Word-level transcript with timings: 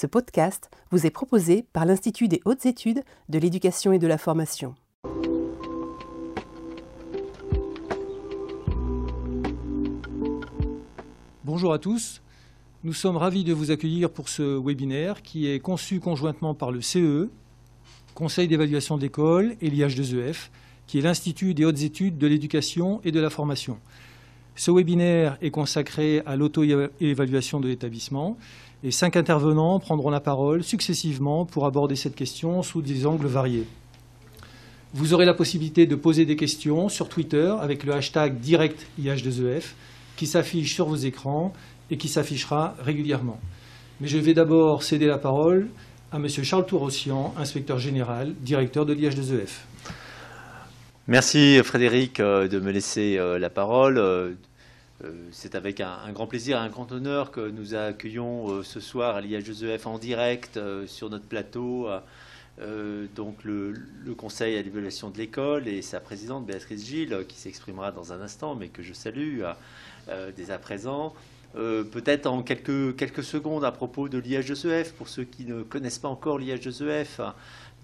Ce 0.00 0.06
podcast 0.06 0.70
vous 0.92 1.06
est 1.06 1.10
proposé 1.10 1.64
par 1.72 1.84
l'Institut 1.84 2.28
des 2.28 2.40
hautes 2.44 2.66
études 2.66 3.02
de 3.28 3.38
l'éducation 3.40 3.92
et 3.92 3.98
de 3.98 4.06
la 4.06 4.16
formation. 4.16 4.76
Bonjour 11.42 11.72
à 11.72 11.80
tous. 11.80 12.22
Nous 12.84 12.92
sommes 12.92 13.16
ravis 13.16 13.42
de 13.42 13.52
vous 13.52 13.72
accueillir 13.72 14.08
pour 14.08 14.28
ce 14.28 14.64
webinaire 14.64 15.20
qui 15.20 15.48
est 15.48 15.58
conçu 15.58 15.98
conjointement 15.98 16.54
par 16.54 16.70
le 16.70 16.80
CEE, 16.80 17.28
Conseil 18.14 18.46
d'évaluation 18.46 18.98
de 18.98 19.02
l'école, 19.02 19.56
et 19.60 19.68
l'IH2EF, 19.68 20.50
qui 20.86 20.98
est 21.00 21.02
l'Institut 21.02 21.54
des 21.54 21.64
hautes 21.64 21.82
études 21.82 22.18
de 22.18 22.28
l'éducation 22.28 23.00
et 23.02 23.10
de 23.10 23.18
la 23.18 23.30
formation. 23.30 23.80
Ce 24.54 24.72
webinaire 24.72 25.38
est 25.40 25.50
consacré 25.50 26.20
à 26.26 26.34
l'auto-évaluation 26.34 27.58
de 27.58 27.68
l'établissement 27.68 28.36
et 28.84 28.90
cinq 28.90 29.16
intervenants 29.16 29.78
prendront 29.80 30.10
la 30.10 30.20
parole 30.20 30.62
successivement 30.62 31.44
pour 31.44 31.66
aborder 31.66 31.96
cette 31.96 32.14
question 32.14 32.62
sous 32.62 32.82
des 32.82 33.06
angles 33.06 33.26
variés. 33.26 33.66
Vous 34.94 35.12
aurez 35.12 35.26
la 35.26 35.34
possibilité 35.34 35.86
de 35.86 35.96
poser 35.96 36.24
des 36.24 36.36
questions 36.36 36.88
sur 36.88 37.08
Twitter 37.08 37.54
avec 37.60 37.84
le 37.84 37.92
hashtag 37.92 38.40
DirectIH2EF 38.40 39.64
qui 40.16 40.26
s'affiche 40.26 40.74
sur 40.74 40.86
vos 40.86 40.96
écrans 40.96 41.52
et 41.90 41.98
qui 41.98 42.08
s'affichera 42.08 42.74
régulièrement. 42.80 43.38
Mais 44.00 44.08
je 44.08 44.18
vais 44.18 44.34
d'abord 44.34 44.82
céder 44.82 45.06
la 45.06 45.18
parole 45.18 45.68
à 46.10 46.16
M. 46.16 46.28
Charles 46.28 46.66
Tourossian, 46.66 47.34
inspecteur 47.36 47.78
général, 47.78 48.34
directeur 48.40 48.86
de 48.86 48.94
l'IH2EF. 48.94 49.48
Merci 51.06 51.60
Frédéric 51.64 52.20
euh, 52.20 52.48
de 52.48 52.60
me 52.60 52.70
laisser 52.70 53.18
euh, 53.18 53.38
la 53.38 53.50
parole. 53.50 53.98
Euh, 55.04 55.28
c'est 55.30 55.54
avec 55.54 55.80
un, 55.80 56.10
grand 56.12 56.26
plaisir 56.26 56.56
et 56.56 56.60
un 56.60 56.68
grand 56.68 56.90
honneur 56.90 57.30
que 57.30 57.48
nous 57.50 57.74
accueillons 57.74 58.62
ce 58.62 58.80
soir 58.80 59.16
à 59.16 59.20
l'IH2EF 59.20 59.86
en 59.86 59.98
direct 59.98 60.58
sur 60.86 61.10
notre 61.10 61.26
plateau 61.26 61.88
donc 63.14 63.44
le, 63.44 63.74
Conseil 64.16 64.56
à 64.56 64.62
l'évaluation 64.62 65.10
de 65.10 65.18
l'école 65.18 65.68
et 65.68 65.82
sa 65.82 66.00
présidente 66.00 66.46
Béatrice 66.46 66.84
Gilles 66.84 67.24
qui 67.28 67.36
s'exprimera 67.36 67.92
dans 67.92 68.12
un 68.12 68.20
instant 68.20 68.56
mais 68.56 68.68
que 68.68 68.82
je 68.82 68.92
salue 68.92 69.42
dès 70.36 70.50
à 70.50 70.58
présent. 70.58 71.14
Euh, 71.56 71.82
peut-être 71.82 72.26
en 72.26 72.42
quelques, 72.42 72.96
quelques 72.96 73.24
secondes 73.24 73.64
à 73.64 73.72
propos 73.72 74.08
de 74.08 74.18
l'IH2EF, 74.18 74.92
pour 74.92 75.08
ceux 75.08 75.24
qui 75.24 75.44
ne 75.44 75.62
connaissent 75.62 75.98
pas 75.98 76.08
encore 76.08 76.38
l'IH2EF, 76.38 77.32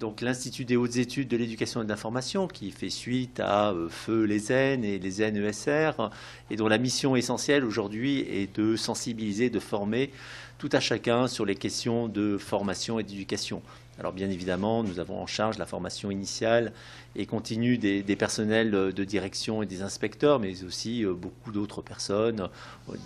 donc 0.01 0.21
l'Institut 0.21 0.65
des 0.65 0.77
hautes 0.77 0.97
études 0.97 1.29
de 1.29 1.37
l'éducation 1.37 1.81
et 1.81 1.85
de 1.85 1.89
l'information, 1.89 2.49
qui 2.49 2.71
fait 2.71 2.91
suite 2.91 3.41
à 3.41 3.71
euh, 3.71 3.89
Feu 3.89 4.25
les 4.25 4.53
N 4.53 4.85
et 4.85 4.99
les 4.99 5.31
NESR, 5.31 6.11
et 6.51 6.57
dont 6.57 6.69
la 6.69 6.79
mission 6.79 7.17
essentielle 7.17 7.65
aujourd'hui 7.65 8.21
est 8.21 8.55
de 8.57 8.77
sensibiliser, 8.77 9.51
de 9.51 9.61
former 9.61 10.11
tout 10.59 10.69
à 10.73 10.81
chacun 10.81 11.29
sur 11.29 11.45
les 11.45 11.55
questions 11.55 12.09
de 12.09 12.39
formation 12.39 12.99
et 12.99 13.03
d'éducation. 13.03 13.63
Alors 13.99 14.13
bien 14.13 14.29
évidemment, 14.29 14.83
nous 14.83 14.99
avons 14.99 15.21
en 15.21 15.27
charge 15.27 15.59
la 15.59 15.67
formation 15.67 16.11
initiale 16.11 16.73
et 17.15 17.27
continue 17.27 17.79
des, 17.79 18.03
personnels 18.17 18.71
de 18.71 19.05
direction 19.05 19.63
et 19.63 19.67
des 19.67 19.83
inspecteurs, 19.83 20.41
mais 20.41 20.65
aussi 20.65 21.05
euh, 21.05 21.15
beaucoup 21.15 21.53
d'autres 21.53 21.83
personnes, 21.83 22.49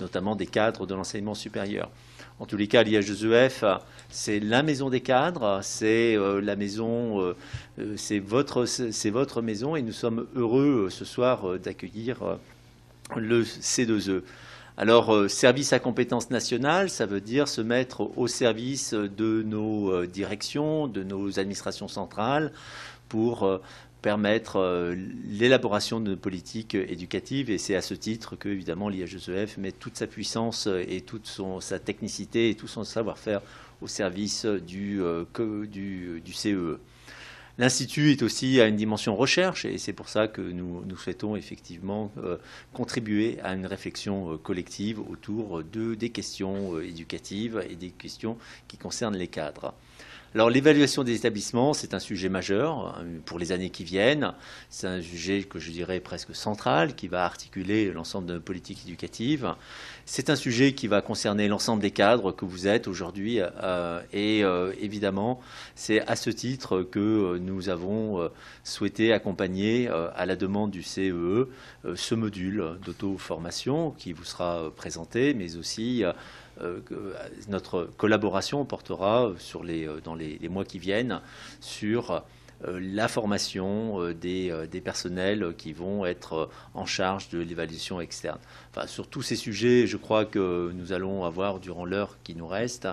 notamment 0.01 0.35
des 0.35 0.47
cadres 0.47 0.87
de 0.87 0.95
l'enseignement 0.95 1.35
supérieur. 1.35 1.91
En 2.41 2.47
tous 2.47 2.57
les 2.57 2.69
cas, 2.69 2.85
l'IH2EF, 2.85 3.81
c'est 4.11 4.41
la 4.41 4.63
maison 4.63 4.91
des 4.91 5.01
cadres, 5.01 5.61
c'est 5.63 6.17
euh, 6.17 6.41
la 6.41 6.57
maison, 6.57 7.21
euh, 7.21 7.35
c'est 7.97 8.21
votre, 8.21 9.43
maison, 9.43 9.77
et 9.77 9.83
nous 9.83 9.93
sommes 9.93 10.27
heureux 10.37 10.89
ce 10.91 11.05
soir 11.05 11.59
d'accueillir 11.59 12.39
le 13.17 13.43
C2E. 13.43 14.23
Alors, 14.81 15.13
euh, 15.13 15.27
service 15.27 15.73
à 15.73 15.81
compétence 15.81 16.31
nationale, 16.31 16.89
ça 16.89 17.05
veut 17.05 17.21
dire 17.21 17.49
se 17.49 17.61
mettre 17.61 18.17
au 18.17 18.29
service 18.29 18.95
de 18.95 19.43
nos 19.43 19.91
euh, 19.91 20.07
directions, 20.07 20.87
de 20.87 21.03
nos 21.03 21.41
administrations 21.41 21.89
centrales 21.89 22.53
pour 23.09 23.43
euh, 23.43 23.59
permettre 24.03 24.95
l'élaboration 25.29 26.01
de 26.01 26.11
nos 26.11 26.17
politiques 26.17 26.75
éducatives. 26.75 27.51
Et 27.51 27.59
c'est 27.59 27.75
à 27.75 27.83
ce 27.83 27.95
titre 27.95 28.37
que, 28.37 28.49
évidemment, 28.49 28.91
met 29.59 29.73
toute 29.73 29.97
sa 29.97 30.07
puissance 30.07 30.69
et 30.89 31.01
toute 31.01 31.41
sa 31.61 31.79
technicité 31.79 32.51
et 32.51 32.55
tout 32.55 32.69
son 32.69 32.85
savoir-faire 32.85 33.43
au 33.81 33.87
service 33.87 34.45
du, 34.45 35.01
du 35.35 36.33
CEE. 36.33 36.53
E. 36.53 36.81
L'Institut 37.59 38.13
est 38.13 38.23
aussi 38.23 38.61
à 38.61 38.69
une 38.69 38.77
dimension 38.77 39.17
recherche 39.17 39.65
et 39.65 39.79
c'est 39.79 39.93
pour 39.93 40.09
ça 40.09 40.29
que 40.29 40.41
nous, 40.41 40.85
souhaitons 40.97 41.35
effectivement 41.35 42.13
euh, 42.19 42.37
contribuer 42.73 43.41
à 43.43 43.53
une 43.53 43.67
réflexion 43.67 44.33
euh, 44.33 44.37
collective 44.37 45.01
autour 45.01 45.65
de, 45.65 45.97
des 45.97 46.11
questions 46.11 46.77
euh, 46.77 46.87
éducatives 46.87 47.61
et 47.69 47.75
des 47.75 47.91
questions 47.91 48.39
qui 48.69 48.77
concernent 48.77 49.17
les 49.17 49.27
cadres. 49.27 49.75
Alors 50.35 50.51
l'évaluation 50.51 51.05
des 51.05 51.15
établissements, 51.15 51.73
c'est 51.73 51.95
un 51.95 51.99
sujet 51.99 52.29
majeur 52.29 52.99
euh, 52.99 53.19
pour 53.25 53.39
les 53.39 53.51
années 53.51 53.71
qui 53.71 53.83
viennent. 53.83 54.35
C'est 54.69 54.87
un 54.87 55.01
sujet 55.01 55.43
que 55.43 55.59
je 55.59 55.71
dirais 55.71 56.01
presque 56.01 56.35
central, 56.35 56.95
qui 56.95 57.09
va 57.09 57.25
articuler 57.25 57.91
l'ensemble 57.91 58.27
de 58.27 58.35
nos 58.35 58.41
politiques 58.41 58.83
éducatives. 58.85 59.55
C'est 60.05 60.29
un 60.29 60.37
sujet 60.37 60.75
qui 60.75 60.87
va 60.87 61.01
concerner 61.01 61.49
l'ensemble 61.49 61.81
des 61.81 61.93
cadres 61.93 62.33
que 62.33 62.45
vous 62.45 62.69
êtes 62.69 62.89
aujourd'hui. 62.89 63.41
Euh, 63.41 64.03
et 64.13 64.45
euh, 64.45 64.75
évidemment, 64.79 65.41
c'est 65.75 66.07
à 66.07 66.15
ce 66.15 66.29
titre 66.29 66.83
que 66.83 67.39
nous 67.39 67.71
avons 67.71 68.31
souhaité 68.65 69.15
accompagner 69.15 69.89
à 69.89 70.27
la 70.27 70.37
demande 70.37 70.71
du 70.71 70.83
CEE 70.83 71.11
e, 71.11 71.49
ce 71.95 72.15
module 72.15 72.79
d'auto-formation 72.85 73.93
qui 73.93 74.13
vous 74.13 74.25
sera 74.25 74.71
présenté, 74.77 75.33
mais 75.33 75.57
aussi 75.57 76.05
euh, 76.05 76.13
euh, 76.13 76.13
notre 77.49 77.89
collaboration 77.97 78.65
portera 78.65 79.27
euh, 79.27 80.01
dans 80.03 80.15
les, 80.15 80.49
mois 80.49 80.65
qui 80.65 80.79
viennent 80.79 81.21
sur 81.61 82.25
la 82.67 83.07
formation 83.07 84.11
des, 84.13 84.81
personnels 84.83 85.55
qui 85.57 85.73
vont 85.73 86.05
être 86.05 86.51
en 86.75 86.87
charge 86.87 87.29
de 87.29 87.39
l'évaluation 87.39 88.01
externe. 88.01 88.41
Sur 88.87 89.07
tous 89.07 89.23
ces 89.23 89.37
sujets, 89.37 89.87
je 89.87 89.97
crois 89.97 90.25
que 90.25 90.73
nous 90.75 90.93
allons 90.93 91.25
avoir, 91.25 91.61
durant 91.61 91.85
l'heure 91.85 92.19
qui 92.25 92.35
nous 92.35 92.49
reste, 92.49 92.89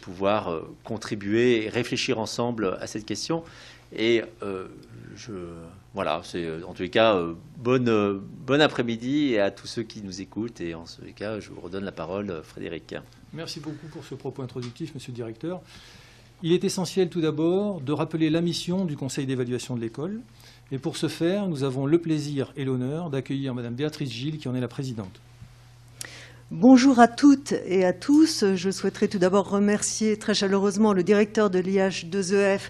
pouvoir 0.00 0.60
contribuer 0.84 1.64
et 1.64 1.68
réfléchir 1.70 2.20
ensemble 2.20 2.78
à 2.80 2.86
cette 2.86 3.04
question. 3.04 3.42
Et 3.96 4.22
je, 5.16 5.32
voilà, 5.94 6.20
c'est 6.24 6.62
en 6.64 6.74
tous 6.74 6.82
les 6.82 6.90
cas, 6.90 7.16
bonne, 7.58 8.20
bon 8.46 8.60
après-midi 8.60 9.38
à 9.38 9.50
tous 9.50 9.66
ceux 9.66 9.82
qui 9.82 10.02
nous 10.02 10.20
écoutent. 10.20 10.60
Et 10.60 10.74
en 10.74 10.84
tous 10.84 11.04
les 11.04 11.12
cas, 11.12 11.38
je 11.40 11.50
vous 11.50 11.60
redonne 11.60 11.84
la 11.84 11.92
parole, 11.92 12.40
Frédéric. 12.42 12.94
Merci 13.32 13.60
beaucoup 13.60 13.86
pour 13.88 14.04
ce 14.04 14.14
propos 14.14 14.42
introductif, 14.42 14.94
Monsieur 14.94 15.12
le 15.12 15.16
Directeur. 15.16 15.60
Il 16.42 16.52
est 16.52 16.64
essentiel 16.64 17.08
tout 17.08 17.20
d'abord 17.20 17.80
de 17.80 17.92
rappeler 17.92 18.28
la 18.28 18.40
mission 18.40 18.84
du 18.84 18.96
Conseil 18.96 19.24
d'évaluation 19.24 19.76
de 19.76 19.80
l'école. 19.80 20.20
Et 20.72 20.78
pour 20.78 20.96
ce 20.96 21.08
faire, 21.08 21.46
nous 21.46 21.62
avons 21.62 21.86
le 21.86 21.98
plaisir 21.98 22.52
et 22.56 22.64
l'honneur 22.64 23.10
d'accueillir 23.10 23.54
Madame 23.54 23.74
Béatrice 23.74 24.10
Gilles, 24.10 24.38
qui 24.38 24.48
en 24.48 24.54
est 24.54 24.60
la 24.60 24.68
présidente. 24.68 25.20
Bonjour 26.50 26.98
à 26.98 27.08
toutes 27.08 27.54
et 27.66 27.84
à 27.84 27.92
tous. 27.92 28.44
Je 28.54 28.70
souhaiterais 28.70 29.08
tout 29.08 29.18
d'abord 29.18 29.48
remercier 29.48 30.18
très 30.18 30.34
chaleureusement 30.34 30.92
le 30.92 31.02
directeur 31.02 31.48
de 31.50 31.58
l'IH2EF 31.58 32.60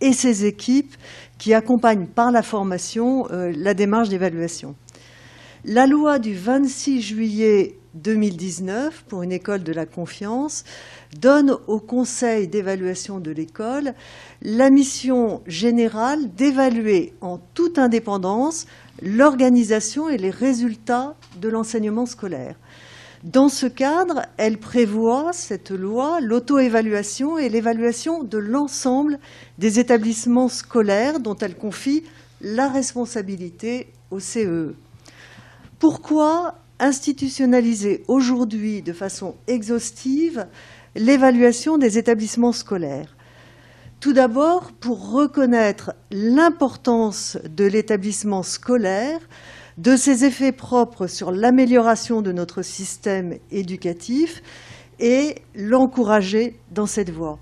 et 0.00 0.12
ses 0.12 0.44
équipes 0.44 0.94
qui 1.38 1.54
accompagnent 1.54 2.06
par 2.06 2.30
la 2.30 2.42
formation 2.42 3.28
euh, 3.30 3.52
la 3.56 3.74
démarche 3.74 4.08
d'évaluation. 4.08 4.74
La 5.64 5.86
loi 5.86 6.18
du 6.18 6.34
26 6.34 7.02
juillet 7.02 7.78
2019 7.94 9.04
pour 9.08 9.22
une 9.22 9.32
école 9.32 9.62
de 9.62 9.72
la 9.72 9.86
confiance 9.86 10.64
donne 11.20 11.56
au 11.66 11.80
Conseil 11.80 12.48
d'évaluation 12.48 13.18
de 13.18 13.30
l'école 13.30 13.94
la 14.42 14.70
mission 14.70 15.42
générale 15.46 16.32
d'évaluer 16.34 17.12
en 17.20 17.38
toute 17.54 17.78
indépendance 17.78 18.66
l'organisation 19.02 20.08
et 20.08 20.16
les 20.16 20.30
résultats 20.30 21.14
de 21.40 21.48
l'enseignement 21.48 22.06
scolaire. 22.06 22.56
Dans 23.24 23.48
ce 23.48 23.66
cadre, 23.66 24.22
elle 24.36 24.58
prévoit, 24.58 25.32
cette 25.32 25.72
loi, 25.72 26.20
l'auto-évaluation 26.20 27.36
et 27.36 27.48
l'évaluation 27.48 28.22
de 28.22 28.38
l'ensemble 28.38 29.18
des 29.58 29.80
établissements 29.80 30.48
scolaires 30.48 31.18
dont 31.18 31.36
elle 31.36 31.56
confie 31.56 32.04
la 32.40 32.68
responsabilité 32.68 33.88
au 34.12 34.20
CEE. 34.20 34.46
E. 34.46 34.74
Pourquoi 35.80 36.58
institutionnaliser 36.78 38.04
aujourd'hui 38.06 38.82
de 38.82 38.92
façon 38.92 39.34
exhaustive 39.48 40.46
l'évaluation 40.94 41.76
des 41.76 41.98
établissements 41.98 42.52
scolaires? 42.52 43.16
Tout 43.98 44.12
d'abord, 44.12 44.70
pour 44.78 45.10
reconnaître 45.10 45.92
l'importance 46.12 47.36
de 47.48 47.64
l'établissement 47.64 48.44
scolaire 48.44 49.18
de 49.78 49.94
ses 49.94 50.24
effets 50.24 50.52
propres 50.52 51.06
sur 51.06 51.30
l'amélioration 51.30 52.20
de 52.20 52.32
notre 52.32 52.62
système 52.62 53.38
éducatif 53.52 54.42
et 54.98 55.36
l'encourager 55.54 56.56
dans 56.72 56.86
cette 56.86 57.10
voie. 57.10 57.38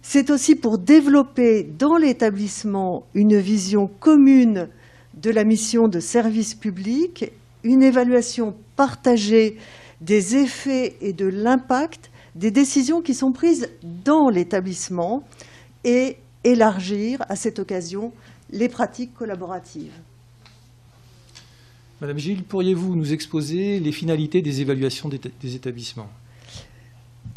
C'est 0.00 0.30
aussi 0.30 0.54
pour 0.54 0.78
développer 0.78 1.62
dans 1.62 1.96
l'établissement 1.96 3.06
une 3.14 3.38
vision 3.38 3.90
commune 4.00 4.68
de 5.14 5.30
la 5.30 5.44
mission 5.44 5.86
de 5.86 6.00
service 6.00 6.54
public, 6.54 7.30
une 7.62 7.82
évaluation 7.82 8.54
partagée 8.76 9.58
des 10.00 10.36
effets 10.36 10.96
et 11.02 11.12
de 11.12 11.26
l'impact 11.26 12.10
des 12.34 12.50
décisions 12.50 13.02
qui 13.02 13.14
sont 13.14 13.32
prises 13.32 13.68
dans 13.82 14.30
l'établissement 14.30 15.22
et 15.84 16.16
élargir 16.42 17.22
à 17.28 17.36
cette 17.36 17.58
occasion 17.58 18.12
les 18.50 18.68
pratiques 18.68 19.14
collaboratives. 19.14 19.92
Madame 22.04 22.18
Gilles, 22.18 22.44
pourriez-vous 22.44 22.96
nous 22.96 23.14
exposer 23.14 23.80
les 23.80 23.90
finalités 23.90 24.42
des 24.42 24.60
évaluations 24.60 25.08
des 25.08 25.56
établissements? 25.56 26.10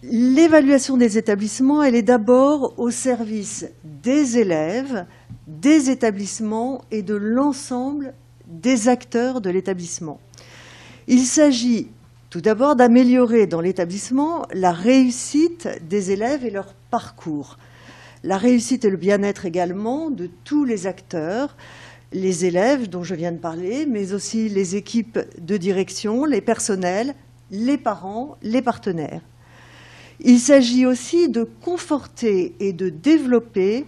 L'évaluation 0.03 0.97
des 0.97 1.17
établissements, 1.17 1.81
elle 1.83 1.95
est 1.95 2.01
d'abord 2.01 2.73
au 2.77 2.91
service 2.91 3.65
des 4.03 4.37
élèves, 4.39 5.05
des 5.47 5.89
établissements 5.89 6.83
et 6.91 7.01
de 7.01 7.15
l'ensemble 7.15 8.13
des 8.45 8.89
acteurs 8.89 9.39
de 9.39 9.49
l'établissement. 9.49 10.19
Il 11.07 11.21
s'agit 11.21 11.87
tout 12.29 12.41
d'abord 12.41 12.75
d'améliorer 12.75 13.47
dans 13.47 13.61
l'établissement 13.61 14.45
la 14.51 14.73
réussite 14.73 15.69
des 15.87 16.11
élèves 16.11 16.43
et 16.43 16.51
leur 16.51 16.73
parcours. 16.91 17.57
La 18.25 18.37
réussite 18.37 18.83
et 18.83 18.89
le 18.89 18.97
bien-être 18.97 19.45
également 19.45 20.09
de 20.09 20.29
tous 20.43 20.65
les 20.65 20.87
acteurs, 20.87 21.55
les 22.11 22.45
élèves 22.45 22.89
dont 22.89 23.03
je 23.03 23.15
viens 23.15 23.31
de 23.31 23.37
parler, 23.37 23.85
mais 23.85 24.13
aussi 24.13 24.49
les 24.49 24.75
équipes 24.75 25.19
de 25.39 25.57
direction, 25.57 26.25
les 26.25 26.41
personnels, 26.41 27.15
les 27.51 27.77
parents, 27.77 28.37
les 28.41 28.61
partenaires. 28.61 29.21
Il 30.19 30.39
s'agit 30.39 30.85
aussi 30.85 31.29
de 31.29 31.43
conforter 31.43 32.55
et 32.59 32.73
de 32.73 32.89
développer 32.89 33.85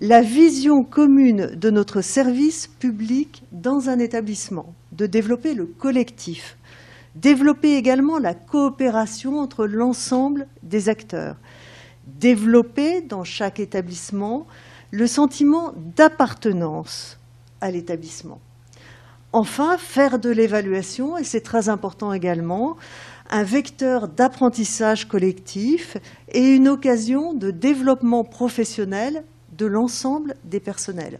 la 0.00 0.20
vision 0.20 0.84
commune 0.84 1.54
de 1.54 1.70
notre 1.70 2.00
service 2.00 2.66
public 2.66 3.42
dans 3.52 3.88
un 3.88 3.98
établissement, 3.98 4.74
de 4.92 5.06
développer 5.06 5.54
le 5.54 5.66
collectif, 5.66 6.56
développer 7.14 7.76
également 7.76 8.18
la 8.18 8.34
coopération 8.34 9.38
entre 9.38 9.66
l'ensemble 9.66 10.46
des 10.62 10.88
acteurs, 10.88 11.36
développer 12.06 13.00
dans 13.00 13.24
chaque 13.24 13.60
établissement 13.60 14.46
le 14.90 15.06
sentiment 15.06 15.72
d'appartenance 15.96 17.18
à 17.62 17.70
l'établissement. 17.70 18.40
Enfin, 19.32 19.78
faire 19.78 20.18
de 20.18 20.28
l'évaluation, 20.28 21.16
et 21.16 21.24
c'est 21.24 21.40
très 21.40 21.70
important 21.70 22.12
également, 22.12 22.76
un 23.30 23.44
vecteur 23.44 24.08
d'apprentissage 24.08 25.08
collectif 25.08 25.96
et 26.30 26.54
une 26.54 26.68
occasion 26.68 27.32
de 27.32 27.50
développement 27.50 28.24
professionnel 28.24 29.24
de 29.56 29.64
l'ensemble 29.64 30.34
des 30.44 30.60
personnels. 30.60 31.18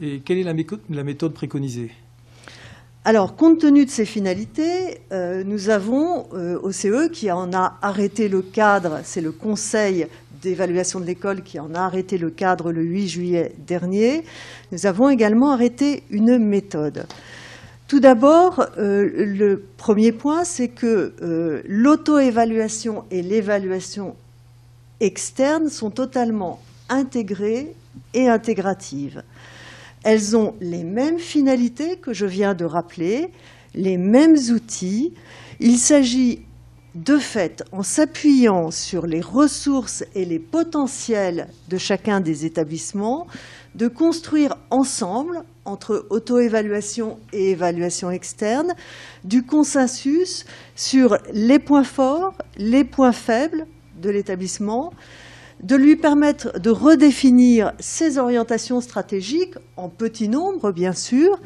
Et 0.00 0.20
quelle 0.20 0.38
est 0.38 0.80
la 0.88 1.04
méthode 1.04 1.34
préconisée? 1.34 1.90
Alors, 3.04 3.34
compte 3.34 3.58
tenu 3.58 3.84
de 3.84 3.90
ces 3.90 4.04
finalités, 4.04 5.00
euh, 5.10 5.42
nous 5.42 5.70
avons 5.70 6.28
euh, 6.34 6.60
OCE 6.62 7.10
qui 7.12 7.32
en 7.32 7.52
a 7.52 7.76
arrêté 7.82 8.28
le 8.28 8.42
cadre, 8.42 9.00
c'est 9.02 9.20
le 9.20 9.32
Conseil 9.32 10.06
d'évaluation 10.42 11.00
de 11.00 11.06
l'école 11.06 11.42
qui 11.42 11.58
en 11.60 11.74
a 11.74 11.80
arrêté 11.80 12.18
le 12.18 12.30
cadre 12.30 12.72
le 12.72 12.82
8 12.82 13.08
juillet 13.08 13.52
dernier. 13.66 14.24
Nous 14.72 14.86
avons 14.86 15.08
également 15.08 15.52
arrêté 15.52 16.02
une 16.10 16.38
méthode. 16.38 17.06
Tout 17.88 18.00
d'abord, 18.00 18.66
euh, 18.78 19.08
le 19.14 19.62
premier 19.76 20.12
point, 20.12 20.44
c'est 20.44 20.68
que 20.68 21.62
l'auto-évaluation 21.66 23.04
et 23.10 23.22
l'évaluation 23.22 24.16
externe 25.00 25.68
sont 25.68 25.90
totalement 25.90 26.60
intégrées 26.88 27.74
et 28.14 28.28
intégratives. 28.28 29.22
Elles 30.04 30.36
ont 30.36 30.54
les 30.60 30.84
mêmes 30.84 31.18
finalités 31.18 31.96
que 31.96 32.12
je 32.12 32.26
viens 32.26 32.54
de 32.54 32.64
rappeler, 32.64 33.28
les 33.74 33.96
mêmes 33.96 34.36
outils. 34.50 35.12
Il 35.60 35.78
s'agit 35.78 36.42
de 36.94 37.16
fait, 37.16 37.64
en 37.72 37.82
s'appuyant 37.82 38.70
sur 38.70 39.06
les 39.06 39.22
ressources 39.22 40.04
et 40.14 40.24
les 40.24 40.38
potentiels 40.38 41.48
de 41.68 41.78
chacun 41.78 42.20
des 42.20 42.44
établissements, 42.44 43.26
de 43.74 43.88
construire 43.88 44.56
ensemble, 44.70 45.42
entre 45.64 46.06
auto-évaluation 46.10 47.18
et 47.32 47.52
évaluation 47.52 48.10
externe, 48.10 48.74
du 49.24 49.44
consensus 49.44 50.44
sur 50.76 51.16
les 51.32 51.58
points 51.58 51.84
forts, 51.84 52.34
les 52.58 52.84
points 52.84 53.12
faibles 53.12 53.66
de 54.02 54.10
l'établissement, 54.10 54.92
de 55.62 55.76
lui 55.76 55.96
permettre 55.96 56.58
de 56.58 56.70
redéfinir 56.70 57.72
ses 57.78 58.18
orientations 58.18 58.80
stratégiques, 58.80 59.54
en 59.76 59.88
petit 59.88 60.28
nombre 60.28 60.72
bien 60.72 60.92
sûr, 60.92 61.40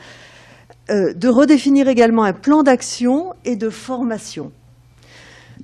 euh, 0.91 1.13
de 1.13 1.29
redéfinir 1.29 1.87
également 1.87 2.25
un 2.25 2.33
plan 2.33 2.63
d'action 2.63 3.35
et 3.45 3.55
de 3.55 3.71
formation. 3.71 4.51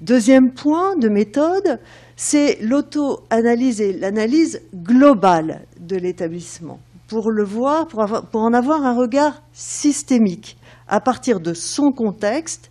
Deuxième 0.01 0.53
point 0.53 0.97
de 0.97 1.09
méthode, 1.09 1.79
c'est 2.17 2.59
l'auto-analyse 2.61 3.81
et 3.81 3.93
l'analyse 3.93 4.63
globale 4.75 5.67
de 5.79 5.97
l'établissement, 5.97 6.81
pour 7.09 7.31
le 7.31 7.45
voir, 7.45 7.87
pour 7.87 8.41
en 8.41 8.53
avoir 8.53 8.85
un 8.85 8.95
regard 8.95 9.43
systémique 9.53 10.57
à 10.89 11.01
partir 11.01 11.41
de 11.41 11.55
son 11.55 11.93
contexte 11.93 12.71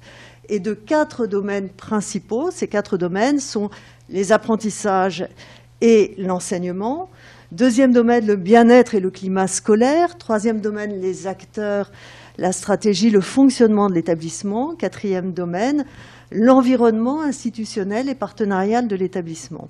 et 0.49 0.59
de 0.59 0.73
quatre 0.73 1.27
domaines 1.27 1.69
principaux. 1.69 2.51
Ces 2.51 2.67
quatre 2.67 2.97
domaines 2.97 3.39
sont 3.39 3.69
les 4.09 4.31
apprentissages 4.31 5.27
et 5.79 6.15
l'enseignement. 6.17 7.09
Deuxième 7.51 7.91
domaine, 7.91 8.25
le 8.25 8.35
bien-être 8.35 8.95
et 8.95 8.99
le 8.99 9.11
climat 9.11 9.47
scolaire. 9.47 10.17
Troisième 10.17 10.61
domaine, 10.61 11.01
les 11.01 11.27
acteurs, 11.27 11.91
la 12.37 12.51
stratégie, 12.51 13.09
le 13.09 13.21
fonctionnement 13.21 13.89
de 13.89 13.93
l'établissement. 13.93 14.75
Quatrième 14.75 15.33
domaine, 15.33 15.85
l'environnement 16.31 17.21
institutionnel 17.21 18.09
et 18.09 18.15
partenarial 18.15 18.87
de 18.87 18.95
l'établissement. 18.95 19.69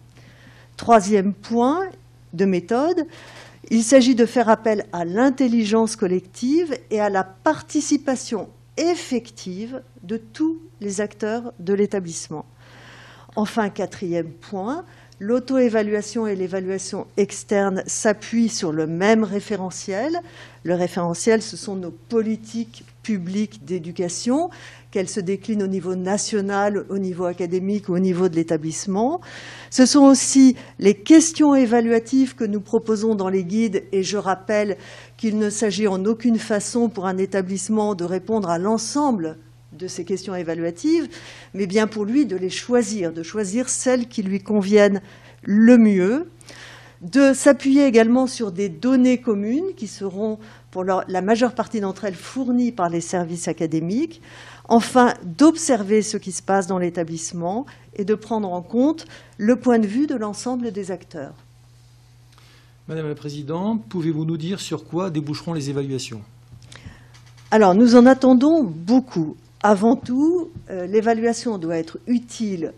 Troisième 0.77 1.33
point 1.33 1.89
de 2.33 2.45
méthode, 2.45 3.05
il 3.69 3.83
s'agit 3.83 4.15
de 4.15 4.25
faire 4.25 4.49
appel 4.49 4.85
à 4.93 5.05
l'intelligence 5.05 5.95
collective 5.95 6.77
et 6.89 6.99
à 6.99 7.09
la 7.09 7.23
participation 7.23 8.49
effective 8.77 9.81
de 10.03 10.17
tous 10.17 10.59
les 10.79 11.01
acteurs 11.01 11.53
de 11.59 11.73
l'établissement. 11.73 12.45
Enfin, 13.35 13.69
quatrième 13.69 14.31
point, 14.31 14.83
L'auto-évaluation 15.23 16.25
et 16.25 16.35
l'évaluation 16.35 17.05
externe 17.15 17.83
s'appuient 17.85 18.49
sur 18.49 18.71
le 18.71 18.87
même 18.87 19.23
référentiel. 19.23 20.19
Le 20.63 20.73
référentiel, 20.73 21.43
ce 21.43 21.55
sont 21.55 21.75
nos 21.75 21.91
politiques 21.91 22.83
publiques 23.03 23.63
d'éducation, 23.63 24.49
qu'elles 24.91 25.09
se 25.09 25.21
déclinent 25.21 25.63
au 25.63 25.67
niveau 25.67 25.95
national, 25.95 26.85
au 26.89 26.97
niveau 26.97 27.25
académique 27.25 27.89
ou 27.89 27.93
au 27.93 27.99
niveau 27.99 28.29
de 28.29 28.35
l'établissement. 28.35 29.21
Ce 29.69 29.85
sont 29.85 30.03
aussi 30.03 30.55
les 30.79 30.93
questions 30.93 31.55
évaluatives 31.55 32.35
que 32.35 32.43
nous 32.43 32.61
proposons 32.61 33.15
dans 33.15 33.29
les 33.29 33.45
guides 33.45 33.83
et 33.91 34.03
je 34.03 34.17
rappelle 34.17 34.77
qu'il 35.17 35.37
ne 35.37 35.49
s'agit 35.49 35.87
en 35.87 36.05
aucune 36.05 36.37
façon 36.37 36.89
pour 36.89 37.07
un 37.07 37.17
établissement 37.17 37.95
de 37.95 38.03
répondre 38.03 38.49
à 38.49 38.59
l'ensemble 38.59 39.37
de 39.71 39.87
ces 39.87 40.03
questions 40.03 40.35
évaluatives, 40.35 41.07
mais 41.53 41.65
bien 41.65 41.87
pour 41.87 42.03
lui 42.03 42.25
de 42.25 42.35
les 42.35 42.49
choisir, 42.49 43.13
de 43.13 43.23
choisir 43.23 43.69
celles 43.69 44.07
qui 44.07 44.21
lui 44.21 44.41
conviennent 44.41 45.01
le 45.43 45.77
mieux, 45.77 46.29
de 47.01 47.33
s'appuyer 47.33 47.85
également 47.85 48.27
sur 48.27 48.51
des 48.51 48.69
données 48.69 49.19
communes 49.21 49.73
qui 49.75 49.87
seront 49.87 50.37
pour 50.69 50.83
la 50.83 51.21
majeure 51.21 51.55
partie 51.55 51.81
d'entre 51.81 52.05
elles 52.05 52.15
fournies 52.15 52.71
par 52.71 52.89
les 52.89 53.01
services 53.01 53.47
académiques, 53.47 54.21
enfin 54.71 55.13
d'observer 55.23 56.01
ce 56.01 56.15
qui 56.15 56.31
se 56.31 56.41
passe 56.41 56.65
dans 56.65 56.77
l'établissement 56.77 57.65
et 57.97 58.05
de 58.05 58.15
prendre 58.15 58.51
en 58.51 58.61
compte 58.61 59.05
le 59.37 59.57
point 59.57 59.79
de 59.79 59.85
vue 59.85 60.07
de 60.07 60.15
l'ensemble 60.15 60.71
des 60.71 60.91
acteurs. 60.91 61.33
Madame 62.87 63.09
la 63.09 63.15
Présidente, 63.15 63.83
pouvez-vous 63.89 64.23
nous 64.23 64.37
dire 64.37 64.61
sur 64.61 64.85
quoi 64.85 65.09
déboucheront 65.09 65.53
les 65.53 65.69
évaluations? 65.69 66.21
Alors, 67.51 67.75
nous 67.75 67.97
en 67.97 68.05
attendons 68.05 68.63
beaucoup. 68.63 69.35
Avant 69.61 69.97
tout, 69.97 70.49
euh, 70.69 70.87
l'évaluation 70.87 71.57
doit 71.57 71.77
être 71.77 71.99
utile 72.07 72.71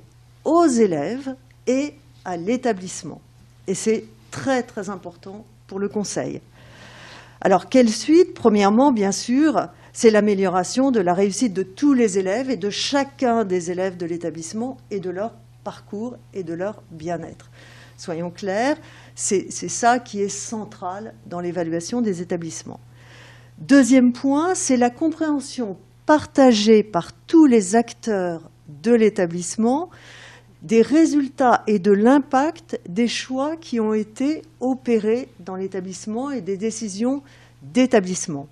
aux 0.45 0.65
élèves 0.65 1.35
et 1.67 1.93
à 2.25 2.37
l'établissement. 2.37 3.21
Et 3.67 3.75
c'est 3.75 4.05
très 4.31 4.63
très 4.63 4.89
important 4.89 5.45
pour 5.67 5.77
le 5.77 5.89
Conseil. 5.89 6.41
Alors, 7.39 7.69
quelle 7.69 7.89
suite? 7.89 8.33
Premièrement, 8.33 8.91
bien 8.91 9.11
sûr, 9.11 9.67
c'est 9.93 10.09
l'amélioration 10.09 10.89
de 10.89 10.99
la 10.99 11.13
réussite 11.13 11.53
de 11.53 11.63
tous 11.63 11.93
les 11.93 12.17
élèves 12.17 12.49
et 12.49 12.57
de 12.57 12.71
chacun 12.71 13.45
des 13.45 13.69
élèves 13.69 13.95
de 13.95 14.07
l'établissement 14.07 14.77
et 14.89 14.99
de 14.99 15.11
leur 15.11 15.33
parcours 15.63 16.17
et 16.33 16.43
de 16.43 16.53
leur 16.53 16.81
bien-être. 16.91 17.51
Soyons 17.95 18.31
clairs, 18.31 18.75
c'est 19.15 19.49
ça 19.51 19.99
qui 19.99 20.21
est 20.21 20.29
central 20.29 21.13
dans 21.27 21.39
l'évaluation 21.39 22.01
des 22.01 22.21
établissements. 22.21 22.79
Deuxième 23.59 24.13
point, 24.13 24.55
c'est 24.55 24.77
la 24.77 24.89
compréhension 24.89 25.77
partagé 26.07 26.83
par 26.83 27.13
tous 27.13 27.45
les 27.45 27.75
acteurs 27.75 28.49
de 28.67 28.91
l'établissement 28.91 29.89
des 30.63 30.81
résultats 30.81 31.63
et 31.67 31.77
de 31.77 31.91
l'impact 31.91 32.79
des 32.89 33.07
choix 33.07 33.57
qui 33.57 33.79
ont 33.79 33.93
été 33.93 34.41
opérés 34.59 35.29
dans 35.39 35.55
l'établissement 35.55 36.31
et 36.31 36.41
des 36.41 36.57
décisions 36.57 37.21
d'établissement. 37.61 38.47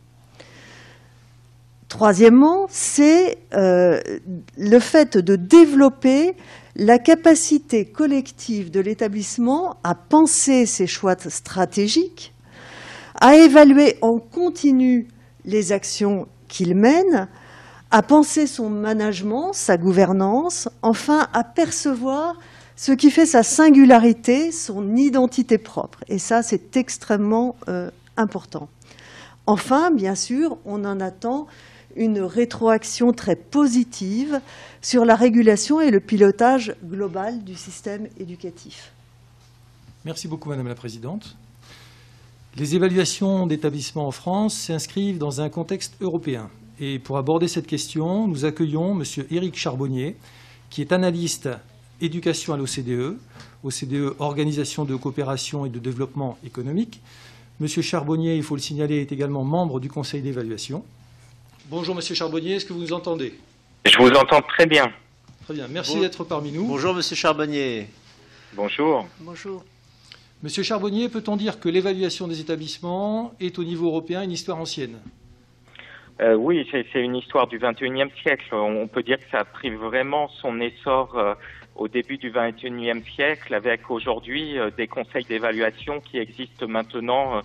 Troisièmement, 1.92 2.68
c'est 2.70 3.38
le 3.52 4.80
fait 4.80 5.18
de 5.18 5.36
développer 5.36 6.38
la 6.78 6.98
capacité 7.00 7.84
collective 7.84 8.72
de 8.72 8.80
l'établissement 8.80 9.76
à 9.84 9.94
penser 9.94 10.66
ses 10.66 10.88
choix 10.88 11.18
stratégiques, 11.18 12.34
à 13.20 13.36
évaluer 13.36 13.98
en 14.02 14.20
continu 14.20 15.10
les 15.44 15.74
actions 15.74 16.30
qu'il 16.48 16.76
mène, 16.76 17.28
à 17.92 18.02
penser 18.02 18.48
son 18.48 18.70
management, 18.70 19.52
sa 19.52 19.76
gouvernance, 19.76 20.70
enfin 20.82 21.28
à 21.34 21.44
percevoir 21.44 22.40
ce 22.78 22.94
qui 22.94 23.12
fait 23.12 23.26
sa 23.26 23.44
singularité, 23.44 24.54
son 24.54 24.96
identité 24.96 25.58
propre. 25.58 26.06
Et 26.08 26.20
ça, 26.20 26.42
c'est 26.42 26.78
extrêmement 26.78 27.58
euh, 27.68 27.92
important. 28.16 28.70
Enfin, 29.46 29.92
bien 29.92 30.16
sûr, 30.16 30.58
on 30.64 30.86
en 30.86 31.02
attend 31.02 31.48
une 31.96 32.20
rétroaction 32.20 33.12
très 33.12 33.36
positive 33.36 34.40
sur 34.82 35.06
la 35.06 35.16
régulation 35.16 35.82
et 35.82 35.92
le 35.92 36.00
pilotage 36.00 36.76
global 36.84 37.44
du 37.44 37.56
système 37.56 38.08
éducatif. 38.20 38.92
Merci 40.06 40.28
beaucoup, 40.28 40.50
Madame 40.50 40.68
la 40.68 40.76
Présidente. 40.76 41.36
Les 42.58 42.76
évaluations 42.76 43.48
d'établissements 43.48 44.08
en 44.08 44.12
France 44.12 44.56
s'inscrivent 44.56 45.18
dans 45.18 45.40
un 45.42 45.50
contexte 45.50 45.96
européen. 46.02 46.50
Et 46.80 47.00
pour 47.00 47.18
aborder 47.18 47.48
cette 47.48 47.68
question, 47.68 48.28
nous 48.28 48.44
accueillons 48.44 49.00
M. 49.00 49.04
Éric 49.30 49.56
Charbonnier, 49.58 50.16
qui 50.70 50.82
est 50.82 50.92
analyste 50.92 51.50
éducation 52.02 52.54
à 52.54 52.58
l'OCDE, 52.58 53.18
OCDE 53.64 54.16
Organisation 54.20 54.86
de 54.86 54.96
coopération 54.96 55.66
et 55.66 55.70
de 55.70 55.80
développement 55.80 56.38
économique. 56.44 57.00
M. 57.62 57.68
Charbonnier, 57.68 58.36
il 58.36 58.44
faut 58.44 58.56
le 58.56 58.62
signaler, 58.62 59.02
est 59.02 59.12
également 59.12 59.44
membre 59.44 59.80
du 59.80 59.90
conseil 59.90 60.22
d'évaluation. 60.22 60.84
Bonjour 61.72 61.96
Monsieur 61.96 62.16
Charbonnier, 62.16 62.56
est-ce 62.56 62.66
que 62.66 62.74
vous 62.74 62.82
nous 62.82 62.92
entendez? 62.92 63.34
Je 63.86 63.98
vous 63.98 64.10
entends 64.10 64.42
très 64.42 64.66
bien. 64.66 64.92
Très 65.46 65.54
bien, 65.54 65.70
merci 65.70 66.02
d'être 66.02 66.26
parmi 66.26 66.52
nous. 66.52 66.66
Bonjour 66.66 66.94
Monsieur 66.94 67.16
Charbonnier. 67.16 67.88
Bonjour. 68.52 69.08
Bonjour. 69.22 69.64
Monsieur 70.44 70.64
Charbonnier, 70.64 71.08
peut-on 71.08 71.38
dire 71.38 71.62
que 71.62 71.70
l'évaluation 71.70 72.28
des 72.28 72.42
établissements 72.42 73.34
est 73.40 73.58
au 73.58 73.64
niveau 73.64 73.86
européen 73.88 74.22
une 74.22 74.34
histoire 74.34 74.58
ancienne? 74.58 75.00
Euh, 76.20 76.36
oui, 76.36 76.68
c'est 76.70 77.02
une 77.02 77.16
histoire 77.16 77.48
du 77.48 77.58
21e 77.58 78.10
siècle. 78.22 78.54
On 78.54 78.90
peut 78.90 79.02
dire 79.02 79.18
que 79.20 79.30
ça 79.32 79.40
a 79.40 79.46
pris 79.46 79.70
vraiment 79.70 80.28
son 80.28 80.60
essor 80.60 81.18
euh, 81.18 81.36
au 81.78 81.88
début 81.88 82.18
du 82.18 82.32
21e 82.32 83.02
siècle, 83.16 83.54
avec 83.54 83.90
aujourd'hui 83.90 84.60
euh, 84.60 84.72
des 84.76 84.88
conseils 84.88 85.24
d'évaluation 85.24 86.02
qui 86.02 86.18
existent 86.18 86.68
maintenant 86.68 87.42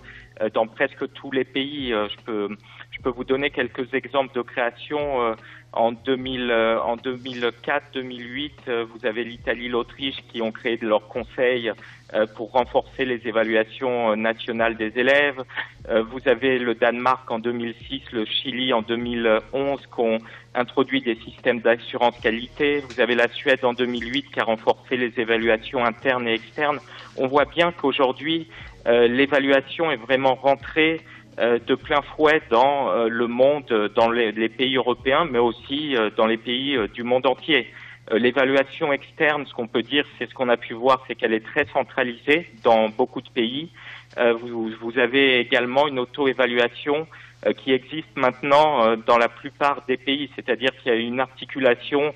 dans 0.53 0.67
presque 0.67 1.13
tous 1.13 1.31
les 1.31 1.45
pays. 1.45 1.91
je 1.91 2.23
peux 2.25 2.49
je 2.97 3.01
peux 3.03 3.09
vous 3.09 3.23
donner 3.23 3.51
quelques 3.51 3.93
exemples 3.93 4.35
de 4.35 4.41
création. 4.41 5.35
En, 5.73 5.91
2000, 5.91 6.51
en 6.51 6.95
2004-2008, 6.97 8.83
vous 8.83 9.05
avez 9.05 9.23
l'Italie, 9.23 9.69
l'Autriche 9.69 10.17
qui 10.31 10.41
ont 10.41 10.51
créé 10.51 10.77
leur 10.81 11.07
conseil 11.07 11.71
euh, 12.13 12.25
pour 12.25 12.53
renforcer 12.53 13.03
les 13.03 13.27
évaluations 13.27 14.11
euh, 14.11 14.15
nationales 14.15 14.77
des 14.77 14.97
élèves. 14.97 15.43
Euh, 15.89 16.03
vous 16.03 16.25
avez 16.25 16.57
le 16.57 16.73
Danemark 16.73 17.29
en 17.29 17.37
2006, 17.37 18.01
le 18.13 18.23
Chili 18.23 18.71
en 18.71 18.81
2011 18.81 19.81
qui 19.81 19.99
ont 19.99 20.19
introduit 20.55 21.01
des 21.01 21.15
systèmes 21.15 21.59
d'assurance 21.59 22.17
qualité. 22.21 22.81
Vous 22.87 23.01
avez 23.01 23.13
la 23.13 23.27
Suède 23.27 23.65
en 23.65 23.73
2008 23.73 24.31
qui 24.31 24.39
a 24.39 24.45
renforcé 24.45 24.95
les 24.95 25.19
évaluations 25.19 25.83
internes 25.83 26.29
et 26.29 26.35
externes. 26.35 26.79
On 27.17 27.27
voit 27.27 27.43
bien 27.43 27.73
qu'aujourd'hui, 27.73 28.47
l'évaluation 28.85 29.91
est 29.91 29.97
vraiment 29.97 30.35
rentrée 30.35 31.01
de 31.37 31.75
plein 31.75 32.01
fouet 32.01 32.41
dans 32.49 33.05
le 33.05 33.27
monde, 33.27 33.91
dans 33.95 34.09
les, 34.09 34.49
pays 34.49 34.75
européens, 34.75 35.27
mais 35.29 35.39
aussi 35.39 35.95
dans 36.15 36.25
les 36.25 36.37
pays 36.37 36.77
du 36.93 37.03
monde 37.03 37.27
entier. 37.27 37.67
Euh, 38.11 38.19
l'évaluation 38.19 38.93
externe, 38.93 39.45
ce 39.45 39.53
qu'on 39.53 39.67
peut 39.67 39.83
dire, 39.83 40.05
c'est 40.17 40.29
ce 40.29 40.33
qu'on 40.33 40.49
a 40.49 40.57
pu 40.57 40.73
voir, 40.73 41.03
c'est 41.07 41.15
qu'elle 41.15 41.33
est 41.33 41.45
très 41.45 41.65
centralisée 41.73 42.49
dans 42.63 42.89
beaucoup 42.89 43.21
de 43.21 43.29
pays. 43.29 43.69
Euh, 44.17 44.33
vous, 44.33 44.97
avez 44.97 45.39
également 45.39 45.87
une 45.87 45.99
auto-évaluation 45.99 47.07
euh, 47.45 47.53
qui 47.53 47.73
existe 47.73 48.15
maintenant 48.15 48.95
dans 49.05 49.17
la 49.17 49.27
plupart 49.27 49.83
des 49.87 49.97
pays, 49.97 50.29
c'est-à-dire 50.35 50.71
qu'il 50.77 50.91
y 50.91 50.95
a 50.95 50.97
une 50.97 51.19
articulation 51.19 52.13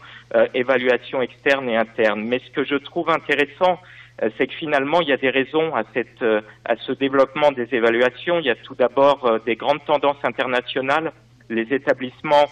évaluation 0.53 1.21
externe 1.21 1.69
et 1.69 1.75
interne. 1.75 2.23
Mais 2.23 2.39
ce 2.39 2.51
que 2.51 2.63
je 2.63 2.75
trouve 2.75 3.09
intéressant, 3.09 3.79
c'est 4.37 4.47
que 4.47 4.53
finalement, 4.53 5.01
il 5.01 5.07
y 5.07 5.13
a 5.13 5.17
des 5.17 5.31
raisons 5.31 5.75
à, 5.75 5.83
cette, 5.93 6.23
à 6.65 6.75
ce 6.75 6.91
développement 6.91 7.51
des 7.51 7.67
évaluations. 7.73 8.39
Il 8.39 8.45
y 8.45 8.51
a 8.51 8.55
tout 8.55 8.75
d'abord 8.75 9.39
des 9.45 9.55
grandes 9.55 9.83
tendances 9.85 10.23
internationales. 10.23 11.11
Les 11.49 11.73
établissements 11.73 12.45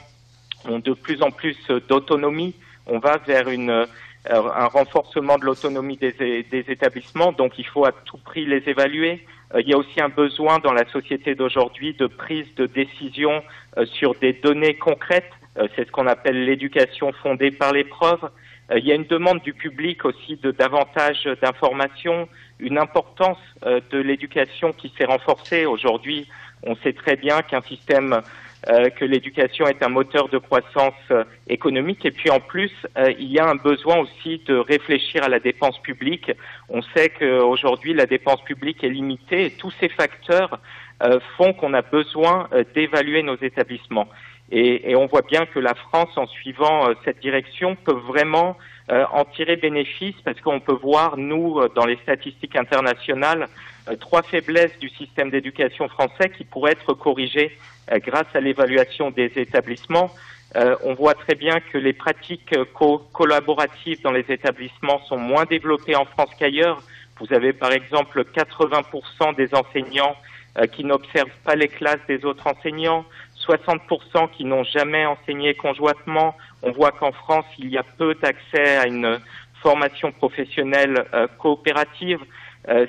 ont 0.67 0.79
de 0.79 0.93
plus 0.93 1.21
en 1.21 1.29
plus 1.29 1.57
d'autonomie 1.87 2.55
on 2.89 2.99
va 2.99 3.17
vers 3.17 3.47
euh, 3.47 3.85
un 4.25 4.67
renforcement 4.67 5.37
de 5.37 5.45
l'autonomie 5.45 5.97
des, 5.97 6.65
établissements, 6.67 7.31
donc 7.31 7.57
il 7.57 7.65
faut 7.65 7.85
à 7.85 7.91
tout 7.91 8.17
prix 8.17 8.45
les 8.45 8.67
évaluer. 8.67 9.25
Euh, 9.53 9.61
il 9.61 9.69
y 9.69 9.73
a 9.73 9.77
aussi 9.77 10.01
un 10.01 10.09
besoin 10.09 10.59
dans 10.59 10.73
la 10.73 10.87
société 10.89 11.35
d'aujourd'hui 11.35 11.93
de 11.93 12.07
prise 12.07 12.47
de 12.55 12.65
décision 12.65 13.43
euh, 13.77 13.85
sur 13.85 14.15
des 14.15 14.33
données 14.33 14.75
concrètes. 14.75 15.31
C'est 15.75 15.85
ce 15.85 15.91
qu'on 15.91 16.07
appelle 16.07 16.45
l'éducation 16.45 17.11
fondée 17.21 17.51
par 17.51 17.73
l'épreuve. 17.73 18.29
Il 18.75 18.85
y 18.85 18.91
a 18.91 18.95
une 18.95 19.05
demande 19.05 19.41
du 19.41 19.53
public 19.53 20.05
aussi 20.05 20.37
de 20.37 20.51
davantage 20.51 21.27
d'informations, 21.41 22.29
une 22.59 22.77
importance 22.77 23.39
de 23.65 23.97
l'éducation 23.97 24.73
qui 24.73 24.93
s'est 24.95 25.05
renforcée. 25.05 25.65
Aujourd'hui, 25.65 26.27
on 26.63 26.75
sait 26.75 26.93
très 26.93 27.15
bien 27.15 27.41
qu'un 27.41 27.61
système 27.61 28.21
euh, 28.67 28.89
que 28.89 29.05
l'éducation 29.05 29.67
est 29.67 29.81
un 29.81 29.87
moteur 29.87 30.27
de 30.27 30.37
croissance 30.37 30.93
euh, 31.11 31.23
économique. 31.47 32.03
Et 32.03 32.11
puis 32.11 32.29
en 32.29 32.41
plus, 32.41 32.71
euh, 32.97 33.13
il 33.17 33.31
y 33.31 33.39
a 33.39 33.47
un 33.47 33.55
besoin 33.55 33.99
aussi 33.99 34.41
de 34.45 34.57
réfléchir 34.57 35.23
à 35.23 35.29
la 35.29 35.39
dépense 35.39 35.81
publique. 35.81 36.29
On 36.67 36.81
sait 36.81 37.07
qu'aujourd'hui, 37.07 37.93
la 37.93 38.05
dépense 38.05 38.43
publique 38.43 38.83
est 38.83 38.89
limitée 38.89 39.45
et 39.45 39.51
tous 39.51 39.71
ces 39.79 39.89
facteurs 39.89 40.59
font 41.37 41.53
qu'on 41.53 41.73
a 41.73 41.81
besoin 41.81 42.49
d'évaluer 42.75 43.23
nos 43.23 43.37
établissements. 43.37 44.09
Et, 44.51 44.91
et, 44.91 44.95
on 44.95 45.05
voit 45.05 45.21
bien 45.21 45.45
que 45.45 45.59
la 45.59 45.75
France, 45.75 46.17
en 46.17 46.25
suivant 46.25 46.87
cette 47.05 47.19
direction, 47.19 47.75
peut 47.75 47.93
vraiment 47.93 48.57
en 48.89 49.23
tirer 49.23 49.55
bénéfice 49.55 50.15
parce 50.25 50.41
qu'on 50.41 50.59
peut 50.59 50.73
voir, 50.73 51.15
nous, 51.15 51.61
dans 51.75 51.85
les 51.85 51.97
statistiques 51.97 52.55
internationales, 52.55 53.47
trois 53.99 54.23
faiblesses 54.23 54.77
du 54.79 54.89
système 54.89 55.29
d'éducation 55.29 55.87
français 55.87 56.29
qui 56.35 56.43
pourraient 56.43 56.71
être 56.71 56.93
corrigées 56.93 57.55
euh, 57.91 57.99
grâce 57.99 58.27
à 58.33 58.39
l'évaluation 58.39 59.11
des 59.11 59.31
établissements, 59.35 60.11
euh, 60.55 60.75
on 60.83 60.93
voit 60.93 61.13
très 61.13 61.35
bien 61.35 61.59
que 61.59 61.77
les 61.77 61.93
pratiques 61.93 62.55
collaboratives 63.13 64.01
dans 64.01 64.11
les 64.11 64.25
établissements 64.29 64.99
sont 65.05 65.17
moins 65.17 65.45
développées 65.45 65.95
en 65.95 66.05
France 66.05 66.29
qu'ailleurs. 66.37 66.81
Vous 67.19 67.31
avez 67.33 67.53
par 67.53 67.71
exemple 67.71 68.23
80% 68.23 69.35
des 69.35 69.53
enseignants 69.53 70.15
euh, 70.57 70.65
qui 70.65 70.83
n'observent 70.83 71.29
pas 71.43 71.55
les 71.55 71.67
classes 71.67 71.99
des 72.07 72.25
autres 72.25 72.47
enseignants, 72.47 73.05
60% 73.47 74.29
qui 74.31 74.45
n'ont 74.45 74.63
jamais 74.63 75.05
enseigné 75.05 75.53
conjointement. 75.53 76.35
On 76.61 76.71
voit 76.71 76.91
qu'en 76.91 77.11
France, 77.11 77.45
il 77.57 77.69
y 77.69 77.77
a 77.77 77.83
peu 77.83 78.15
d'accès 78.15 78.77
à 78.77 78.87
une 78.87 79.19
formation 79.61 80.11
professionnelle 80.11 81.05
coopérative. 81.37 82.19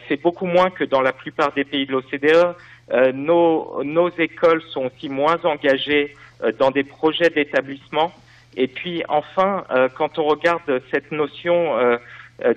C'est 0.09 0.21
beaucoup 0.21 0.47
moins 0.47 0.71
que 0.71 0.85
dans 0.85 1.01
la 1.01 1.13
plupart 1.13 1.53
des 1.53 1.65
pays 1.65 1.87
de 1.87 1.93
l'OCDE. 1.93 2.55
Euh, 2.93 3.13
nos, 3.13 3.83
nos, 3.85 4.11
écoles 4.11 4.63
sont 4.73 4.87
aussi 4.87 5.09
moins 5.09 5.39
engagées 5.45 6.17
euh, 6.43 6.51
dans 6.59 6.71
des 6.71 6.83
projets 6.83 7.31
d'établissement. 7.31 8.13
Et 8.57 8.67
puis 8.67 9.05
enfin, 9.09 9.65
euh, 9.71 9.89
quand 9.97 10.19
on 10.19 10.25
regarde 10.25 10.83
cette 10.91 11.13
notion 11.13 11.99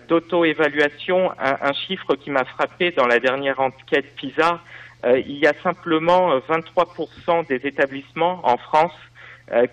d'auto-évaluation, 0.07 1.31
un, 1.31 1.57
un, 1.61 1.73
chiffre 1.73 2.15
qui 2.15 2.31
m'a 2.31 2.45
frappé 2.45 2.91
dans 2.91 3.05
la 3.05 3.19
dernière 3.19 3.59
enquête 3.59 4.15
PISA, 4.15 4.61
il 5.05 5.37
y 5.37 5.45
a 5.45 5.53
simplement 5.61 6.37
23% 6.39 7.47
des 7.47 7.67
établissements 7.67 8.39
en 8.47 8.57
France 8.57 8.93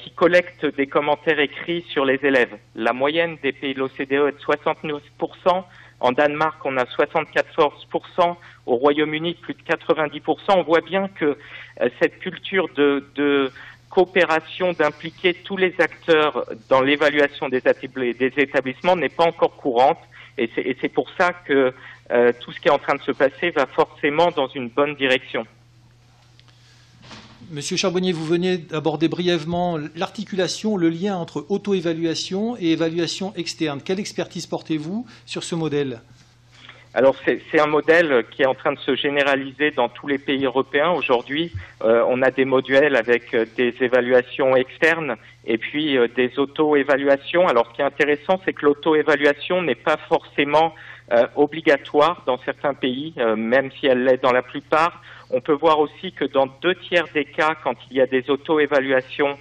qui 0.01 0.11
collectent 0.11 0.67
des 0.67 0.89
commentaires 0.89 1.39
écrits 1.39 1.85
sur 1.91 2.05
les 2.05 2.19
élèves. 2.25 2.57
La 2.75 2.93
moyenne 2.93 3.39
des 3.43 3.53
pays 3.53 3.75
de 3.75 3.79
l'OCDE 3.79 4.01
est 4.01 4.33
de 4.33 4.39
69%. 4.39 5.65
En 6.01 6.13
Danemark, 6.13 6.65
on 6.65 6.77
a 6.79 6.85
74%. 6.85 8.37
Au 8.67 8.77
Royaume-Uni, 8.77 9.35
plus 9.35 9.55
de 9.55 9.63
90%. 9.63 10.39
On 10.57 10.63
voit 10.63 10.81
bien 10.81 11.09
que 11.09 11.37
euh, 11.81 11.89
cette 12.01 12.19
culture 12.19 12.69
de, 12.75 13.51
coopération, 13.91 14.73
d'impliquer 14.73 15.35
tous 15.35 15.57
les 15.57 15.75
acteurs 15.81 16.47
dans 16.69 16.81
l'évaluation 16.81 17.49
des, 17.49 17.61
établissements 18.37 18.95
n'est 18.95 19.09
pas 19.09 19.25
encore 19.25 19.57
courante. 19.57 19.99
Et 20.39 20.77
c'est 20.81 20.89
pour 20.89 21.11
ça 21.19 21.33
que 21.33 21.75
euh, 22.13 22.33
tout 22.41 22.53
ce 22.53 22.61
qui 22.61 22.69
est 22.69 22.73
en 22.73 22.79
train 22.79 22.97
de 22.97 23.03
se 23.03 23.13
passer 23.13 23.51
va 23.51 23.67
forcément 23.67 24.31
dans 24.31 24.49
une 24.49 24.69
bonne 24.69 24.95
direction. 24.95 25.47
Monsieur 27.51 27.77
Charbonnier, 27.77 28.13
vous 28.13 28.25
venez 28.25 28.59
d'aborder 28.59 29.09
brièvement 29.09 29.77
l'articulation, 29.97 30.77
le 30.77 30.89
lien 30.89 31.17
entre 31.17 31.47
auto-évaluation 31.49 32.57
et 32.59 32.71
évaluation 32.71 33.35
externe. 33.35 33.81
Quelle 33.85 33.99
expertise 33.99 34.47
portez-vous 34.47 35.05
sur 35.27 35.43
ce 35.43 35.57
modèle? 35.57 36.01
Alors 36.93 37.15
c'est 37.25 37.61
un 37.61 37.69
modèle 37.69 38.25
qui 38.33 38.43
est 38.43 38.47
en 38.47 38.55
train 38.55 38.73
de 38.73 38.79
se 38.81 38.97
généraliser 38.97 39.71
dans 39.71 39.89
tous 39.89 40.09
les 40.09 40.19
pays 40.19 40.45
européens 40.45 40.91
aujourd'hui. 40.91 41.53
Euh, 41.85 42.05
on 42.09 42.21
a 42.21 42.33
des 42.33 42.45
modèles 42.45 42.97
avec 42.97 43.33
euh, 43.33 43.47
des 43.57 43.73
évaluations 43.81 44.57
externes 44.57 45.15
et 45.47 45.57
puis 45.57 45.97
euh, 45.97 46.09
des 46.09 46.37
auto-évaluations. 46.37 47.47
Alors 47.47 47.69
ce 47.69 47.77
qui 47.77 47.83
est 47.83 47.85
intéressant, 47.85 48.41
c'est 48.45 48.53
que 48.53 48.65
l'auto-évaluation 48.65 49.63
n'est 49.63 49.77
pas 49.77 49.99
forcément 50.09 50.75
obligatoire 51.35 52.23
dans 52.27 52.39
certains 52.39 52.75
pays, 52.75 53.15
même 53.37 53.71
si 53.73 53.87
elle 53.87 54.05
l'est 54.05 54.23
dans 54.23 54.33
la 54.33 54.43
plupart. 54.43 55.03
On 55.31 55.41
peut 55.41 55.53
voir 55.55 55.81
aussi 55.81 56.13
que 56.13 56.25
dans 56.25 56.47
deux 56.63 56.75
tiers 56.75 57.07
des 57.13 57.25
cas, 57.25 57.57
quand 57.65 57.75
il 57.91 57.97
y 57.97 58.01
a 58.01 58.07
des 58.07 58.31
auto-évaluations, 58.31 59.37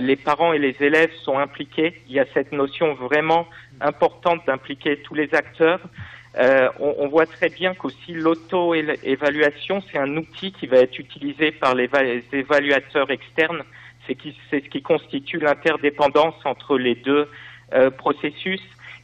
les 0.00 0.16
parents 0.16 0.52
et 0.52 0.58
les 0.58 0.76
élèves 0.80 1.12
sont 1.22 1.38
impliqués. 1.38 2.02
Il 2.08 2.14
y 2.14 2.20
a 2.20 2.26
cette 2.34 2.52
notion 2.52 2.94
vraiment 2.94 3.46
importante 3.80 4.40
d'impliquer 4.46 4.98
tous 4.98 5.14
les 5.14 5.32
acteurs. 5.34 5.80
Euh, 6.38 6.68
on, 6.80 7.08
voit 7.08 7.26
très 7.26 7.50
bien 7.50 7.74
qu'aussi 7.74 8.14
l'auto-évaluation, 8.14 9.82
c'est 9.90 9.98
un 9.98 10.16
outil 10.16 10.52
qui 10.52 10.66
va 10.66 10.78
être 10.78 10.98
utilisé 10.98 11.52
par 11.52 11.74
les, 11.74 11.90
évaluateurs 12.32 13.10
externes. 13.10 13.62
C'est 14.06 14.16
ce 14.50 14.68
qui 14.68 14.82
constitue 14.82 15.38
l'interdépendance 15.38 16.34
entre 16.44 16.78
les 16.78 16.94
deux 16.94 17.28
euh, 17.74 17.90
processus. 17.90 18.62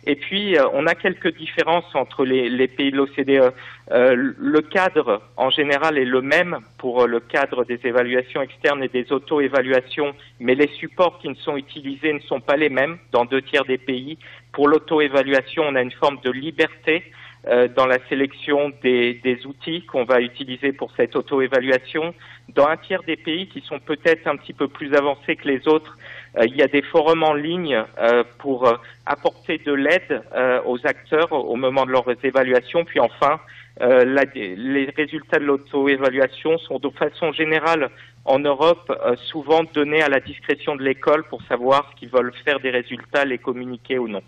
Et 0.09 0.17
puis, 0.17 0.57
euh, 0.57 0.67
on 0.73 0.87
a 0.87 0.95
quelques 0.95 1.37
différences 1.37 1.95
entre 1.95 2.25
les, 2.25 2.67
pays 2.67 2.91
de 2.91 2.97
l'OCDE. 2.97 3.53
Euh, 3.91 4.33
le 4.39 4.61
cadre, 4.63 5.21
en 5.37 5.51
général, 5.51 5.99
est 5.99 6.07
le 6.07 6.23
même 6.23 6.61
pour 6.79 7.07
le 7.07 7.21
cadre 7.21 7.67
des 7.67 7.79
évaluations 7.85 8.41
externes 8.41 8.83
et 8.83 8.89
des 8.89 9.13
auto-évaluations, 9.13 10.15
mais 10.41 10.55
les 10.55 10.69
supports 10.69 11.19
qui 11.19 11.29
ne 11.29 11.35
sont 11.35 11.59
utilisés 11.59 12.15
ne 12.15 12.21
sont 12.21 12.41
pas 12.41 12.57
les 12.57 12.71
mêmes 12.71 12.97
dans 13.13 13.27
deux 13.27 13.43
tiers 13.43 13.67
des 13.67 13.77
pays. 13.77 14.17
Pour 14.53 14.67
l'auto-évaluation, 14.67 15.65
on 15.67 15.75
a 15.75 15.83
une 15.83 15.93
forme 15.93 16.19
de 16.25 16.31
liberté 16.31 17.05
euh, 17.47 17.69
dans 17.69 17.87
la 17.87 17.99
sélection 18.09 18.73
des, 18.83 19.15
des 19.23 19.47
outils 19.47 19.85
qu'on 19.85 20.05
va 20.05 20.23
utiliser 20.23 20.73
pour 20.73 20.91
cette 20.97 21.15
auto-évaluation. 21.17 22.15
Dans 22.55 22.67
un 22.67 22.79
tiers 22.79 23.03
des 23.03 23.17
pays 23.17 23.47
qui 23.49 23.61
sont 23.61 23.79
peut-être 23.79 24.27
un 24.27 24.37
petit 24.37 24.55
peu 24.55 24.69
plus 24.69 24.95
avancés 24.95 25.37
que 25.37 25.47
les 25.47 25.69
autres, 25.69 25.97
euh, 25.97 25.99
il 26.37 26.57
y 26.57 26.63
a 26.63 26.69
des 26.69 26.83
forums 26.83 27.23
en 27.23 27.35
ligne 27.35 27.83
euh, 27.99 28.23
pour 28.39 28.73
apporter 29.07 29.59
de 29.59 29.73
l'aide 29.73 30.23
aux 30.67 30.79
acteurs 30.87 31.33
au 31.33 31.57
moment 31.57 31.87
de 31.87 31.93
leurs 31.93 32.25
évaluations. 32.25 32.85
Puis 32.85 33.01
enfin, 33.01 33.41
les 33.81 34.93
résultats 34.97 35.39
de 35.39 35.45
l'auto-évaluation 35.45 36.59
sont 36.59 36.79
de 36.79 36.91
façon 36.91 37.33
générale 37.33 37.91
en 38.25 38.39
Europe 38.39 38.93
souvent 39.17 39.63
donnés 39.73 40.03
à 40.03 40.09
la 40.09 40.21
discrétion 40.21 40.77
de 40.77 40.83
l'école 40.83 41.25
pour 41.25 41.43
savoir 41.43 41.95
qu'ils 41.95 42.11
veulent 42.11 42.35
faire 42.45 42.61
des 42.61 42.71
résultats, 42.71 43.25
les 43.25 43.39
communiquer 43.39 43.99
ou 43.99 44.09
non. 44.09 44.23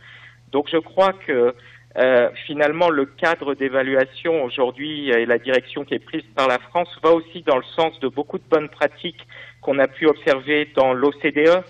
Donc 0.53 0.69
je 0.71 0.79
crois 0.79 1.13
que 1.13 1.55
euh, 1.97 2.31
finalement, 2.47 2.89
le 2.89 3.05
cadre 3.05 3.55
d'évaluation 3.55 4.45
aujourd'hui 4.45 5.11
et 5.11 5.27
la 5.27 5.39
direction 5.39 5.85
qui 5.85 5.95
est 5.95 6.05
prise 6.05 6.23
par 6.37 6.47
la 6.47 6.59
France 6.59 6.89
va 7.03 7.11
aussi 7.11 7.43
dans 7.43 7.57
le 7.57 7.65
sens 7.75 7.99
de 8.01 8.09
beaucoup 8.09 8.39
de 8.39 8.45
bonnes 8.49 8.69
pratiques 8.69 9.27
qu'on 9.61 9.79
a 9.79 9.89
pu 9.89 10.07
observer 10.07 10.69
dans 10.77 10.93
l'OCDE, 10.93 11.49
euh, 11.49 11.61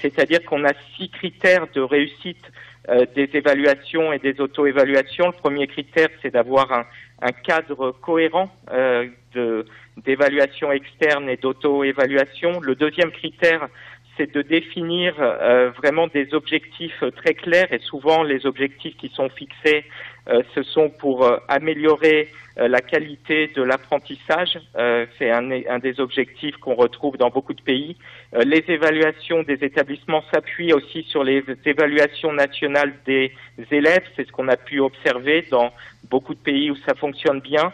c'est-à-dire 0.00 0.44
qu'on 0.44 0.64
a 0.64 0.72
six 0.96 1.08
critères 1.10 1.66
de 1.74 1.80
réussite 1.80 2.44
euh, 2.88 3.06
des 3.14 3.28
évaluations 3.34 4.12
et 4.12 4.18
des 4.18 4.40
auto-évaluations. 4.40 5.26
Le 5.26 5.32
premier 5.32 5.66
critère, 5.66 6.08
c'est 6.22 6.30
d'avoir 6.30 6.70
un, 6.72 6.84
un, 7.22 7.32
cadre 7.32 7.92
cohérent 7.92 8.50
d'évaluation 9.96 10.70
externe 10.70 11.28
et 11.28 11.36
d'auto-évaluation. 11.36 12.60
Le 12.60 12.74
deuxième 12.74 13.10
critère, 13.10 13.68
c'est 14.16 14.32
de 14.32 14.42
définir 14.42 15.14
euh, 15.18 15.70
vraiment 15.70 16.06
des 16.06 16.34
objectifs 16.34 17.02
très 17.16 17.34
clairs 17.34 17.72
et 17.72 17.78
souvent 17.78 18.22
les 18.22 18.46
objectifs 18.46 18.96
qui 18.96 19.08
sont 19.08 19.28
fixés, 19.28 19.84
euh, 20.28 20.42
ce 20.54 20.62
sont 20.62 20.90
pour 20.90 21.24
euh, 21.24 21.38
améliorer 21.48 22.28
la 22.56 22.80
qualité 22.80 23.48
de 23.48 23.62
l'apprentissage. 23.62 24.60
c'est 25.18 25.28
un, 25.28 25.50
un, 25.50 25.80
des 25.80 25.98
objectifs 25.98 26.56
qu'on 26.58 26.76
retrouve 26.76 27.16
dans 27.16 27.28
beaucoup 27.28 27.52
de 27.52 27.60
pays. 27.60 27.96
les 28.32 28.64
évaluations 28.68 29.42
des 29.42 29.58
établissements 29.64 30.22
s'appuient 30.32 30.72
aussi 30.72 31.02
sur 31.02 31.24
les 31.24 31.42
évaluations 31.64 32.32
nationales 32.32 32.94
des 33.06 33.32
élèves. 33.72 34.04
C'est 34.14 34.24
ce 34.24 34.30
qu'on 34.30 34.46
a 34.46 34.56
pu 34.56 34.78
observer 34.78 35.44
dans 35.50 35.72
beaucoup 36.08 36.34
de 36.34 36.38
pays 36.38 36.70
où 36.70 36.76
ça 36.86 36.94
fonctionne 36.94 37.40
bien. 37.40 37.72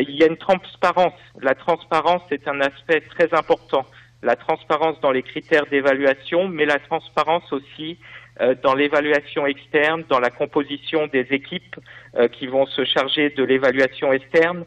il 0.00 0.16
y 0.16 0.22
a 0.22 0.28
une 0.28 0.38
transparence. 0.38 1.20
La 1.42 1.54
transparence 1.54 2.22
est 2.30 2.48
un 2.48 2.62
aspect 2.62 3.02
très 3.02 3.34
important 3.34 3.84
la 4.22 4.36
transparence 4.36 5.00
dans 5.00 5.10
les 5.10 5.22
critères 5.22 5.66
d'évaluation, 5.66 6.48
mais 6.48 6.64
la 6.64 6.78
transparence 6.78 7.52
aussi 7.52 7.98
euh, 8.40 8.54
dans 8.62 8.74
l'évaluation 8.74 9.46
externe, 9.46 10.04
dans 10.08 10.20
la 10.20 10.30
composition 10.30 11.06
des 11.08 11.26
équipes 11.30 11.76
euh, 12.16 12.28
qui 12.28 12.46
vont 12.46 12.66
se 12.66 12.84
charger 12.84 13.30
de 13.30 13.44
l'évaluation 13.44 14.12
externe. 14.12 14.64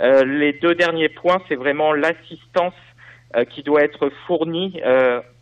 Euh, 0.00 0.24
les 0.24 0.52
deux 0.52 0.74
derniers 0.74 1.08
points, 1.08 1.42
c'est 1.48 1.56
vraiment 1.56 1.92
l'assistance 1.92 2.74
qui 3.50 3.62
doit 3.62 3.82
être 3.82 4.10
fournie 4.26 4.80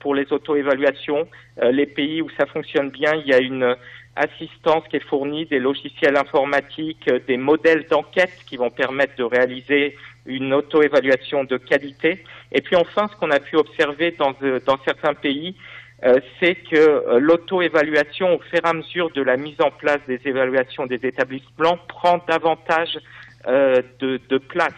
pour 0.01 0.17
les 0.17 0.33
auto-évaluations. 0.33 1.29
les 1.71 1.87
pays 1.87 2.21
où 2.21 2.29
ça 2.31 2.45
fonctionne 2.47 2.91
bien, 2.91 3.15
il 3.15 3.29
y 3.29 3.33
a 3.33 3.39
une 3.39 3.77
assistance 4.17 4.83
qui 4.89 4.97
est 4.97 5.09
fournie, 5.09 5.47
des 5.47 5.61
logiciels 5.61 6.17
informatiques, 6.17 7.09
des 7.29 7.37
modèles 7.37 7.87
d'enquête 7.89 8.33
qui 8.49 8.57
vont 8.57 8.71
permettre 8.71 9.15
de 9.15 9.23
réaliser 9.23 9.95
une 10.27 10.53
auto-évaluation 10.53 11.45
de 11.45 11.59
qualité. 11.59 12.25
Et 12.53 12.61
puis 12.61 12.77
enfin, 12.77 13.09
ce 13.13 13.17
qu'on 13.17 13.31
a 13.31 13.41
pu 13.41 13.57
observer 13.57 14.13
dans, 14.13 14.35
euh, 14.43 14.61
dans 14.65 14.79
certains 14.85 15.15
pays, 15.15 15.57
euh, 16.05 16.21
c'est 16.39 16.55
que 16.55 16.77
euh, 16.77 17.19
l'auto-évaluation, 17.19 18.35
au 18.35 18.39
fur 18.39 18.61
et 18.63 18.69
à 18.69 18.73
mesure 18.73 19.11
de 19.11 19.23
la 19.23 19.37
mise 19.37 19.61
en 19.61 19.71
place 19.71 20.01
des 20.07 20.21
évaluations 20.25 20.87
des 20.87 21.01
établissements, 21.07 21.79
prend 21.89 22.23
davantage 22.29 22.99
de, 23.47 24.21
de, 24.29 24.39
place. 24.39 24.73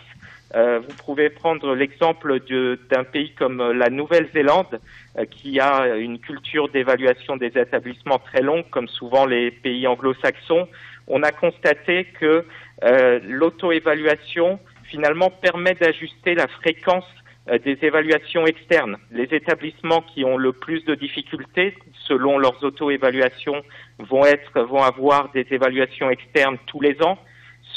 vous 0.55 0.95
pouvez 1.07 1.31
prendre 1.31 1.75
l'exemple 1.75 2.39
d'un 2.91 3.05
pays 3.05 3.33
comme 3.33 3.73
la 3.73 3.89
Nouvelle-Zélande, 3.89 4.79
qui 5.31 5.59
a 5.59 5.97
une 5.97 6.19
culture 6.19 6.69
d'évaluation 6.69 7.39
des 7.39 7.57
établissements 7.57 8.19
très 8.19 8.43
longue, 8.43 8.69
comme 8.69 8.87
souvent 8.89 9.25
les 9.25 9.51
pays 9.51 9.87
anglo-saxons. 9.87 10.69
On 11.07 11.23
a 11.23 11.33
constaté 11.33 12.09
que 12.21 12.45
l'auto-évaluation 13.25 14.61
finalement 14.85 15.31
permet 15.31 15.75
d'ajuster 15.75 16.35
la 16.35 16.47
fréquence 16.47 17.07
euh, 17.07 17.27
des 17.65 17.79
évaluations 17.83 18.47
externes. 18.47 18.99
Les 19.11 19.29
établissements 19.33 20.03
qui 20.03 20.25
ont 20.25 20.37
le 20.37 20.53
plus 20.53 20.85
de 20.85 20.95
difficultés, 20.95 21.75
selon 22.07 22.39
leurs 22.39 22.63
auto-évaluations, 22.63 23.63
vont 23.99 24.25
être, 24.27 24.61
vont 24.61 24.83
avoir 24.83 25.31
des 25.33 25.47
évaluations 25.51 26.11
externes 26.11 26.59
tous 26.67 26.81
les 26.81 27.01
ans. 27.03 27.19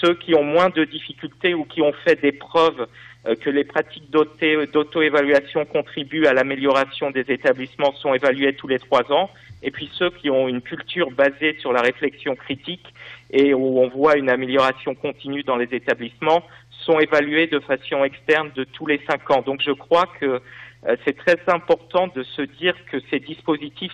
Ceux 0.01 0.15
qui 0.15 0.35
ont 0.35 0.43
moins 0.43 0.69
de 0.69 0.83
difficultés 0.83 1.53
ou 1.53 1.63
qui 1.65 1.81
ont 1.81 1.93
fait 2.05 2.19
des 2.21 2.31
preuves 2.31 2.81
euh, 2.81 2.85
que 3.23 3.49
les 3.49 3.63
pratiques 3.63 4.09
d'auto-évaluation 4.09 5.65
contribuent 5.65 6.25
à 6.25 6.33
l'amélioration 6.33 7.11
des 7.11 7.25
établissements 7.29 7.93
sont 7.93 8.13
évalués 8.13 8.55
tous 8.55 8.67
les 8.67 8.79
trois 8.79 9.11
ans. 9.11 9.29
Et 9.63 9.69
puis 9.69 9.89
ceux 9.93 10.09
qui 10.09 10.29
ont 10.29 10.47
une 10.47 10.61
culture 10.61 11.11
basée 11.11 11.55
sur 11.59 11.71
la 11.71 11.81
réflexion 11.81 12.35
critique 12.35 12.85
et 13.29 13.53
où 13.53 13.79
on 13.79 13.89
voit 13.89 14.17
une 14.17 14.29
amélioration 14.29 14.95
continue 14.95 15.43
dans 15.43 15.55
les 15.55 15.69
établissements 15.71 16.43
sont 16.85 16.99
évalués 16.99 17.47
de 17.47 17.59
façon 17.59 18.03
externe 18.03 18.51
de 18.55 18.63
tous 18.63 18.87
les 18.87 18.99
cinq 19.07 19.29
ans. 19.29 19.41
Donc 19.41 19.61
je 19.61 19.71
crois 19.71 20.07
que 20.19 20.41
euh, 20.87 20.95
c'est 21.05 21.15
très 21.15 21.37
important 21.47 22.07
de 22.07 22.23
se 22.23 22.41
dire 22.41 22.75
que 22.91 22.97
ces 23.11 23.19
dispositifs 23.19 23.93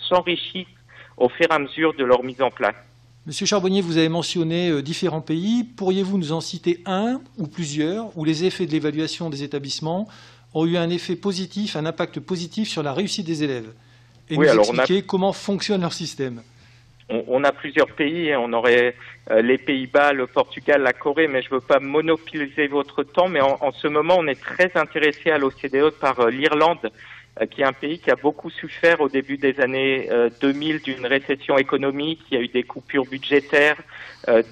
s'enrichissent 0.00 0.66
au 1.16 1.28
fur 1.28 1.46
et 1.50 1.54
à 1.54 1.58
mesure 1.58 1.94
de 1.94 2.04
leur 2.04 2.22
mise 2.22 2.40
en 2.40 2.50
place. 2.50 2.76
Monsieur 3.26 3.44
Charbonnier, 3.44 3.80
vous 3.80 3.98
avez 3.98 4.08
mentionné 4.08 4.70
euh, 4.70 4.82
différents 4.82 5.20
pays. 5.20 5.64
Pourriez-vous 5.64 6.16
nous 6.16 6.30
en 6.30 6.40
citer 6.40 6.78
un 6.86 7.20
ou 7.38 7.48
plusieurs 7.48 8.16
où 8.16 8.24
les 8.24 8.44
effets 8.44 8.66
de 8.66 8.70
l'évaluation 8.70 9.30
des 9.30 9.42
établissements 9.42 10.06
ont 10.54 10.64
eu 10.64 10.76
un 10.76 10.90
effet 10.90 11.16
positif, 11.16 11.74
un 11.74 11.86
impact 11.86 12.20
positif 12.20 12.68
sur 12.68 12.84
la 12.84 12.92
réussite 12.92 13.26
des 13.26 13.42
élèves 13.42 13.72
Et 14.30 14.36
nous 14.36 14.44
expliquer 14.44 15.02
comment 15.02 15.32
fonctionne 15.32 15.80
leur 15.80 15.92
système? 15.92 16.40
On, 17.08 17.42
a 17.42 17.50
plusieurs 17.50 17.88
pays, 17.88 18.32
hein. 18.32 18.38
on 18.40 18.52
aurait 18.52 18.94
euh, 19.32 19.42
les 19.42 19.58
Pays-Bas, 19.58 20.12
le 20.12 20.28
Portugal, 20.28 20.82
la 20.82 20.92
Corée, 20.92 21.26
mais 21.26 21.42
je 21.42 21.48
ne 21.48 21.54
veux 21.54 21.60
pas 21.60 21.80
monopoliser 21.80 22.68
votre 22.68 23.02
temps, 23.02 23.28
mais 23.28 23.40
en, 23.40 23.72
ce 23.72 23.88
moment, 23.88 24.16
on 24.18 24.26
est 24.28 24.40
très 24.40 24.70
intéressé 24.76 25.30
à 25.30 25.38
l'OCDE 25.38 25.90
par 26.00 26.20
euh, 26.20 26.30
l'Irlande, 26.30 26.90
qui 27.50 27.60
est 27.60 27.64
un 27.64 27.72
pays 27.72 27.98
qui 27.98 28.10
a 28.10 28.16
beaucoup 28.16 28.48
souffert 28.50 29.00
au 29.00 29.08
début 29.08 29.36
des 29.36 29.60
années 29.60 30.08
2000 30.40 30.80
d'une 30.80 31.06
récession 31.06 31.58
économique, 31.58 32.20
qui 32.28 32.36
a 32.36 32.40
eu 32.40 32.48
des 32.48 32.62
coupures 32.62 33.04
budgétaires 33.04 33.76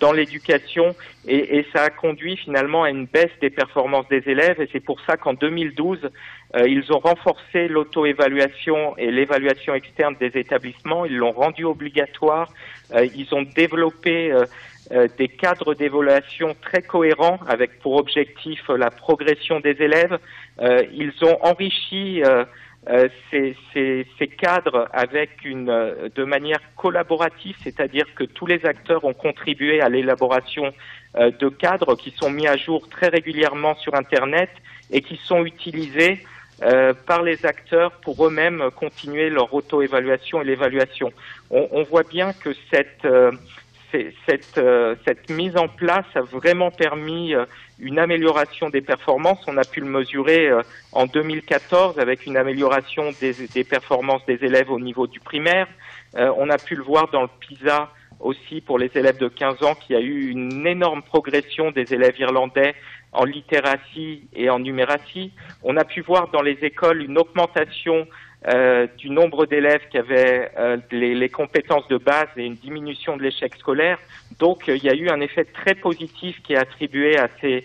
dans 0.01 0.12
l'éducation, 0.12 0.94
et, 1.27 1.59
et, 1.59 1.66
ça 1.73 1.85
a 1.85 1.90
conduit 1.90 2.37
finalement 2.37 2.85
à 2.85 2.90
une 2.90 3.07
baisse 3.07 3.33
des 3.40 3.51
performances 3.51 4.07
des 4.09 4.23
élèves, 4.27 4.61
et 4.61 4.68
c'est 4.70 4.85
pour 4.85 5.01
ça 5.07 5.16
qu'en 5.16 5.33
2012, 5.33 6.11
euh, 6.57 6.68
ils 6.68 6.92
ont 6.92 6.99
renforcé 6.99 7.66
l'auto-évaluation 7.68 8.97
et 8.97 9.11
l'évaluation 9.11 9.75
externe 9.75 10.14
des 10.20 10.38
établissements. 10.38 11.05
Ils 11.05 11.16
l'ont 11.16 11.33
rendu 11.33 11.64
obligatoire. 11.64 12.53
Euh, 12.94 13.07
ils 13.16 13.35
ont 13.35 13.42
développé 13.42 14.33
euh, 14.33 15.09
des 15.18 15.29
cadres 15.29 15.75
d'évaluation 15.75 16.55
très 16.62 16.83
cohérents 16.83 17.38
avec 17.49 17.81
pour 17.81 17.97
objectif 17.97 18.68
la 18.68 18.90
progression 18.90 19.59
des 19.61 19.77
élèves. 19.81 20.18
ils 20.61 21.14
ont 21.23 21.38
enrichi 21.42 22.23
ces, 23.31 23.57
ces, 23.73 24.07
ces, 24.18 24.29
cadres 24.29 24.88
avec 24.92 25.44
une, 25.44 25.66
de 26.14 26.25
manière 26.25 26.61
collaborative, 26.77 27.57
c'est-à-dire 27.62 28.07
que 28.14 28.25
tous 28.25 28.47
les 28.47 28.66
acteurs 28.66 29.05
ont 29.05 29.14
contribué 29.14 29.81
à 29.81 29.88
l'élaboration 29.88 30.73
de 31.16 31.49
cadres 31.49 31.97
qui 31.97 32.11
sont 32.11 32.31
mis 32.31 32.47
à 32.47 32.57
jour 32.57 32.88
très 32.90 33.09
régulièrement 33.09 33.75
sur 33.77 33.94
Internet 33.94 34.51
et 34.90 35.01
qui 35.01 35.16
sont 35.16 35.44
utilisés 35.44 36.20
euh, 36.62 36.94
par 36.94 37.23
les 37.23 37.44
acteurs 37.44 37.90
pour 38.01 38.25
eux-mêmes 38.25 38.70
continuer 38.77 39.29
leur 39.29 39.53
auto-évaluation 39.53 40.40
et 40.40 40.44
l'évaluation. 40.44 41.12
On, 41.51 41.66
on, 41.73 41.83
voit 41.83 42.05
bien 42.05 42.33
que 42.33 42.51
cette, 42.70 43.05
euh, 43.05 43.33
cette, 44.26 44.59
euh, 44.59 44.94
cette, 45.07 45.30
mise 45.30 45.57
en 45.57 45.68
place 45.68 46.07
a 46.14 46.20
vraiment 46.20 46.70
permis 46.70 47.35
une 47.78 47.98
amélioration 47.98 48.70
des 48.70 48.80
performances. 48.80 49.42
On 49.46 49.57
a 49.57 49.64
pu 49.64 49.80
le 49.80 49.87
mesurer 49.87 50.50
en 50.92 51.07
2014 51.07 51.98
avec 51.98 52.26
une 52.26 52.37
amélioration 52.37 53.11
des, 53.20 53.35
des, 53.52 53.64
performances 53.64 54.24
des 54.26 54.44
élèves 54.44 54.70
au 54.70 54.80
niveau 54.80 55.07
du 55.07 55.20
primaire. 55.20 55.68
on 56.14 56.48
a 56.50 56.59
pu 56.59 56.74
le 56.76 56.83
voir 56.83 57.09
dans 57.11 57.22
le 57.22 57.28
PISA 57.40 57.90
aussi 58.20 58.61
pour 58.61 58.78
les 58.78 58.90
élèves 58.94 59.18
de 59.18 59.28
15 59.28 59.62
ans, 59.62 59.74
qui 59.74 59.94
a 59.94 60.00
eu 60.00 60.30
une 60.30 60.66
énorme 60.66 61.02
progression 61.02 61.70
des 61.70 61.92
élèves 61.92 62.18
irlandais 62.18 62.74
en 63.12 63.24
littératie 63.24 64.24
et 64.35 64.50
en 64.50 64.59
numératie. 64.59 65.33
On 65.62 65.76
a 65.76 65.85
pu 65.85 66.00
voir 66.00 66.28
dans 66.28 66.42
les 66.42 66.59
écoles 66.62 67.02
une 67.02 67.18
augmentation 67.18 68.07
euh, 68.46 68.87
du 68.98 69.09
nombre 69.09 69.46
d'élèves 69.46 69.88
qui 69.90 69.96
avaient 69.96 70.50
euh, 70.59 70.76
les, 70.90 71.30
compétences 71.30 71.88
de 71.88 71.96
base 71.96 72.28
et 72.37 72.44
une 72.44 72.57
diminution 72.57 73.16
de 73.16 73.22
l'échec 73.22 73.54
scolaire. 73.54 73.98
Donc 74.38 74.68
euh, 74.68 74.76
il 74.76 74.85
y 74.85 74.90
a 74.90 74.94
eu 74.94 75.09
un 75.09 75.22
effet 75.22 75.46
très 75.46 75.74
positif 75.74 76.42
qui 76.42 76.52
est 76.52 76.59
attribué 76.59 77.16
à 77.16 77.28
ces 77.40 77.64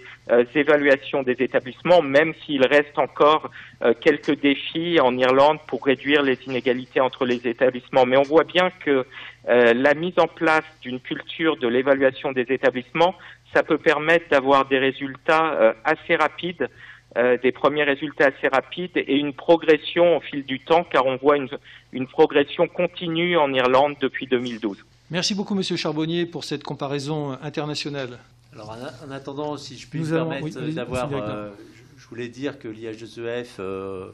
évaluations 0.56 1.24
des 1.24 1.36
établissements, 1.40 2.02
même 2.02 2.34
s'il 2.46 2.66
reste 2.66 2.98
encore 3.00 3.50
quelques 4.00 4.40
défis 4.40 5.00
en 5.00 5.18
Irlande 5.18 5.58
pour 5.68 5.84
réduire 5.84 6.22
les 6.22 6.38
inégalités 6.46 7.02
entre 7.02 7.26
les 7.26 7.48
établissements. 7.48 8.06
Mais 8.06 8.16
on 8.16 8.22
voit 8.22 8.44
bien 8.44 8.72
que 8.86 9.08
la 9.48 9.94
mise 9.96 10.20
en 10.20 10.28
place 10.28 10.64
d'une 10.84 11.00
culture 11.00 11.58
de 11.58 11.68
l'évaluation 11.68 12.32
des 12.32 12.46
établissements, 12.50 13.16
ça 13.56 13.64
peut 13.64 13.80
permettre 13.80 14.30
d'avoir 14.30 14.66
des 14.66 14.78
résultats 14.78 15.76
assez 15.84 16.16
rapides 16.16 16.70
euh, 17.18 17.38
des 17.42 17.52
premiers 17.52 17.84
résultats 17.84 18.28
assez 18.28 18.48
rapides 18.48 18.96
et 18.96 19.16
une 19.16 19.34
progression 19.34 20.18
au 20.18 20.20
fil 20.22 20.46
du 20.46 20.60
temps, 20.60 20.84
car 20.84 21.06
on 21.06 21.18
voit 21.18 21.38
une, 21.38 21.50
une 21.92 22.08
progression 22.08 22.68
continue 22.68 23.38
en 23.38 23.52
Irlande 23.54 23.96
depuis 24.00 24.28
2012. 24.28 24.78
Merci 25.12 25.34
beaucoup, 25.34 25.56
Monsieur 25.56 25.76
Charbonnier, 25.76 26.28
pour 26.28 26.44
cette 26.44 26.64
comparaison 26.64 27.32
internationale. 27.42 28.20
Alors, 28.54 28.76
en, 29.06 29.12
attendant, 29.12 29.58
si 29.58 29.78
je 29.78 29.88
puis 29.88 30.02
me 30.02 30.10
permettre 30.10 30.62
d'avoir, 30.72 31.10
euh, 31.14 31.50
je 31.98 32.08
voulais 32.08 32.28
dire 32.28 32.60
que 32.60 32.68
l'IH2EF, 32.68 33.48
euh, 33.60 34.10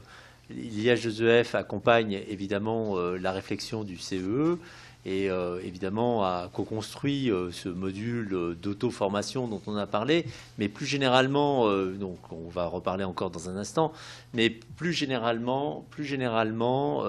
l'IH2EF 0.50 1.56
accompagne 1.56 2.22
évidemment 2.28 2.96
euh, 2.96 3.18
la 3.18 3.32
réflexion 3.32 3.84
du 3.84 3.98
CEE 3.98 4.58
et 5.06 5.30
euh, 5.30 5.60
évidemment 5.62 6.24
a 6.24 6.50
co-construit 6.52 7.30
euh, 7.30 7.52
ce 7.52 7.68
module 7.68 8.34
euh, 8.34 8.54
d'auto-formation 8.54 9.46
dont 9.46 9.62
on 9.68 9.76
a 9.76 9.86
parlé, 9.86 10.26
mais 10.58 10.68
plus 10.68 10.84
généralement, 10.84 11.70
donc 11.94 12.18
on 12.32 12.48
va 12.48 12.66
reparler 12.66 13.04
encore 13.04 13.30
dans 13.30 13.48
un 13.48 13.56
instant, 13.56 13.92
mais 14.34 14.50
plus 14.50 14.92
généralement, 14.92 15.86
plus 15.90 16.04
généralement, 16.04 17.04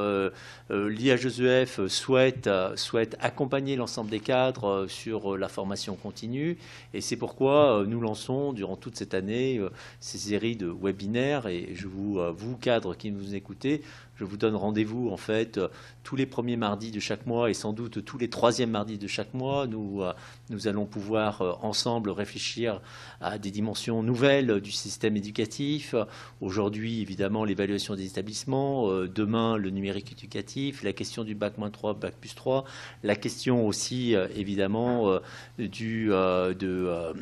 l'IHEF 0.69 1.87
souhaite, 1.87 2.49
souhaite 2.75 3.17
accompagner 3.19 3.75
l'ensemble 3.75 4.11
des 4.11 4.19
cadres 4.19 4.85
sur 4.87 5.37
la 5.37 5.47
formation 5.47 5.95
continue, 5.95 6.57
et 6.93 7.01
c'est 7.01 7.15
pourquoi 7.15 7.83
nous 7.87 7.99
lançons 7.99 8.53
durant 8.53 8.75
toute 8.75 8.95
cette 8.95 9.13
année 9.13 9.59
ces 9.99 10.17
séries 10.17 10.55
de 10.55 10.67
webinaires, 10.67 11.47
et 11.47 11.69
je 11.73 11.87
vous, 11.87 12.19
vous 12.35 12.57
cadres 12.57 12.95
qui 12.95 13.11
nous 13.11 13.33
écoutez, 13.33 13.81
je 14.17 14.25
vous 14.25 14.37
donne 14.37 14.55
rendez-vous 14.55 15.09
en 15.09 15.17
fait 15.17 15.57
euh, 15.57 15.67
tous 16.03 16.15
les 16.15 16.25
premiers 16.25 16.57
mardis 16.57 16.91
de 16.91 16.99
chaque 16.99 17.25
mois 17.25 17.49
et 17.49 17.53
sans 17.53 17.73
doute 17.73 18.03
tous 18.03 18.17
les 18.17 18.29
troisièmes 18.29 18.71
mardis 18.71 18.97
de 18.97 19.07
chaque 19.07 19.33
mois. 19.33 19.67
Nous, 19.67 20.01
euh, 20.01 20.13
nous 20.49 20.67
allons 20.67 20.85
pouvoir 20.85 21.41
euh, 21.41 21.53
ensemble 21.61 22.09
réfléchir 22.09 22.81
à 23.21 23.37
des 23.37 23.51
dimensions 23.51 24.03
nouvelles 24.03 24.59
du 24.61 24.71
système 24.71 25.17
éducatif. 25.17 25.95
Aujourd'hui, 26.41 27.01
évidemment, 27.01 27.45
l'évaluation 27.45 27.95
des 27.95 28.05
établissements. 28.05 28.87
Demain, 29.07 29.57
le 29.57 29.69
numérique 29.69 30.11
éducatif. 30.11 30.83
La 30.83 30.93
question 30.93 31.23
du 31.23 31.35
bac-3, 31.35 31.97
bac 31.97 32.15
plus 32.19 32.35
3. 32.35 32.63
La 33.03 33.15
question 33.15 33.67
aussi, 33.67 34.13
évidemment, 34.13 35.19
du, 35.57 36.07
de 36.07 37.13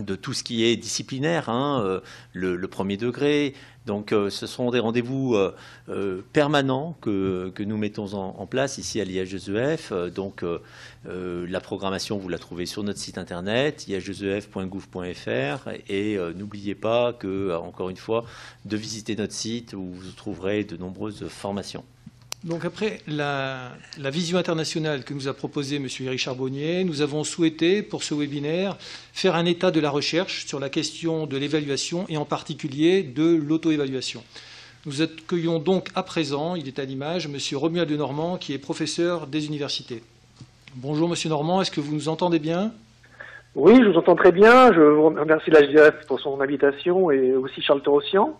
de 0.00 0.14
tout 0.16 0.32
ce 0.34 0.42
qui 0.42 0.64
est 0.64 0.76
disciplinaire, 0.76 1.48
hein, 1.48 2.00
le, 2.32 2.66
premier 2.66 2.96
degré, 2.96 3.54
donc 3.86 4.12
euh, 4.12 4.28
ce 4.30 4.46
seront 4.46 4.70
des 4.72 4.80
rendez-vous 4.80 5.34
euh, 5.34 5.54
euh, 5.88 6.22
permanents 6.32 6.96
que, 7.00 7.52
nous 7.60 7.76
mettons 7.76 8.12
en, 8.14 8.46
place 8.46 8.78
ici 8.78 9.00
à 9.00 9.04
l'IHEF. 9.04 9.92
Donc 10.14 10.44
la 11.04 11.60
programmation, 11.60 12.18
vous 12.18 12.28
la 12.28 12.38
trouvez 12.38 12.66
sur 12.66 12.82
notre 12.82 12.98
site 12.98 13.18
internet, 13.18 13.86
ihegef.gouv.fr. 13.88 15.68
Et 15.88 16.18
n'oubliez 16.36 16.74
pas 16.74 17.12
que, 17.12 17.56
encore 17.56 17.90
une 17.90 17.96
fois, 17.96 18.24
de 18.64 18.76
visiter 18.76 19.16
notre 19.16 19.32
site 19.32 19.72
où 19.72 19.84
vous 19.84 20.10
trouverez 20.12 20.64
de 20.64 20.76
nombreuses 20.76 21.26
formations. 21.28 21.84
Donc 22.44 22.64
après 22.64 23.00
la, 23.08 23.72
vision 23.98 24.38
internationale 24.38 25.04
que 25.04 25.14
nous 25.14 25.26
a 25.26 25.34
proposée 25.34 25.76
M. 25.76 25.88
Eric 26.00 26.18
Charbonnier, 26.18 26.84
nous 26.84 27.02
avons 27.02 27.24
souhaité 27.24 27.82
pour 27.82 28.02
ce 28.02 28.14
webinaire 28.14 28.76
faire 29.12 29.34
un 29.34 29.46
état 29.46 29.70
de 29.70 29.80
la 29.80 29.90
recherche 29.90 30.46
sur 30.46 30.60
la 30.60 30.68
question 30.68 31.26
de 31.26 31.36
l'évaluation 31.36 32.04
et 32.08 32.16
en 32.16 32.24
particulier 32.24 33.02
de 33.02 33.34
l'auto-évaluation. 33.34 34.22
Nous 34.84 35.02
accueillons 35.02 35.58
donc 35.58 35.88
à 35.94 36.02
présent, 36.02 36.54
il 36.54 36.68
est 36.68 36.78
à 36.78 36.84
l'image, 36.84 37.26
M. 37.26 37.36
Romuald 37.54 37.88
de 37.88 37.96
Normand 37.96 38.36
qui 38.36 38.52
est 38.52 38.58
professeur 38.58 39.26
des 39.26 39.46
universités. 39.46 40.02
Bonjour 40.76 41.08
M. 41.08 41.16
Normand, 41.30 41.62
est-ce 41.62 41.70
que 41.70 41.80
vous 41.80 41.94
nous 41.94 42.08
entendez 42.08 42.38
bien? 42.38 42.70
Oui, 43.56 43.74
je 43.82 43.88
vous 43.88 43.96
entends 43.96 44.14
très 44.14 44.32
bien. 44.32 44.70
Je 44.74 44.82
vous 44.82 45.06
remercie 45.06 45.50
l'AGF 45.50 46.06
pour 46.06 46.20
son 46.20 46.40
invitation 46.42 47.10
et 47.10 47.32
aussi 47.32 47.62
Charles 47.62 47.80
Torossian. 47.80 48.38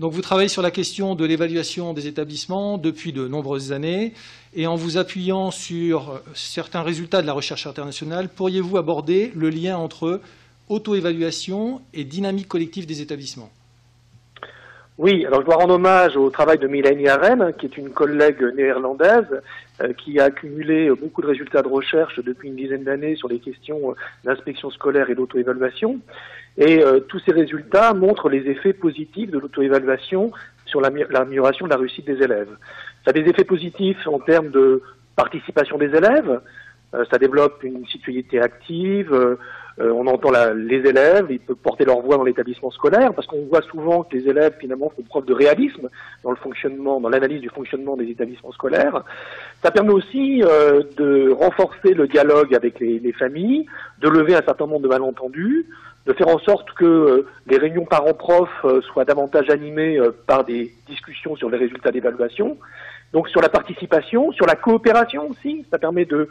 Donc 0.00 0.12
vous 0.12 0.22
travaillez 0.22 0.48
sur 0.48 0.62
la 0.62 0.72
question 0.72 1.14
de 1.14 1.24
l'évaluation 1.24 1.92
des 1.94 2.08
établissements 2.08 2.78
depuis 2.78 3.12
de 3.12 3.28
nombreuses 3.28 3.70
années 3.70 4.12
et 4.52 4.66
en 4.66 4.74
vous 4.74 4.98
appuyant 4.98 5.52
sur 5.52 6.20
certains 6.34 6.82
résultats 6.82 7.22
de 7.22 7.28
la 7.28 7.32
recherche 7.32 7.68
internationale, 7.68 8.28
pourriez-vous 8.28 8.76
aborder 8.76 9.30
le 9.36 9.50
lien 9.50 9.76
entre 9.76 10.20
auto-évaluation 10.68 11.80
et 11.92 12.02
dynamique 12.02 12.48
collective 12.48 12.86
des 12.86 13.02
établissements? 13.02 13.50
Oui, 14.96 15.26
alors 15.26 15.40
je 15.40 15.46
dois 15.46 15.56
rendre 15.56 15.74
hommage 15.74 16.16
au 16.16 16.30
travail 16.30 16.58
de 16.58 16.68
Mélanie 16.68 17.08
Arène, 17.08 17.52
qui 17.58 17.66
est 17.66 17.76
une 17.76 17.90
collègue 17.90 18.40
néerlandaise, 18.56 19.26
euh, 19.80 19.92
qui 19.92 20.20
a 20.20 20.24
accumulé 20.24 20.88
beaucoup 20.90 21.20
de 21.20 21.26
résultats 21.26 21.62
de 21.62 21.68
recherche 21.68 22.20
depuis 22.20 22.48
une 22.48 22.54
dizaine 22.54 22.84
d'années 22.84 23.16
sur 23.16 23.26
les 23.26 23.40
questions 23.40 23.90
euh, 23.90 23.94
d'inspection 24.22 24.70
scolaire 24.70 25.10
et 25.10 25.16
d'auto-évaluation. 25.16 25.98
Et 26.56 26.82
euh, 26.82 27.00
tous 27.00 27.18
ces 27.20 27.32
résultats 27.32 27.94
montrent 27.94 28.28
les 28.28 28.48
effets 28.50 28.72
positifs 28.72 29.30
de 29.30 29.38
l'auto-évaluation 29.38 30.32
sur 30.66 30.80
l'amélioration 30.80 31.66
de 31.66 31.70
la 31.70 31.76
réussite 31.76 32.06
des 32.06 32.22
élèves. 32.22 32.56
Ça 33.04 33.10
a 33.10 33.12
des 33.12 33.28
effets 33.28 33.44
positifs 33.44 34.06
en 34.06 34.18
termes 34.18 34.50
de 34.50 34.82
participation 35.16 35.78
des 35.78 35.94
élèves, 35.94 36.40
ça 37.10 37.18
développe 37.18 37.62
une 37.64 37.84
citoyenneté 37.86 38.40
active, 38.40 39.36
euh, 39.80 39.90
on 39.92 40.06
entend 40.06 40.30
les 40.54 40.76
élèves, 40.88 41.26
ils 41.30 41.40
peuvent 41.40 41.56
porter 41.56 41.84
leur 41.84 42.00
voix 42.00 42.16
dans 42.16 42.24
l'établissement 42.24 42.70
scolaire, 42.70 43.12
parce 43.12 43.26
qu'on 43.26 43.44
voit 43.46 43.62
souvent 43.62 44.04
que 44.04 44.16
les 44.16 44.28
élèves 44.28 44.54
finalement 44.60 44.90
font 44.94 45.02
preuve 45.02 45.24
de 45.24 45.34
réalisme 45.34 45.88
dans 46.22 46.30
le 46.30 46.36
fonctionnement, 46.36 47.00
dans 47.00 47.08
l'analyse 47.08 47.40
du 47.40 47.48
fonctionnement 47.48 47.96
des 47.96 48.08
établissements 48.08 48.52
scolaires. 48.52 49.02
Ça 49.62 49.70
permet 49.70 49.92
aussi 49.92 50.42
euh, 50.44 50.82
de 50.96 51.30
renforcer 51.30 51.94
le 51.94 52.06
dialogue 52.06 52.54
avec 52.54 52.78
les, 52.78 53.00
les, 53.00 53.12
familles, 53.12 53.66
de 54.00 54.08
lever 54.08 54.34
un 54.34 54.42
certain 54.42 54.66
nombre 54.66 54.82
de 54.82 54.88
malentendus, 54.88 55.66
de 56.06 56.12
faire 56.12 56.28
en 56.28 56.38
sorte 56.38 56.72
que 56.74 56.84
euh, 56.84 57.26
les 57.46 57.56
réunions 57.56 57.86
parents-profs 57.86 58.66
soient 58.92 59.04
davantage 59.04 59.50
animées 59.50 59.98
par 60.26 60.44
des 60.44 60.72
discussions 60.86 61.34
sur 61.34 61.50
les 61.50 61.58
résultats 61.58 61.90
d'évaluation. 61.90 62.58
Donc 63.12 63.28
sur 63.28 63.40
la 63.40 63.48
participation, 63.48 64.32
sur 64.32 64.46
la 64.46 64.56
coopération 64.56 65.30
aussi, 65.30 65.64
ça 65.70 65.78
permet 65.78 66.04
de, 66.04 66.30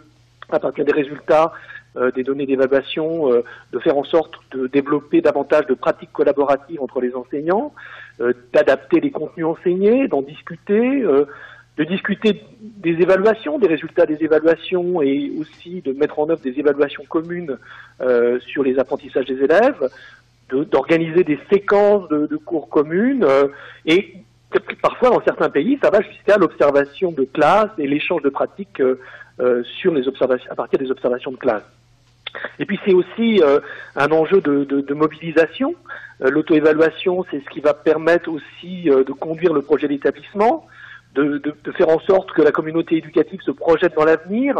à 0.51 0.59
partir 0.59 0.85
des 0.85 0.91
résultats, 0.91 1.53
euh, 1.95 2.09
des 2.09 2.23
données 2.23 2.47
d'évaluation, 2.47 3.31
euh, 3.31 3.43
de 3.71 3.77
faire 3.77 3.95
en 3.95 4.03
sorte 4.03 4.33
de 4.51 4.65
développer 4.65 5.21
davantage 5.21 5.67
de 5.67 5.75
pratiques 5.75 6.11
collaboratives 6.11 6.81
entre 6.81 6.99
les 6.99 7.13
enseignants, 7.13 7.71
euh, 8.19 8.33
d'adapter 8.51 8.99
les 8.99 9.11
contenus 9.11 9.45
enseignés, 9.45 10.07
d'en 10.07 10.23
discuter, 10.23 11.03
de 11.03 11.83
discuter 11.83 12.41
des 12.59 12.93
évaluations, 12.93 13.59
des 13.59 13.67
résultats 13.67 14.07
des 14.07 14.23
évaluations 14.23 15.03
et 15.03 15.31
aussi 15.39 15.81
de 15.81 15.93
mettre 15.93 16.17
en 16.17 16.27
œuvre 16.31 16.41
des 16.41 16.57
évaluations 16.59 17.03
communes 17.07 17.59
sur 18.47 18.63
les 18.63 18.79
apprentissages 18.79 19.25
des 19.25 19.43
élèves, 19.43 19.89
d'organiser 20.49 21.23
des 21.23 21.39
séquences 21.51 22.09
de, 22.09 22.37
cours 22.37 22.69
communes 22.69 23.25
et 23.85 24.15
parfois 24.81 25.11
dans 25.11 25.23
certains 25.23 25.49
pays, 25.49 25.77
ça 25.81 25.91
va 25.91 26.01
jusqu'à 26.01 26.37
l'observation 26.37 27.11
de 27.11 27.23
classe 27.23 27.69
et 27.77 27.85
l'échange 27.85 28.23
de 28.23 28.29
pratiques 28.29 28.81
sur 29.79 29.93
les 29.93 30.07
observations 30.07 30.51
à 30.51 30.55
partir 30.55 30.79
des 30.79 30.89
observations 30.89 31.31
de 31.31 31.37
classe. 31.37 31.63
Et 32.59 32.65
puis 32.65 32.79
c'est 32.85 32.93
aussi 32.93 33.41
un 33.95 34.11
enjeu 34.11 34.41
de, 34.41 34.93
mobilisation. 34.93 35.75
L'auto-évaluation, 36.19 37.25
c'est 37.29 37.43
ce 37.43 37.49
qui 37.49 37.59
va 37.59 37.73
permettre 37.73 38.29
aussi 38.29 38.85
de 38.85 39.11
conduire 39.11 39.53
le 39.53 39.61
projet 39.61 39.87
d'établissement, 39.87 40.67
de, 41.15 41.41
faire 41.75 41.89
en 41.89 41.99
sorte 41.99 42.31
que 42.31 42.41
la 42.41 42.51
communauté 42.51 42.97
éducative 42.97 43.41
se 43.41 43.51
projette 43.51 43.95
dans 43.95 44.05
l'avenir, 44.05 44.55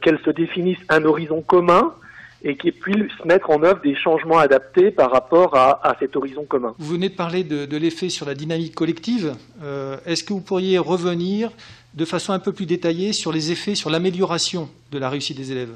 qu'elle 0.00 0.18
se 0.24 0.30
définisse 0.30 0.78
un 0.88 1.04
horizon 1.04 1.40
commun, 1.40 1.94
et 2.42 2.56
qui 2.56 2.70
puisse 2.70 3.12
mettre 3.24 3.50
en 3.50 3.62
œuvre 3.62 3.80
des 3.82 3.96
changements 3.96 4.38
adaptés 4.38 4.90
par 4.90 5.10
rapport 5.10 5.56
à, 5.56 5.96
cet 5.98 6.14
horizon 6.16 6.44
commun. 6.44 6.74
Vous 6.78 6.92
venez 6.92 7.08
de 7.08 7.14
parler 7.14 7.42
de, 7.42 7.76
l'effet 7.76 8.08
sur 8.08 8.26
la 8.26 8.34
dynamique 8.34 8.74
collective. 8.74 9.34
Euh, 9.62 9.96
Est-ce 10.06 10.22
que 10.22 10.32
vous 10.32 10.40
pourriez 10.40 10.78
revenir 10.78 11.50
de 11.94 12.04
façon 12.04 12.32
un 12.32 12.38
peu 12.38 12.52
plus 12.52 12.66
détaillée 12.66 13.12
sur 13.12 13.32
les 13.32 13.50
effets 13.50 13.74
sur 13.74 13.90
l'amélioration 13.90 14.68
de 14.92 14.98
la 14.98 15.08
réussite 15.08 15.36
des 15.36 15.52
élèves? 15.52 15.74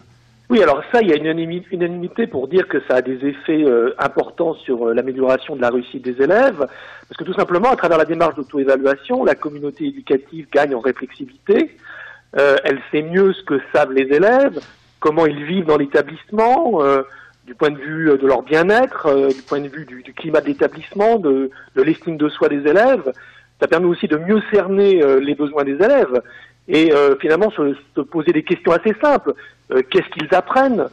Oui, 0.53 0.63
alors 0.63 0.83
ça, 0.93 1.01
il 1.01 1.09
y 1.09 1.15
a 1.15 1.17
une 1.17 1.25
unanimité 1.71 2.27
pour 2.27 2.47
dire 2.47 2.69
que 2.69 2.79
ça 2.87 2.97
a 2.97 3.01
des 3.01 3.27
effets 3.27 3.65
euh, 3.65 3.95
importants 3.99 4.53
sur 4.53 4.87
euh, 4.87 4.93
l'amélioration 4.93 5.57
de 5.57 5.63
la 5.63 5.71
réussite 5.71 6.05
des 6.05 6.23
élèves, 6.23 6.59
parce 6.59 7.17
que 7.19 7.25
tout 7.25 7.33
simplement, 7.33 7.71
à 7.71 7.77
travers 7.77 7.97
la 7.97 8.05
démarche 8.05 8.35
d'auto-évaluation, 8.35 9.25
la 9.25 9.35
communauté 9.35 9.87
éducative 9.87 10.49
gagne 10.53 10.75
en 10.75 10.81
réflexivité, 10.81 11.75
euh, 12.39 12.57
elle 12.65 12.79
sait 12.91 13.01
mieux 13.01 13.33
ce 13.33 13.43
que 13.45 13.61
savent 13.75 13.93
les 13.93 14.15
élèves, 14.15 14.61
comment 15.01 15.25
ils 15.25 15.43
vivent 15.43 15.65
dans 15.65 15.79
l'établissement, 15.79 16.83
du 17.47 17.55
point 17.55 17.71
de 17.71 17.79
vue 17.79 18.19
de 18.19 18.27
leur 18.27 18.43
bien-être, 18.43 19.33
du 19.35 19.41
point 19.41 19.61
de 19.61 19.69
vue 19.69 19.87
du, 19.87 20.03
du 20.03 20.13
climat 20.13 20.43
de 20.43 20.49
l'établissement, 20.49 21.17
de, 21.17 21.51
de 21.77 21.83
l'estime 21.83 22.19
de 22.19 22.29
soi 22.29 22.51
des 22.51 22.69
élèves. 22.69 23.11
Ça 23.59 23.69
permet 23.69 23.87
aussi 23.87 24.07
de 24.07 24.19
mieux 24.19 24.43
cerner 24.53 25.03
les 25.21 25.35
besoins 25.35 25.65
des 25.65 25.75
élèves 25.75 26.21
et 26.69 26.93
finalement 27.21 27.51
se, 27.51 27.75
se, 27.95 28.01
poser 28.01 28.33
des 28.33 28.43
questions 28.43 28.73
assez 28.73 28.95
simples. 29.03 29.35
Qu'est-ce 29.69 30.09
qu'ils 30.11 30.35
apprennent? 30.35 30.87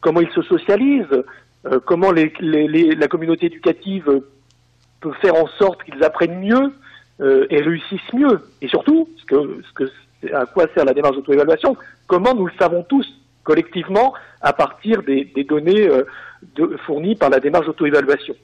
Comment 0.00 0.20
ils 0.20 0.30
se 0.30 0.42
socialisent? 0.42 1.24
Comment 1.84 2.12
les, 2.12 2.32
les, 2.40 2.68
les, 2.68 2.94
la 2.94 3.08
communauté 3.08 3.46
éducative 3.46 4.22
peut 5.00 5.12
faire 5.20 5.34
en 5.34 5.48
sorte 5.58 5.82
qu'ils 5.84 6.02
apprennent 6.04 6.40
mieux 6.40 6.72
et 7.50 7.60
réussissent 7.60 8.12
mieux? 8.12 8.40
Et 8.62 8.68
surtout, 8.68 9.08
ce 9.16 9.24
que, 9.24 9.62
ce 9.68 9.72
que 9.74 9.90
à 10.32 10.46
quoi 10.46 10.66
sert 10.74 10.84
la 10.84 10.94
démarche 10.94 11.16
d'auto-évaluation? 11.16 11.76
Comment 12.06 12.34
nous 12.34 12.46
le 12.46 12.52
savons 12.58 12.82
tous 12.82 13.06
collectivement 13.44 14.14
à 14.40 14.52
partir 14.52 15.02
des, 15.02 15.24
des 15.24 15.44
données 15.44 15.88
euh, 15.88 16.04
fournies 16.86 17.14
par 17.14 17.30
la 17.30 17.40
démarche 17.40 17.66
d'auto-évaluation? 17.66 18.34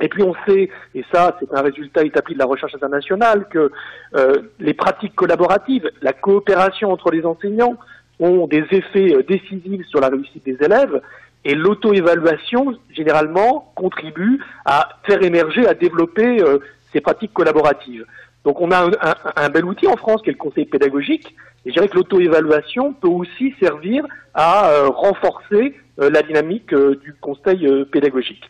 Et 0.00 0.08
puis 0.08 0.22
on 0.22 0.34
sait, 0.46 0.70
et 0.94 1.04
ça 1.12 1.36
c'est 1.40 1.52
un 1.52 1.62
résultat 1.62 2.04
établi 2.04 2.34
de 2.34 2.38
la 2.38 2.46
recherche 2.46 2.74
internationale, 2.74 3.46
que 3.50 3.70
euh, 4.14 4.34
les 4.60 4.74
pratiques 4.74 5.14
collaboratives, 5.14 5.90
la 6.02 6.12
coopération 6.12 6.92
entre 6.92 7.10
les 7.10 7.24
enseignants 7.24 7.76
ont 8.20 8.46
des 8.46 8.64
effets 8.70 9.14
euh, 9.14 9.22
décisifs 9.22 9.86
sur 9.86 10.00
la 10.00 10.08
réussite 10.08 10.44
des 10.44 10.56
élèves, 10.64 11.00
et 11.44 11.54
l'auto-évaluation 11.54 12.76
généralement 12.90 13.72
contribue 13.74 14.40
à 14.64 14.88
faire 15.04 15.22
émerger, 15.22 15.66
à 15.66 15.74
développer 15.74 16.42
euh, 16.42 16.58
ces 16.92 17.00
pratiques 17.00 17.32
collaboratives. 17.32 18.04
Donc 18.44 18.60
on 18.60 18.70
a 18.70 18.84
un, 18.84 18.90
un, 19.00 19.14
un, 19.36 19.48
bel 19.48 19.64
outil 19.64 19.86
en 19.86 19.96
France 19.96 20.22
qui 20.22 20.30
est 20.30 20.32
le 20.32 20.38
conseil 20.38 20.66
pédagogique. 20.66 21.34
Et 21.64 21.70
je 21.70 21.74
dirais 21.74 21.88
que 21.88 21.96
l'auto-évaluation 21.96 22.92
peut 22.94 23.08
aussi 23.08 23.54
servir 23.60 24.04
à 24.34 24.70
euh, 24.70 24.88
renforcer 24.88 25.76
euh, 26.00 26.08
la 26.10 26.22
dynamique 26.22 26.74
du 26.74 27.14
conseil 27.20 27.68
pédagogique. 27.90 28.48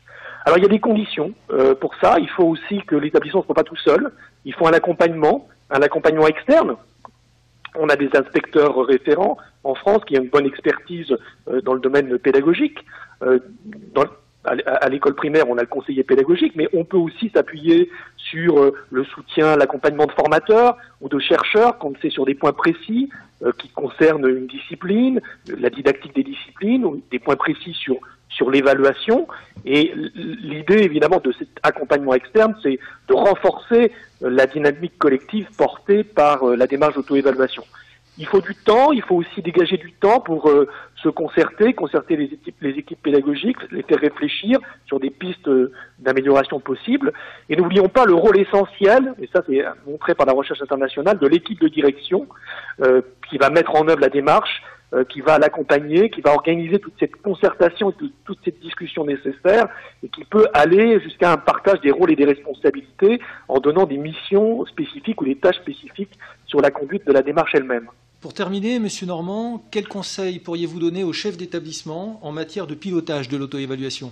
Alors 0.49 0.57
il 0.57 0.63
y 0.63 0.65
a 0.65 0.71
des 0.71 0.81
conditions 0.81 1.35
euh, 1.51 1.75
pour 1.75 1.95
ça. 1.97 2.17
Il 2.19 2.31
faut 2.31 2.45
aussi 2.45 2.81
que 2.87 2.97
l'établissement 2.97 3.41
ne 3.41 3.45
soit 3.45 3.55
pas 3.55 3.65
tout 3.65 3.77
seul. 3.77 4.11
Il 4.47 4.55
faut 4.55 4.67
un 4.67 4.73
accompagnement, 4.73 5.47
un 5.69 5.83
accompagnement 5.83 6.27
externe. 6.27 6.77
On 7.75 7.91
a 7.91 7.97
des 7.97 8.09
inspecteurs 8.15 8.75
référents 8.87 9.37
en 9.63 9.75
France 9.75 10.03
qui 10.07 10.19
ont 10.19 10.23
une 10.23 10.31
bonne 10.31 10.47
expertise 10.47 11.15
euh, 11.49 11.61
dans 11.61 11.75
le 11.75 11.81
domaine 11.81 12.19
pédagogique. 12.19 12.79
Dans, 13.21 14.05
à 14.45 14.89
l'école 14.89 15.15
primaire, 15.15 15.49
on 15.49 15.59
a 15.59 15.61
le 15.61 15.67
conseiller 15.67 16.05
pédagogique, 16.05 16.55
mais 16.57 16.69
on 16.73 16.85
peut 16.85 16.97
aussi 16.97 17.31
s'appuyer 17.35 17.91
sur 18.17 18.59
euh, 18.59 18.73
le 18.91 19.05
soutien, 19.05 19.57
l'accompagnement 19.57 20.07
de 20.07 20.13
formateurs 20.13 20.77
ou 21.01 21.09
de 21.09 21.19
chercheurs 21.19 21.79
quand 21.79 21.93
c'est 22.01 22.11
sur 22.11 22.25
des 22.25 22.35
points 22.35 22.53
précis 22.53 23.11
euh, 23.43 23.53
qui 23.59 23.69
concernent 23.69 24.27
une 24.27 24.47
discipline, 24.47 25.21
la 25.49 25.71
didactique 25.71 26.15
des 26.15 26.23
disciplines, 26.23 26.85
ou 26.85 27.03
des 27.11 27.19
points 27.19 27.37
précis 27.37 27.75
sur 27.75 27.97
sur 28.29 28.51
l'évaluation. 28.51 29.27
Et 29.65 29.93
l'idée, 30.15 30.83
évidemment, 30.83 31.21
de 31.23 31.33
cet 31.33 31.49
accompagnement 31.63 32.15
externe, 32.15 32.55
c'est 32.63 32.79
de 33.09 33.15
renforcer 33.15 33.93
euh, 34.23 34.31
la 34.31 34.47
dynamique 34.47 34.99
collective 34.99 35.49
portée 35.57 36.05
par 36.05 36.45
la 36.45 36.67
démarche 36.67 36.95
d'auto-évaluation 36.95 37.65
il 38.19 38.27
faut 38.27 38.41
du 38.41 38.55
temps, 38.55 38.93
il 38.93 39.03
faut 39.03 39.15
aussi 39.15 39.43
dégager 39.43 39.77
du 39.77 39.93
temps 39.93 40.21
pour 40.21 40.49
euh, 40.49 40.69
se 41.03 41.09
concerter, 41.09 41.73
concerter 41.73 42.17
les 42.17 42.25
équipes, 42.79 43.01
pédagogiques, 43.03 43.59
les 43.71 43.83
faire 43.83 44.01
réfléchir 44.01 44.59
sur 44.87 44.99
des 44.99 45.11
pistes 45.11 45.47
euh, 45.47 45.73
d'amélioration 46.01 46.59
possibles. 46.59 47.13
Et 47.49 47.57
n'oublions 47.57 47.89
pas 47.89 48.05
le 48.05 48.15
rôle 48.15 48.39
essentiel, 48.39 49.15
et 49.23 49.29
ça 49.33 49.43
c'est 49.47 49.63
montré 49.87 50.15
par 50.17 50.27
la 50.27 50.33
recherche 50.33 50.61
internationale, 50.61 51.19
de 51.19 51.29
l'équipe 51.29 51.61
de 51.61 51.69
direction 51.69 52.27
euh, 52.83 53.03
qui 53.31 53.39
va 53.39 53.51
mettre 53.51 53.77
en 53.77 53.87
œuvre 53.89 54.01
la 54.01 54.09
démarche, 54.09 54.63
euh, 54.95 55.05
qui 55.05 55.21
va 55.21 55.39
l'accompagner, 55.39 56.11
qui 56.11 56.21
va 56.21 56.33
organiser 56.33 56.79
toute 56.79 56.95
cette 56.99 57.17
concertation, 57.17 57.93
toute, 57.93 58.15
toute 58.25 58.39
cette 58.45 58.59
discussion 58.61 59.05
nécessaire, 59.05 59.69
et 60.03 60.09
qui 60.09 60.25
peut 60.25 60.47
aller 60.55 61.01
jusqu'à 61.01 61.33
un 61.33 61.37
partage 61.37 61.81
des 61.81 61.91
rôles 61.91 62.13
et 62.13 62.17
des 62.17 62.25
responsabilités 62.25 63.21
en 63.49 63.61
donnant 63.61 63.85
des 63.85 63.99
missions 63.99 64.65
spécifiques 64.67 65.21
ou 65.21 65.27
des 65.27 65.37
tâches 65.37 65.59
spécifiques 65.59 66.19
sur 66.47 66.61
la 66.61 66.71
conduite 66.71 67.07
de 67.07 67.13
la 67.13 67.23
démarche 67.23 67.55
elle-même. 67.55 67.89
Pour 68.21 68.35
terminer, 68.35 68.79
Monsieur 68.81 69.07
Normand, 69.07 69.63
quels 69.71 69.87
conseils 69.87 70.41
pourriez-vous 70.41 70.81
donner 70.81 71.05
aux 71.05 71.13
chefs 71.13 71.37
d'établissement 71.37 72.19
en 72.23 72.33
matière 72.33 72.67
de 72.67 72.75
pilotage 72.75 73.29
de 73.29 73.37
l'auto-évaluation? 73.37 74.11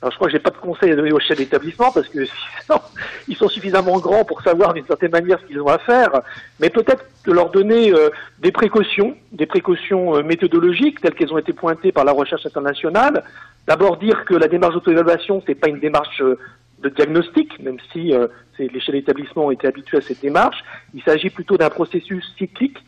Alors 0.00 0.12
je 0.12 0.16
crois 0.16 0.28
que 0.28 0.32
j'ai 0.32 0.38
pas 0.38 0.50
de 0.50 0.56
conseils 0.56 0.92
à 0.92 0.96
donner 0.96 1.12
aux 1.12 1.18
chefs 1.18 1.38
d'établissement 1.38 1.90
parce 1.90 2.08
que 2.08 2.24
sinon, 2.24 2.80
ils 3.28 3.36
sont 3.36 3.48
suffisamment 3.48 3.98
grands 3.98 4.24
pour 4.24 4.42
savoir 4.42 4.72
d'une 4.72 4.86
certaine 4.86 5.10
manière 5.10 5.40
ce 5.40 5.46
qu'ils 5.46 5.60
ont 5.60 5.66
à 5.66 5.78
faire, 5.78 6.10
mais 6.60 6.70
peut-être 6.70 7.04
de 7.26 7.32
leur 7.32 7.50
donner 7.50 7.92
euh, 7.92 8.10
des 8.38 8.52
précautions, 8.52 9.16
des 9.32 9.46
précautions 9.46 10.16
euh, 10.16 10.22
méthodologiques 10.22 11.00
telles 11.00 11.14
qu'elles 11.14 11.32
ont 11.32 11.38
été 11.38 11.52
pointées 11.52 11.90
par 11.90 12.04
la 12.04 12.12
recherche 12.12 12.46
internationale. 12.46 13.24
D'abord 13.66 13.96
dire 13.96 14.24
que 14.24 14.34
la 14.34 14.46
démarche 14.46 14.74
d'auto-évaluation 14.74 15.42
c'est 15.46 15.56
pas 15.56 15.68
une 15.68 15.80
démarche 15.80 16.20
euh, 16.20 16.38
de 16.80 16.90
diagnostic, 16.90 17.58
même 17.58 17.78
si 17.92 18.12
les 18.56 18.80
chefs 18.80 18.94
d'établissement 18.94 19.46
ont 19.46 19.50
été 19.50 19.66
habitués 19.66 19.96
à 19.96 20.00
cette 20.00 20.20
démarche. 20.20 20.62
Il 20.94 21.02
s'agit 21.02 21.28
plutôt 21.28 21.56
d'un 21.56 21.70
processus 21.70 22.24
cyclique 22.38 22.78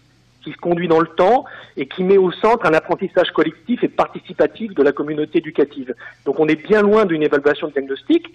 qui 0.42 0.53
se 0.53 0.57
conduit 0.57 0.88
dans 0.88 1.00
le 1.00 1.07
temps 1.07 1.44
et 1.76 1.87
qui 1.87 2.05
met 2.05 2.18
au 2.18 2.33
centre 2.33 2.66
un 2.66 2.74
apprentissage 2.74 3.31
collectif 3.33 3.83
et 3.83 3.88
participatif 3.88 4.74
de 4.74 4.83
la 4.83 4.92
communauté 4.92 5.38
éducative. 5.38 5.94
Donc 6.24 6.40
on 6.40 6.48
est 6.48 6.57
bien 6.57 6.83
loin 6.83 7.05
d'une 7.05 7.22
évaluation 7.22 7.68
de 7.68 7.72
diagnostic. 7.72 8.26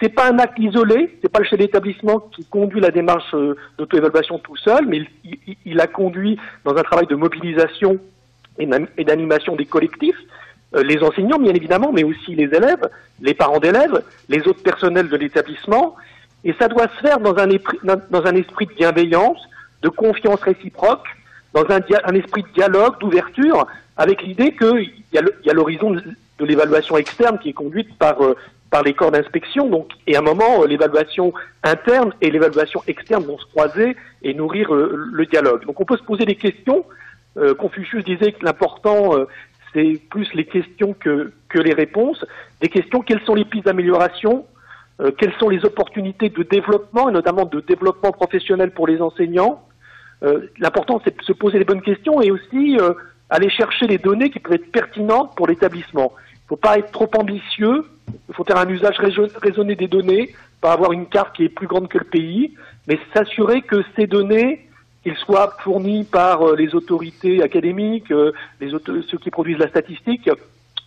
C'est 0.00 0.08
pas 0.08 0.28
un 0.28 0.38
acte 0.38 0.58
isolé, 0.58 1.16
c'est 1.22 1.28
pas 1.28 1.38
le 1.38 1.44
chef 1.44 1.58
d'établissement 1.58 2.18
qui 2.18 2.44
conduit 2.44 2.80
la 2.80 2.90
démarche 2.90 3.34
euh, 3.34 3.56
d'auto-évaluation 3.78 4.38
tout 4.38 4.56
seul, 4.56 4.86
mais 4.86 5.02
il, 5.64 5.80
a 5.80 5.86
conduit 5.86 6.38
dans 6.64 6.76
un 6.76 6.82
travail 6.82 7.06
de 7.06 7.14
mobilisation 7.14 7.98
et 8.58 9.04
d'animation 9.04 9.54
des 9.54 9.64
collectifs, 9.64 10.18
euh, 10.74 10.82
les 10.82 10.98
enseignants 11.04 11.38
bien 11.38 11.54
évidemment, 11.54 11.92
mais 11.92 12.02
aussi 12.02 12.34
les 12.34 12.46
élèves, 12.46 12.90
les 13.20 13.34
parents 13.34 13.60
d'élèves, 13.60 14.02
les 14.28 14.40
autres 14.48 14.62
personnels 14.62 15.08
de 15.08 15.16
l'établissement, 15.16 15.94
et 16.44 16.52
ça 16.58 16.66
doit 16.66 16.88
se 16.88 17.00
faire 17.00 17.20
dans 17.20 17.36
un 17.36 18.34
esprit 18.34 18.66
de 18.66 18.74
bienveillance, 18.74 19.38
de 19.82 19.88
confiance 19.88 20.40
réciproque, 20.40 21.06
dans 21.54 21.64
un, 21.70 21.80
un 22.04 22.14
esprit 22.14 22.42
de 22.42 22.48
dialogue, 22.54 22.98
d'ouverture, 23.00 23.66
avec 23.96 24.22
l'idée 24.22 24.54
qu'il 24.56 24.92
y 25.12 25.50
a 25.50 25.52
l'horizon 25.52 25.92
de, 25.92 26.02
l'évaluation 26.44 26.96
externe 26.96 27.38
qui 27.38 27.50
est 27.50 27.52
conduite 27.52 27.96
par, 27.98 28.20
euh, 28.20 28.34
par 28.72 28.82
les 28.82 28.94
corps 28.94 29.12
d'inspection, 29.12 29.68
donc, 29.68 29.90
et 30.06 30.16
à 30.16 30.20
un 30.20 30.22
moment, 30.22 30.62
euh, 30.62 30.66
l'évaluation 30.66 31.34
interne 31.62 32.14
et 32.22 32.30
l'évaluation 32.30 32.82
externe 32.86 33.22
vont 33.22 33.38
se 33.38 33.44
croiser 33.44 33.94
et 34.22 34.32
nourrir 34.32 34.74
euh, 34.74 35.08
le 35.12 35.26
dialogue. 35.26 35.66
Donc 35.66 35.78
on 35.78 35.84
peut 35.84 35.98
se 35.98 36.02
poser 36.02 36.24
des 36.24 36.36
questions. 36.36 36.84
Euh, 37.36 37.54
Confucius 37.54 38.02
disait 38.02 38.32
que 38.32 38.44
l'important, 38.44 39.14
c'est 39.72 40.00
plus 40.10 40.32
les 40.32 40.46
questions 40.46 40.94
que, 40.98 41.32
que 41.50 41.58
les 41.58 41.74
réponses. 41.74 42.24
Des 42.62 42.68
questions, 42.68 43.02
quelles 43.02 43.22
sont 43.26 43.34
les 43.34 43.44
pistes 43.44 43.66
d'amélioration? 43.66 44.46
Quelles 45.18 45.32
sont 45.40 45.48
les 45.48 45.64
opportunités 45.64 46.28
de 46.28 46.42
développement, 46.44 47.08
et 47.08 47.12
notamment 47.12 47.44
de 47.44 47.60
développement 47.60 48.12
professionnel 48.12 48.70
pour 48.70 48.86
les 48.86 49.00
enseignants? 49.00 49.66
L'important, 50.58 51.00
c'est 51.04 51.16
de 51.16 51.22
se 51.22 51.32
poser 51.32 51.58
les 51.58 51.64
bonnes 51.64 51.82
questions 51.82 52.20
et 52.20 52.30
aussi 52.30 52.76
euh, 52.80 52.94
aller 53.30 53.50
chercher 53.50 53.86
les 53.86 53.98
données 53.98 54.30
qui 54.30 54.38
peuvent 54.38 54.54
être 54.54 54.70
pertinentes 54.70 55.34
pour 55.36 55.46
l'établissement. 55.46 56.12
Il 56.16 56.44
ne 56.44 56.48
faut 56.48 56.56
pas 56.56 56.78
être 56.78 56.92
trop 56.92 57.10
ambitieux, 57.16 57.84
il 58.28 58.34
faut 58.34 58.44
faire 58.44 58.58
un 58.58 58.68
usage 58.68 58.96
raisonné 58.98 59.74
des 59.74 59.88
données, 59.88 60.34
pas 60.60 60.72
avoir 60.72 60.92
une 60.92 61.06
carte 61.06 61.34
qui 61.34 61.44
est 61.44 61.48
plus 61.48 61.66
grande 61.66 61.88
que 61.88 61.98
le 61.98 62.04
pays, 62.04 62.54
mais 62.86 62.98
s'assurer 63.14 63.62
que 63.62 63.82
ces 63.96 64.06
données, 64.06 64.68
qu'ils 65.02 65.16
soient 65.16 65.56
fournies 65.60 66.04
par 66.04 66.42
euh, 66.42 66.56
les 66.56 66.74
autorités 66.74 67.42
académiques, 67.42 68.12
les 68.60 68.70
ceux 68.70 69.18
qui 69.18 69.30
produisent 69.30 69.58
la 69.58 69.68
statistique, 69.68 70.30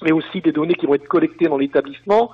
mais 0.02 0.12
aussi 0.12 0.41
des 0.41 0.52
données 0.52 0.76
qui 0.76 0.86
vont 0.86 0.95
être 0.95 1.08
collectées 1.08 1.48
dans 1.48 1.58
l'établissement, 1.58 2.32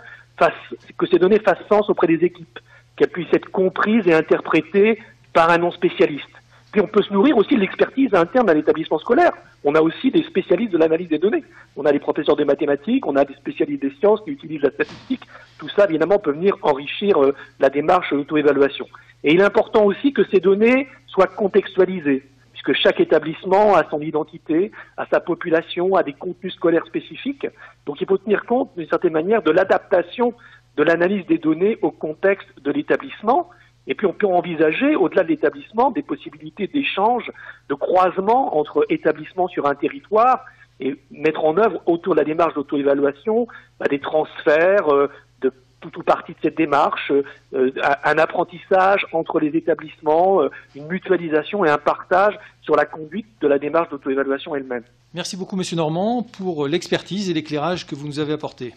que 0.97 1.05
ces 1.05 1.19
données 1.19 1.39
fassent 1.39 1.67
sens 1.69 1.89
auprès 1.89 2.07
des 2.07 2.25
équipes, 2.25 2.59
qu'elles 2.95 3.09
puissent 3.09 3.33
être 3.33 3.49
comprises 3.49 4.07
et 4.07 4.13
interprétées 4.13 4.99
par 5.33 5.51
un 5.51 5.59
non 5.59 5.71
spécialiste 5.71 6.40
Puis 6.71 6.79
on 6.79 6.87
peut 6.87 7.01
se 7.01 7.11
nourrir 7.11 7.35
aussi 7.35 7.55
de 7.55 7.59
l'expertise 7.59 8.13
interne 8.13 8.47
d'un 8.47 8.57
établissement 8.57 8.97
scolaire. 8.97 9.33
On 9.63 9.75
a 9.75 9.81
aussi 9.81 10.09
des 10.09 10.23
spécialistes 10.23 10.71
de 10.71 10.77
l'analyse 10.77 11.09
des 11.09 11.19
données. 11.19 11.43
On 11.75 11.85
a 11.85 11.91
des 11.91 11.99
professeurs 11.99 12.37
de 12.37 12.45
mathématiques, 12.45 13.05
on 13.05 13.15
a 13.17 13.25
des 13.25 13.33
spécialistes 13.33 13.81
des 13.81 13.91
sciences 13.99 14.21
qui 14.21 14.31
utilisent 14.31 14.61
la 14.61 14.71
statistique. 14.71 15.21
Tout 15.59 15.67
ça, 15.69 15.85
évidemment, 15.85 16.17
peut 16.17 16.31
venir 16.31 16.55
enrichir 16.61 17.21
euh, 17.21 17.35
la 17.59 17.69
démarche 17.69 18.13
d'auto-évaluation. 18.13 18.87
Et 19.23 19.33
il 19.33 19.41
est 19.41 19.43
important 19.43 19.83
aussi 19.83 20.13
que 20.13 20.23
ces 20.31 20.39
données 20.39 20.87
soient 21.07 21.27
contextualisées, 21.27 22.23
puisque 22.53 22.73
chaque 22.73 23.01
établissement 23.01 23.75
a 23.75 23.87
son 23.89 24.01
identité, 24.01 24.71
a 24.97 25.05
sa 25.07 25.19
population, 25.19 25.95
a 25.95 26.03
des 26.03 26.13
contenus 26.13 26.53
scolaires 26.53 26.85
spécifiques. 26.85 27.47
Donc 27.85 27.99
il 27.99 28.07
faut 28.07 28.17
tenir 28.17 28.45
compte, 28.45 28.71
d'une 28.77 28.87
certaine 28.87 29.13
manière, 29.13 29.41
de 29.43 29.51
l'adaptation 29.51 30.33
de 30.77 30.83
l'analyse 30.83 31.25
des 31.27 31.37
données 31.37 31.77
au 31.81 31.91
contexte 31.91 32.47
de 32.63 32.71
l'établissement. 32.71 33.49
Et 33.87 33.95
puis 33.95 34.05
on 34.05 34.13
peut 34.13 34.27
envisager, 34.27 34.95
au-delà 34.95 35.23
de 35.23 35.29
l'établissement, 35.29 35.91
des 35.91 36.03
possibilités 36.03 36.67
d'échange, 36.67 37.31
de 37.69 37.73
croisement 37.73 38.57
entre 38.57 38.85
établissements 38.89 39.47
sur 39.47 39.65
un 39.65 39.75
territoire 39.75 40.45
et 40.79 40.95
mettre 41.11 41.45
en 41.45 41.57
œuvre 41.57 41.81
autour 41.85 42.13
de 42.13 42.19
la 42.19 42.25
démarche 42.25 42.53
d'auto-évaluation 42.53 43.47
bah, 43.79 43.87
des 43.89 43.99
transferts 43.99 44.89
euh, 44.89 45.09
de 45.41 45.51
tout 45.79 45.99
ou 45.99 46.03
partie 46.03 46.33
de 46.33 46.37
cette 46.41 46.57
démarche, 46.57 47.11
euh, 47.53 47.71
un 48.03 48.17
apprentissage 48.17 49.05
entre 49.13 49.39
les 49.39 49.55
établissements, 49.55 50.41
euh, 50.41 50.49
une 50.75 50.87
mutualisation 50.87 51.65
et 51.65 51.69
un 51.69 51.77
partage 51.77 52.37
sur 52.61 52.75
la 52.75 52.85
conduite 52.85 53.27
de 53.41 53.47
la 53.47 53.59
démarche 53.59 53.89
d'auto-évaluation 53.89 54.55
elle-même. 54.55 54.83
Merci 55.13 55.37
beaucoup, 55.37 55.55
Monsieur 55.55 55.75
Normand, 55.75 56.23
pour 56.23 56.67
l'expertise 56.67 57.29
et 57.29 57.33
l'éclairage 57.33 57.85
que 57.85 57.95
vous 57.95 58.07
nous 58.07 58.19
avez 58.19 58.33
apporté. 58.33 58.73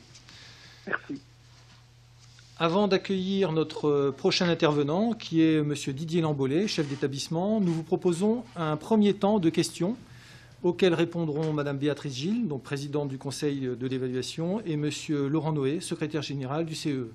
Merci. 0.86 1.22
Avant 2.60 2.86
d'accueillir 2.86 3.50
notre 3.50 4.14
prochain 4.16 4.48
intervenant, 4.48 5.12
qui 5.12 5.42
est 5.42 5.56
M. 5.56 5.74
Didier 5.88 6.20
Lambollet, 6.20 6.68
chef 6.68 6.88
d'établissement, 6.88 7.60
nous 7.60 7.72
vous 7.72 7.82
proposons 7.82 8.44
un 8.54 8.76
premier 8.76 9.12
temps 9.12 9.40
de 9.40 9.50
questions 9.50 9.96
auxquelles 10.62 10.94
répondront 10.94 11.52
Mme 11.52 11.78
Béatrice 11.78 12.14
Gilles, 12.14 12.46
donc 12.46 12.62
présidente 12.62 13.08
du 13.08 13.18
Conseil 13.18 13.70
de 13.76 13.86
l'évaluation, 13.88 14.62
et 14.64 14.74
M. 14.74 14.88
Laurent 15.08 15.52
Noé, 15.52 15.80
secrétaire 15.80 16.22
général 16.22 16.64
du 16.64 16.76
CE. 16.76 17.08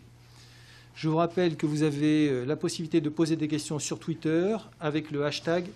Je 0.96 1.08
vous 1.08 1.16
rappelle 1.16 1.56
que 1.56 1.66
vous 1.66 1.84
avez 1.84 2.46
la 2.46 2.58
possibilité 2.58 3.00
de 3.00 3.08
poser 3.08 3.38
des 3.38 3.48
questions 3.48 3.80
sur 3.80 3.98
Twitter 3.98 4.58
avec 4.82 5.10
le 5.10 5.24
hashtag 5.24 5.68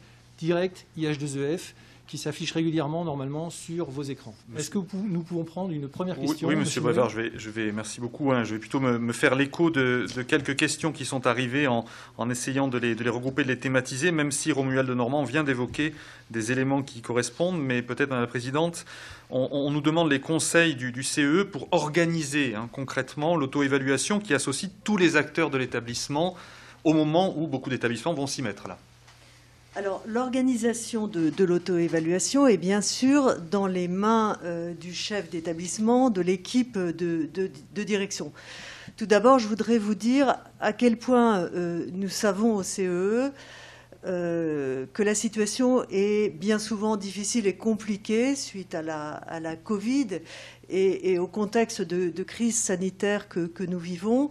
DirectIH2EF 0.42 1.72
qui 2.08 2.18
s'affiche 2.18 2.52
régulièrement 2.52 3.06
normalement 3.06 3.50
sur 3.50 3.90
vos 3.90 4.04
écrans. 4.04 4.36
Est-ce 4.58 4.70
que 4.70 4.80
nous 4.94 5.22
pouvons 5.22 5.44
prendre 5.44 5.72
une 5.72 5.88
première 5.88 6.20
question 6.20 6.48
Oui, 6.48 6.56
Monsieur 6.56 6.82
Brevard, 6.82 7.10
je 7.10 7.22
vais, 7.22 7.32
je 7.36 7.50
vais, 7.50 7.72
merci 7.72 8.02
beaucoup. 8.02 8.32
Hein. 8.32 8.44
je 8.44 8.54
vais 8.54 8.60
plutôt 8.60 8.80
me, 8.80 9.14
faire 9.14 9.36
l'écho 9.36 9.70
de, 9.70 10.06
quelques 10.28 10.56
questions 10.56 10.92
qui 10.92 11.06
sont 11.06 11.28
arrivées 11.28 11.68
en, 11.68 11.86
essayant 12.30 12.68
de 12.68 12.78
les, 12.78 12.94
regrouper, 13.10 13.44
de 13.44 13.48
les 13.48 13.60
thématiser, 13.60 14.12
même 14.12 14.32
si 14.32 14.52
Romuald 14.52 14.88
de 14.88 14.94
Normand 14.94 15.24
vient 15.24 15.44
d'évoquer 15.44 15.94
des 16.30 16.52
éléments 16.52 16.84
qui 16.84 17.02
correspondent, 17.02 17.62
mais 17.62 17.82
peut-être, 17.82 18.10
Madame 18.10 18.24
la 18.24 18.28
Présidente, 18.28 18.86
on, 19.30 19.72
nous 19.72 19.82
demande 19.82 20.12
les 20.12 20.20
conseils 20.20 20.76
du, 20.76 20.92
du 20.92 21.04
CE 21.04 21.44
pour 21.44 21.68
organiser 21.72 22.54
hein, 22.54 22.70
concrètement 22.72 23.36
l'auto-évaluation 23.36 24.20
qui 24.20 24.34
associe 24.34 24.70
tous 24.84 24.98
les 24.98 25.16
acteurs 25.16 25.50
de 25.50 25.58
l'établissement 25.58 26.36
au 26.84 26.94
moment 26.94 27.34
où 27.38 27.48
beaucoup 27.48 27.70
d'établissements 27.70 28.14
vont 28.14 28.28
s'y 28.28 28.42
mettre 28.42 28.68
là. 28.68 28.78
Alors, 29.76 30.04
l'organisation 30.06 31.08
de, 31.08 31.44
l'auto-évaluation 31.44 32.46
est 32.46 32.58
bien 32.58 32.80
sûr 32.80 33.40
dans 33.50 33.66
les 33.66 33.88
mains 33.88 34.38
euh, 34.44 34.72
du 34.76 34.94
chef 34.94 35.32
d'établissement, 35.32 36.12
de 36.12 36.22
l'équipe 36.22 36.78
de, 36.78 37.50
direction. 37.84 38.32
Tout 38.98 39.08
d'abord, 39.08 39.40
je 39.40 39.48
voudrais 39.48 39.80
vous 39.80 39.96
dire 39.96 40.38
à 40.60 40.74
quel 40.74 40.98
point 40.98 41.40
euh, 41.56 41.88
nous 41.92 42.10
savons 42.10 42.56
au 42.56 42.62
CEE 42.62 42.86
e, 42.86 43.32
euh, 44.06 44.86
que 44.94 45.02
la 45.02 45.16
situation 45.16 45.86
est 45.90 46.30
bien 46.30 46.60
souvent 46.60 46.96
difficile 46.96 47.48
et 47.48 47.56
compliquée 47.56 48.36
suite 48.36 48.76
à 48.76 48.82
la, 48.84 49.56
Covid 49.56 50.20
et, 50.70 51.20
au 51.20 51.28
contexte 51.28 51.82
de, 51.82 52.24
crise 52.24 52.58
sanitaire 52.58 53.28
que, 53.28 53.64
nous 53.64 53.80
vivons, 53.80 54.30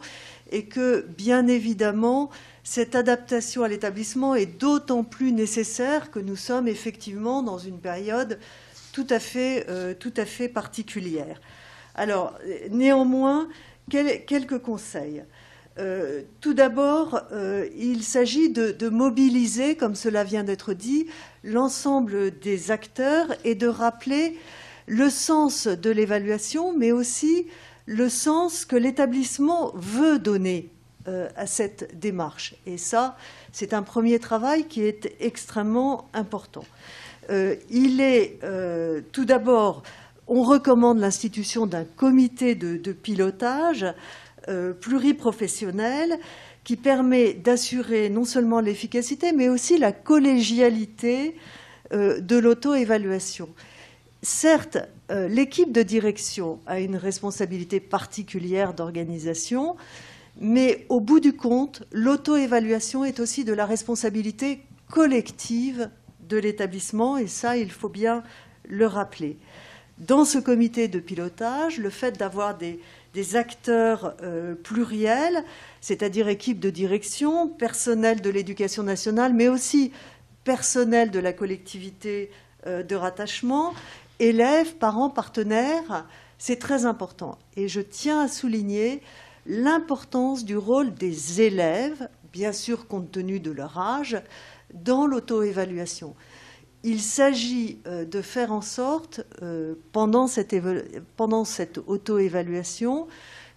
et 0.50 0.64
que, 0.64 1.06
bien 1.16 1.46
évidemment, 1.46 2.30
cette 2.64 2.94
adaptation 2.94 3.62
à 3.62 3.68
l'établissement 3.68 4.34
est 4.34 4.46
d'autant 4.46 5.04
plus 5.04 5.32
nécessaire 5.32 6.10
que 6.10 6.18
nous 6.18 6.36
sommes 6.36 6.68
effectivement 6.68 7.42
dans 7.42 7.58
une 7.58 7.78
période 7.78 8.38
tout 8.92 9.06
à 9.08 9.18
fait, 9.18 9.66
euh, 9.68 9.94
tout 9.94 10.12
à 10.16 10.24
fait 10.24 10.48
particulière. 10.48 11.40
Alors, 11.94 12.38
néanmoins, 12.70 13.48
quelques 13.90 14.58
conseils. 14.58 15.22
Euh, 15.78 16.22
tout 16.40 16.52
d'abord, 16.52 17.20
euh, 17.32 17.66
il 17.76 18.02
s'agit 18.02 18.50
de, 18.50 18.88
mobiliser, 18.88 19.76
comme 19.76 19.94
cela 19.94 20.22
vient 20.22 20.44
d'être 20.44 20.74
dit, 20.74 21.06
l'ensemble 21.44 22.38
des 22.38 22.70
acteurs 22.70 23.28
et 23.44 23.54
de 23.54 23.66
rappeler 23.66 24.36
le 24.92 25.08
sens 25.08 25.68
de 25.68 25.88
l'évaluation, 25.88 26.76
mais 26.76 26.92
aussi 26.92 27.46
le 27.86 28.10
sens 28.10 28.66
que 28.66 28.76
l'établissement 28.76 29.72
veut 29.74 30.18
donner 30.18 30.68
euh, 31.08 31.30
à 31.34 31.46
cette 31.46 31.98
démarche. 31.98 32.54
Et 32.66 32.76
ça, 32.76 33.16
c'est 33.52 33.72
un 33.72 33.82
premier 33.82 34.18
travail 34.18 34.66
qui 34.68 34.82
est 34.82 35.14
extrêmement 35.18 36.10
important. 36.12 36.64
Euh, 37.30 37.56
il 37.70 38.02
est 38.02 38.38
euh, 38.44 39.00
tout 39.12 39.24
d'abord, 39.24 39.82
on 40.28 40.42
recommande 40.42 40.98
l'institution 40.98 41.66
d'un 41.66 41.84
comité 41.84 42.54
de, 42.54 42.76
de 42.76 42.92
pilotage 42.92 43.86
pluriprofessionnel 44.80 46.18
qui 46.64 46.76
permet 46.76 47.32
d'assurer 47.32 48.10
non 48.10 48.24
seulement 48.24 48.60
l'efficacité, 48.60 49.32
mais 49.32 49.48
aussi 49.48 49.78
la 49.78 49.92
collégialité 49.92 51.36
de 51.92 52.36
l'auto-évaluation. 52.38 53.48
Certes, 54.22 54.78
l'équipe 55.10 55.72
de 55.72 55.82
direction 55.82 56.60
a 56.66 56.78
une 56.78 56.96
responsabilité 56.96 57.80
particulière 57.80 58.72
d'organisation, 58.72 59.76
mais 60.40 60.86
au 60.88 61.00
bout 61.00 61.20
du 61.20 61.32
compte, 61.34 61.82
l'auto-évaluation 61.92 63.04
est 63.04 63.20
aussi 63.20 63.44
de 63.44 63.52
la 63.52 63.66
responsabilité 63.66 64.62
collective 64.90 65.90
de 66.28 66.36
l'établissement, 66.36 67.16
et 67.16 67.26
ça, 67.26 67.56
il 67.56 67.70
faut 67.70 67.88
bien 67.88 68.22
le 68.68 68.86
rappeler. 68.86 69.38
Dans 69.98 70.24
ce 70.24 70.38
comité 70.38 70.88
de 70.88 70.98
pilotage, 70.98 71.78
le 71.78 71.90
fait 71.90 72.18
d'avoir 72.18 72.56
des, 72.56 72.80
acteurs 73.36 74.16
euh, 74.22 74.54
pluriels, 74.54 75.44
c'est-à-dire 75.80 76.28
équipe 76.28 76.60
de 76.60 76.70
direction, 76.70 77.48
personnel 77.48 78.20
de 78.20 78.30
l'éducation 78.30 78.82
nationale, 78.82 79.34
mais 79.34 79.48
aussi 79.48 79.92
personnel 80.44 81.10
de 81.10 81.18
la 81.18 81.32
collectivité 81.32 82.30
euh, 82.66 82.82
de 82.82 82.94
rattachement, 82.94 83.74
élèves, 84.18 84.74
parents, 84.76 85.10
partenaires, 85.10 86.06
c'est 86.38 86.58
très 86.58 86.86
important. 86.86 87.38
Et 87.56 87.68
je 87.68 87.80
tiens 87.80 88.22
à 88.22 88.28
souligner 88.28 89.02
l'importance 89.46 90.44
du 90.44 90.56
rôle 90.56 90.94
des 90.94 91.40
élèves, 91.40 92.08
bien 92.32 92.52
sûr 92.52 92.86
compte 92.86 93.10
tenu 93.10 93.40
de 93.40 93.50
leur 93.50 93.78
âge, 93.78 94.20
dans 94.74 95.06
l'auto-évaluation. 95.06 96.14
Il 96.84 97.00
s'agit 97.00 97.78
euh, 97.86 98.04
de 98.04 98.22
faire 98.22 98.52
en 98.52 98.60
sorte, 98.60 99.20
euh, 99.42 99.74
pendant 99.92 100.26
cette, 100.26 101.78
auto-évaluation, 101.86 103.06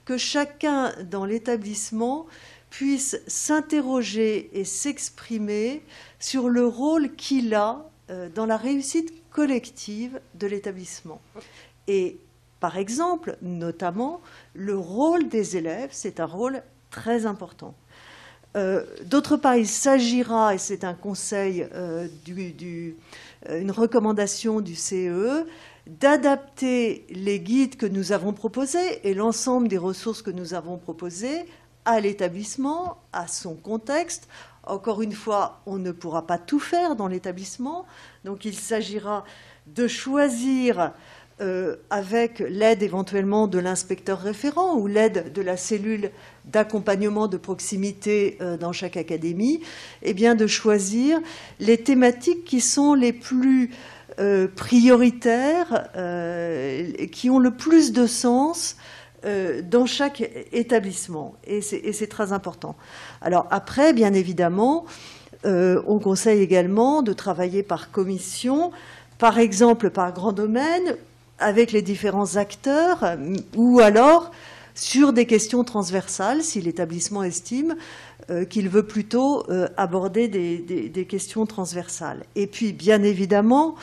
que 0.06 0.18
chacun 0.18 0.94
dans 1.10 1.26
l'établissement 1.26 2.28
puisse 2.70 3.20
s'interroger 3.26 4.52
et 4.54 4.63
s'exprimer 4.63 5.82
sur 6.20 6.50
le 6.50 6.68
rôle 6.68 7.15
qu'il 7.15 7.56
a 7.56 7.89
euh, 8.12 8.30
dans 8.30 8.46
la 8.46 8.58
réussite 8.58 9.12
collective 9.36 10.21
de 10.36 10.48
l'établissement. 10.48 11.19
Et 11.88 12.17
par 12.62 12.78
exemple, 12.78 13.38
notamment, 13.41 14.21
le 14.54 14.78
rôle 14.78 15.28
des 15.28 15.58
élèves, 15.58 15.89
c'est 15.91 16.21
un 16.21 16.26
rôle 16.26 16.63
très 16.89 17.26
important. 17.26 17.76
Euh, 18.56 18.86
d'autre 19.04 19.36
part, 19.36 19.58
il 19.58 19.67
s'agira, 19.67 20.56
et 20.56 20.58
c'est 20.58 20.86
un 20.86 20.93
conseil, 20.93 21.67
euh, 21.74 22.08
euh, 22.30 23.60
une 23.60 23.71
recommandation 23.71 24.62
du 24.62 24.76
CE, 24.76 25.45
d'adapter 25.86 27.06
les 27.10 27.41
guides 27.41 27.76
que 27.76 27.86
nous 27.86 28.13
avons 28.13 28.32
proposés 28.32 29.06
et 29.06 29.13
l'ensemble 29.13 29.67
des 29.67 29.78
ressources 29.78 30.21
que 30.21 30.32
nous 30.32 30.54
avons 30.54 30.78
proposées 30.78 31.45
à 31.84 32.00
l'établissement, 32.00 33.00
à 33.12 33.28
son 33.28 33.56
contexte. 33.56 34.30
Encore 34.65 35.01
une 35.01 35.13
fois, 35.13 35.62
on 35.65 35.78
ne 35.78 35.91
pourra 35.91 36.25
pas 36.25 36.38
tout 36.38 36.60
faire 36.60 36.95
dans 36.95 37.08
l'établissement, 37.08 37.86
donc 38.23 38.45
il 38.45 38.56
s'agira 38.56 39.23
de 39.67 39.88
choisir 39.88 40.91
euh, 41.41 41.75
avec 41.89 42.39
l'aide 42.39 42.82
éventuellement 42.82 43.47
de 43.47 43.60
l'inspecteur 43.60 44.21
référent 44.21 44.75
ou 44.78 44.88
l'aide 44.88 45.34
de 45.34 45.41
la 45.41 45.58
cellule 45.58 46.12
d'accompagnement 46.45 47.28
de 47.28 47.36
proximité 47.36 48.38
euh, 48.39 48.56
dans 48.56 48.71
chaque 48.71 48.95
académie, 48.95 49.60
eh 50.01 50.13
bien 50.13 50.34
de 50.34 50.47
choisir 50.47 51.20
les 51.59 51.78
thématiques 51.78 52.45
qui 52.45 52.61
sont 52.61 52.93
les 52.93 53.11
plus 53.11 53.72
euh, 54.18 54.47
prioritaires, 54.47 55.89
qui 57.11 57.30
ont 57.30 57.39
le 57.39 57.51
plus 57.51 57.91
de 57.91 58.07
sens 58.07 58.78
dans 59.63 59.86
chaque 59.86 60.21
établissement. 60.51 61.34
Et 61.47 61.61
c'est 61.61 62.07
très 62.07 62.32
important. 62.32 62.76
Alors 63.21 63.47
après, 63.49 63.93
bien 63.93 64.13
évidemment, 64.13 64.86
on 65.43 65.99
conseille 65.99 66.41
également 66.41 67.01
de 67.01 67.13
travailler 67.13 67.63
par 67.63 67.91
commission, 67.91 68.71
par 69.17 69.39
exemple 69.39 69.89
par 69.89 70.13
grand 70.13 70.32
domaine, 70.32 70.95
avec 71.39 71.71
les 71.71 71.82
différents 71.82 72.36
acteurs, 72.36 73.03
ou 73.55 73.80
alors 73.80 74.32
sur 74.76 75.13
des 75.13 75.26
questions 75.26 75.63
transversales, 75.63 76.43
si 76.43 76.61
l'établissement 76.61 77.23
estime 77.23 77.76
euh, 78.30 78.43
qu'il 78.43 78.69
veut 78.69 78.84
plutôt 78.84 79.49
euh, 79.49 79.67
aborder 79.78 80.28
des, 80.28 81.05
questions 81.05 81.45
transversales. 81.45 82.26
Et 82.36 82.45
puis, 82.45 82.73
bien 82.73 83.01
évidemment, 83.01 83.76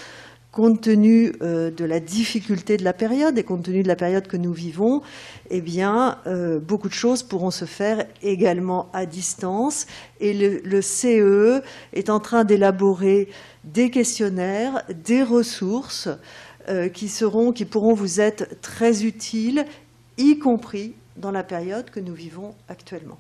compte 0.53 0.83
tenu 0.83 1.33
euh, 1.43 1.71
de 1.71 1.85
la 1.85 1.99
difficulté 1.99 2.77
de 2.77 2.85
la 2.85 2.93
période 2.93 3.37
et 3.39 3.43
compte 3.43 3.65
tenu 3.65 3.83
de 3.83 3.89
la 3.89 3.97
période 3.97 4.29
que 4.29 4.37
nous 4.37 4.53
vivons, 4.53 5.03
eh 5.51 5.61
bien, 5.61 6.19
beaucoup 6.67 6.89
de 6.89 6.95
choses 6.95 7.23
pourront 7.23 7.51
se 7.51 7.65
faire 7.65 8.07
également 8.23 8.89
à 8.93 9.07
distance. 9.07 9.87
Et 10.21 10.33
le, 10.33 10.83
CE 10.83 11.63
est 11.93 12.11
en 12.11 12.21
train 12.21 12.45
d'élaborer 12.45 13.29
des 13.65 13.91
questionnaires, 13.91 14.83
des 15.05 15.23
ressources 15.23 16.09
qui, 16.95 17.09
seront, 17.09 17.53
qui 17.53 17.65
pourront 17.65 17.95
vous 17.95 18.21
être 18.21 18.47
très 18.61 19.05
utiles 19.05 19.67
y 20.17 20.39
compris 20.39 20.95
dans 21.17 21.31
la 21.31 21.45
période 21.45 21.91
que 21.91 22.01
nous 22.01 22.15
vivons 22.15 22.55
actuellement. 22.69 23.19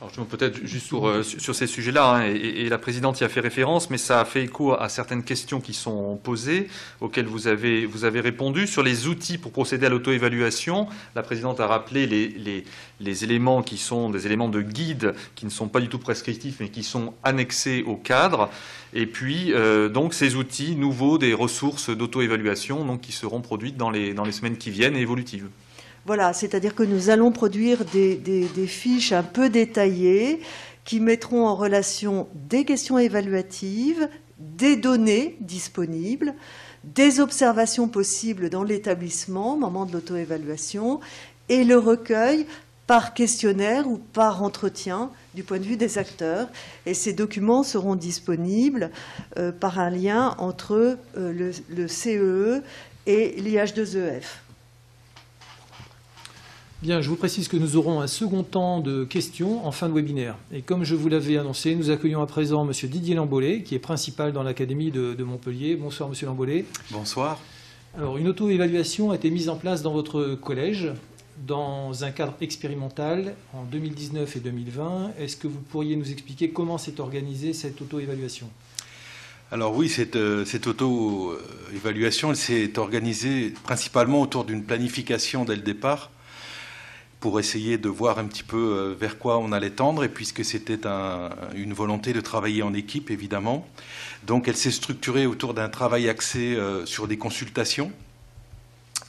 Alors, 0.00 0.12
peut-être 0.28 0.64
juste 0.64 0.86
sur, 0.86 1.08
euh, 1.08 1.24
ces 1.24 1.66
sujets-là, 1.66 2.14
hein, 2.14 2.22
et, 2.22 2.68
la 2.68 2.78
présidente 2.78 3.20
y 3.20 3.24
a 3.24 3.28
fait 3.28 3.40
référence, 3.40 3.90
mais 3.90 3.98
ça 3.98 4.20
a 4.20 4.24
fait 4.24 4.44
écho 4.44 4.72
à 4.72 4.88
certaines 4.88 5.24
questions 5.24 5.60
qui 5.60 5.74
sont 5.74 6.20
posées, 6.22 6.68
auxquelles 7.00 7.26
vous 7.26 7.48
avez, 7.48 7.84
vous 7.84 8.04
avez 8.04 8.20
répondu. 8.20 8.68
Sur 8.68 8.84
les 8.84 9.08
outils 9.08 9.38
pour 9.38 9.50
procéder 9.50 9.86
à 9.86 9.88
l'auto-évaluation, 9.88 10.86
la 11.16 11.24
présidente 11.24 11.58
a 11.58 11.66
rappelé 11.66 12.06
les, 12.06 13.24
éléments 13.24 13.60
qui 13.62 13.76
sont 13.76 14.08
des 14.08 14.24
éléments 14.24 14.48
de 14.48 14.62
guide, 14.62 15.14
qui 15.34 15.46
ne 15.46 15.50
sont 15.50 15.66
pas 15.66 15.80
du 15.80 15.88
tout 15.88 15.98
prescriptifs, 15.98 16.58
mais 16.60 16.68
qui 16.68 16.84
sont 16.84 17.14
annexés 17.24 17.82
au 17.84 17.96
cadre. 17.96 18.50
Et 18.94 19.06
puis, 19.06 19.52
euh, 19.52 19.88
donc, 19.88 20.14
ces 20.14 20.36
outils 20.36 20.76
nouveaux, 20.76 21.18
des 21.18 21.34
ressources 21.34 21.90
d'auto-évaluation, 21.90 22.98
qui 22.98 23.10
seront 23.10 23.40
produites 23.40 23.76
dans 23.76 23.90
les, 23.90 24.14
dans 24.14 24.24
les 24.24 24.32
semaines 24.32 24.58
qui 24.58 24.70
viennent 24.70 24.96
et 24.96 25.00
évolutives. 25.00 25.48
Voilà, 26.08 26.32
c'est-à-dire 26.32 26.74
que 26.74 26.84
nous 26.84 27.10
allons 27.10 27.32
produire 27.32 27.84
des, 27.84 28.48
fiches 28.66 29.12
un 29.12 29.22
peu 29.22 29.50
détaillées 29.50 30.40
qui 30.86 31.00
mettront 31.00 31.46
en 31.46 31.54
relation 31.54 32.28
des 32.48 32.64
questions 32.64 32.96
évaluatives, 32.96 34.08
des 34.38 34.76
données 34.76 35.36
disponibles, 35.40 36.32
des 36.82 37.20
observations 37.20 37.88
possibles 37.88 38.48
dans 38.48 38.62
l'établissement 38.62 39.52
au 39.52 39.56
moment 39.58 39.84
de 39.84 39.92
l'auto-évaluation 39.92 41.00
et 41.50 41.62
le 41.62 41.76
recueil 41.76 42.46
par 42.86 43.12
questionnaire 43.12 43.86
ou 43.86 43.98
par 43.98 44.42
entretien 44.42 45.10
du 45.34 45.42
point 45.42 45.58
de 45.58 45.64
vue 45.64 45.76
des 45.76 45.98
acteurs. 45.98 46.48
Et 46.86 46.94
ces 46.94 47.12
documents 47.12 47.62
seront 47.64 47.96
disponibles 47.96 48.92
euh, 49.36 49.52
par 49.52 49.78
un 49.78 49.90
lien 49.90 50.34
entre 50.38 50.72
euh, 50.72 50.96
le, 51.34 51.50
le 51.68 51.86
CEE 51.86 52.16
e 52.16 52.62
et 53.04 53.36
l'IH2EF. 53.42 54.47
Bien, 56.80 57.00
je 57.00 57.08
vous 57.08 57.16
précise 57.16 57.48
que 57.48 57.56
nous 57.56 57.76
aurons 57.76 58.00
un 58.00 58.06
second 58.06 58.44
temps 58.44 58.78
de 58.78 59.02
questions 59.02 59.66
en 59.66 59.72
fin 59.72 59.88
de 59.88 59.94
webinaire. 59.94 60.36
Et 60.52 60.62
comme 60.62 60.84
je 60.84 60.94
vous 60.94 61.08
l'avais 61.08 61.36
annoncé, 61.36 61.74
nous 61.74 61.90
accueillons 61.90 62.22
à 62.22 62.26
présent 62.26 62.64
M. 62.64 62.72
Didier 62.88 63.16
Lambollet, 63.16 63.64
qui 63.64 63.74
est 63.74 63.80
principal 63.80 64.32
dans 64.32 64.44
l'Académie 64.44 64.92
de, 64.92 65.24
Montpellier. 65.24 65.74
Bonsoir, 65.74 66.08
M. 66.08 66.14
Lambollet. 66.22 66.66
Bonsoir. 66.92 67.40
Alors, 67.96 68.16
une 68.16 68.28
auto-évaluation 68.28 69.10
a 69.10 69.16
été 69.16 69.28
mise 69.28 69.48
en 69.48 69.56
place 69.56 69.82
dans 69.82 69.92
votre 69.92 70.36
collège 70.36 70.92
dans 71.48 72.04
un 72.04 72.12
cadre 72.12 72.34
expérimental 72.42 73.34
en 73.54 73.64
2019 73.64 74.36
et 74.36 74.40
2020. 74.40 75.14
Est-ce 75.18 75.36
que 75.36 75.48
vous 75.48 75.58
pourriez 75.58 75.96
nous 75.96 76.12
expliquer 76.12 76.50
comment 76.50 76.78
s'est 76.78 77.00
organisée 77.00 77.54
cette 77.54 77.82
auto-évaluation? 77.82 78.48
Alors 79.50 79.74
oui, 79.74 79.88
cette, 79.88 80.14
euh, 80.14 80.44
cette 80.44 80.68
auto-évaluation 80.68 82.34
s'est 82.34 82.78
organisée 82.78 83.52
principalement 83.64 84.20
autour 84.20 84.44
d'une 84.44 84.62
planification 84.62 85.44
dès 85.44 85.56
le 85.56 85.62
départ 85.62 86.12
pour 87.20 87.40
essayer 87.40 87.78
de 87.78 87.88
voir 87.88 88.18
un 88.18 88.24
petit 88.24 88.44
peu 88.44 88.56
euh, 88.56 88.94
vers 88.98 89.18
quoi 89.18 89.38
on 89.38 89.50
allait 89.52 89.70
tendre, 89.70 90.04
et 90.04 90.08
puisque 90.08 90.44
c'était 90.44 90.78
une 91.54 91.72
volonté 91.72 92.12
de 92.12 92.20
travailler 92.20 92.62
en 92.62 92.74
équipe, 92.74 93.10
évidemment. 93.10 93.66
Donc 94.26 94.48
elle 94.48 94.56
s'est 94.56 94.70
structurée 94.70 95.26
autour 95.26 95.54
d'un 95.54 95.68
travail 95.68 96.08
axé 96.08 96.54
euh, 96.54 96.86
sur 96.86 97.08
des 97.08 97.18
consultations 97.18 97.90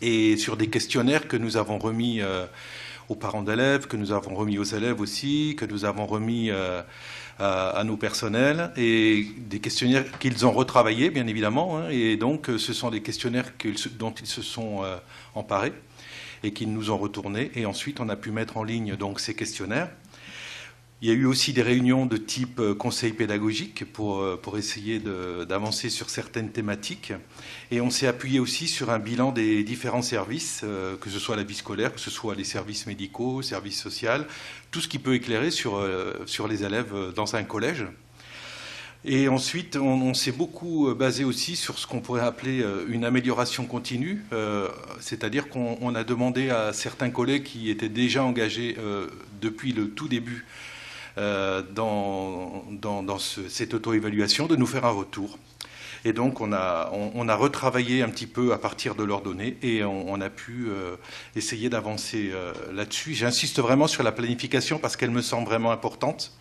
et 0.01 0.37
sur 0.37 0.57
des 0.57 0.69
questionnaires 0.69 1.27
que 1.27 1.37
nous 1.37 1.57
avons 1.57 1.77
remis 1.77 2.21
euh, 2.21 2.45
aux 3.09 3.15
parents 3.15 3.43
d'élèves, 3.43 3.87
que 3.87 3.97
nous 3.97 4.11
avons 4.11 4.33
remis 4.33 4.57
aux 4.57 4.63
élèves 4.63 5.01
aussi, 5.01 5.55
que 5.57 5.65
nous 5.65 5.85
avons 5.85 6.05
remis 6.05 6.51
à, 7.39 7.83
nos 7.83 7.97
personnels, 7.97 8.71
et 8.77 9.25
des 9.37 9.59
questionnaires 9.59 10.05
qu'ils 10.19 10.45
ont 10.45 10.51
retravaillés, 10.51 11.09
bien 11.09 11.25
évidemment. 11.25 11.79
Hein. 11.79 11.89
et 11.89 12.17
donc 12.17 12.51
ce 12.57 12.73
sont 12.73 12.91
des 12.91 13.01
questionnaires 13.01 13.51
dont 13.97 14.11
ils 14.11 14.27
se 14.27 14.43
sont 14.43 14.83
emparés 15.33 15.73
et 16.43 16.51
qu'ils 16.51 16.71
nous 16.73 16.91
ont 16.91 16.97
retourné. 16.97 17.51
Et 17.55 17.65
ensuite, 17.65 17.99
on 17.99 18.09
a 18.09 18.15
pu 18.15 18.31
mettre 18.31 18.57
en 18.57 18.63
ligne 18.63 18.95
donc 18.95 19.19
ces 19.19 19.35
questionnaires. 19.35 19.89
Il 21.01 21.07
y 21.07 21.11
a 21.11 21.13
eu 21.13 21.25
aussi 21.25 21.53
des 21.53 21.61
réunions 21.61 22.05
de 22.05 22.17
type 22.17 22.59
euh, 22.59 22.75
conseil 22.75 23.13
pédagogique 23.13 23.89
pour, 23.93 24.19
euh, 24.19 24.35
pour 24.35 24.57
essayer 24.57 24.99
d'avancer 24.99 25.89
sur 25.89 26.09
certaines 26.09 26.51
thématiques. 26.51 27.13
Et 27.71 27.79
on 27.79 27.89
s'est 27.89 28.07
appuyé 28.07 28.41
aussi 28.41 28.67
sur 28.67 28.89
un 28.89 28.99
bilan 28.99 29.31
des 29.31 29.63
différents 29.63 30.01
services, 30.01 30.59
euh, 30.65 30.97
que 30.97 31.09
ce 31.09 31.17
soit 31.17 31.37
la 31.37 31.43
vie 31.43 31.55
scolaire, 31.55 31.93
que 31.93 32.01
ce 32.01 32.11
soit 32.11 32.35
les 32.35 32.43
services 32.43 32.85
médicaux, 32.85 33.41
services 33.41 33.81
sociaux, 33.81 34.25
tout 34.71 34.81
ce 34.81 34.89
qui 34.89 34.99
peut 34.99 35.13
éclairer 35.13 35.51
sur, 35.51 35.81
sur 36.25 36.49
les 36.49 36.63
élèves 36.63 36.93
dans 37.15 37.35
un 37.35 37.43
collège. 37.43 37.85
Et 39.05 39.29
ensuite, 39.29 39.77
on, 39.77 40.13
s'est 40.13 40.33
beaucoup 40.33 40.89
euh, 40.89 40.93
basé 40.93 41.23
aussi 41.23 41.55
sur 41.55 41.79
ce 41.79 41.87
qu'on 41.87 42.01
pourrait 42.01 42.21
appeler 42.21 42.61
euh, 42.61 42.85
une 42.89 43.05
amélioration 43.05 43.65
continue, 43.65 44.25
euh, 44.33 44.67
c'est-à-dire 44.99 45.47
qu'on 45.47 45.95
a 45.95 46.03
demandé 46.03 46.49
à 46.49 46.73
certains 46.73 47.09
collègues 47.09 47.43
qui 47.43 47.69
étaient 47.69 47.87
déjà 47.87 48.23
engagés 48.23 48.75
depuis 49.41 49.71
le 49.71 49.89
tout 49.89 50.07
début 50.07 50.45
dans, 51.17 52.63
cette 53.19 53.73
auto-évaluation 53.73 54.47
de 54.47 54.55
nous 54.55 54.67
faire 54.67 54.85
un 54.85 54.91
retour. 54.91 55.37
Et 56.05 56.13
donc, 56.13 56.41
on, 56.41 56.51
a, 56.51 56.89
retravaillé 57.35 58.01
un 58.01 58.09
petit 58.09 58.27
peu 58.27 58.53
à 58.53 58.57
partir 58.57 58.95
de 58.95 59.03
leurs 59.03 59.21
données 59.21 59.57
et 59.61 59.83
on, 59.83 60.19
a 60.21 60.29
pu 60.29 60.67
essayer 61.35 61.69
d'avancer 61.69 62.31
là-dessus. 62.73 63.13
J'insiste 63.13 63.59
vraiment 63.59 63.87
sur 63.87 64.03
la 64.03 64.11
planification 64.11 64.77
parce 64.77 64.95
qu'elle 64.95 65.11
me 65.11 65.21
semble 65.21 65.47
vraiment 65.47 65.71
importante. 65.71 66.33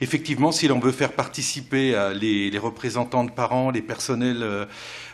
Effectivement, 0.00 0.52
si 0.52 0.68
l'on 0.68 0.78
veut 0.78 0.92
faire 0.92 1.12
participer 1.12 1.94
euh, 1.94 2.12
les, 2.12 2.56
représentants 2.58 3.24
de 3.24 3.30
parents, 3.30 3.70
les 3.70 3.82
personnels 3.82 4.42
euh, 4.42 4.66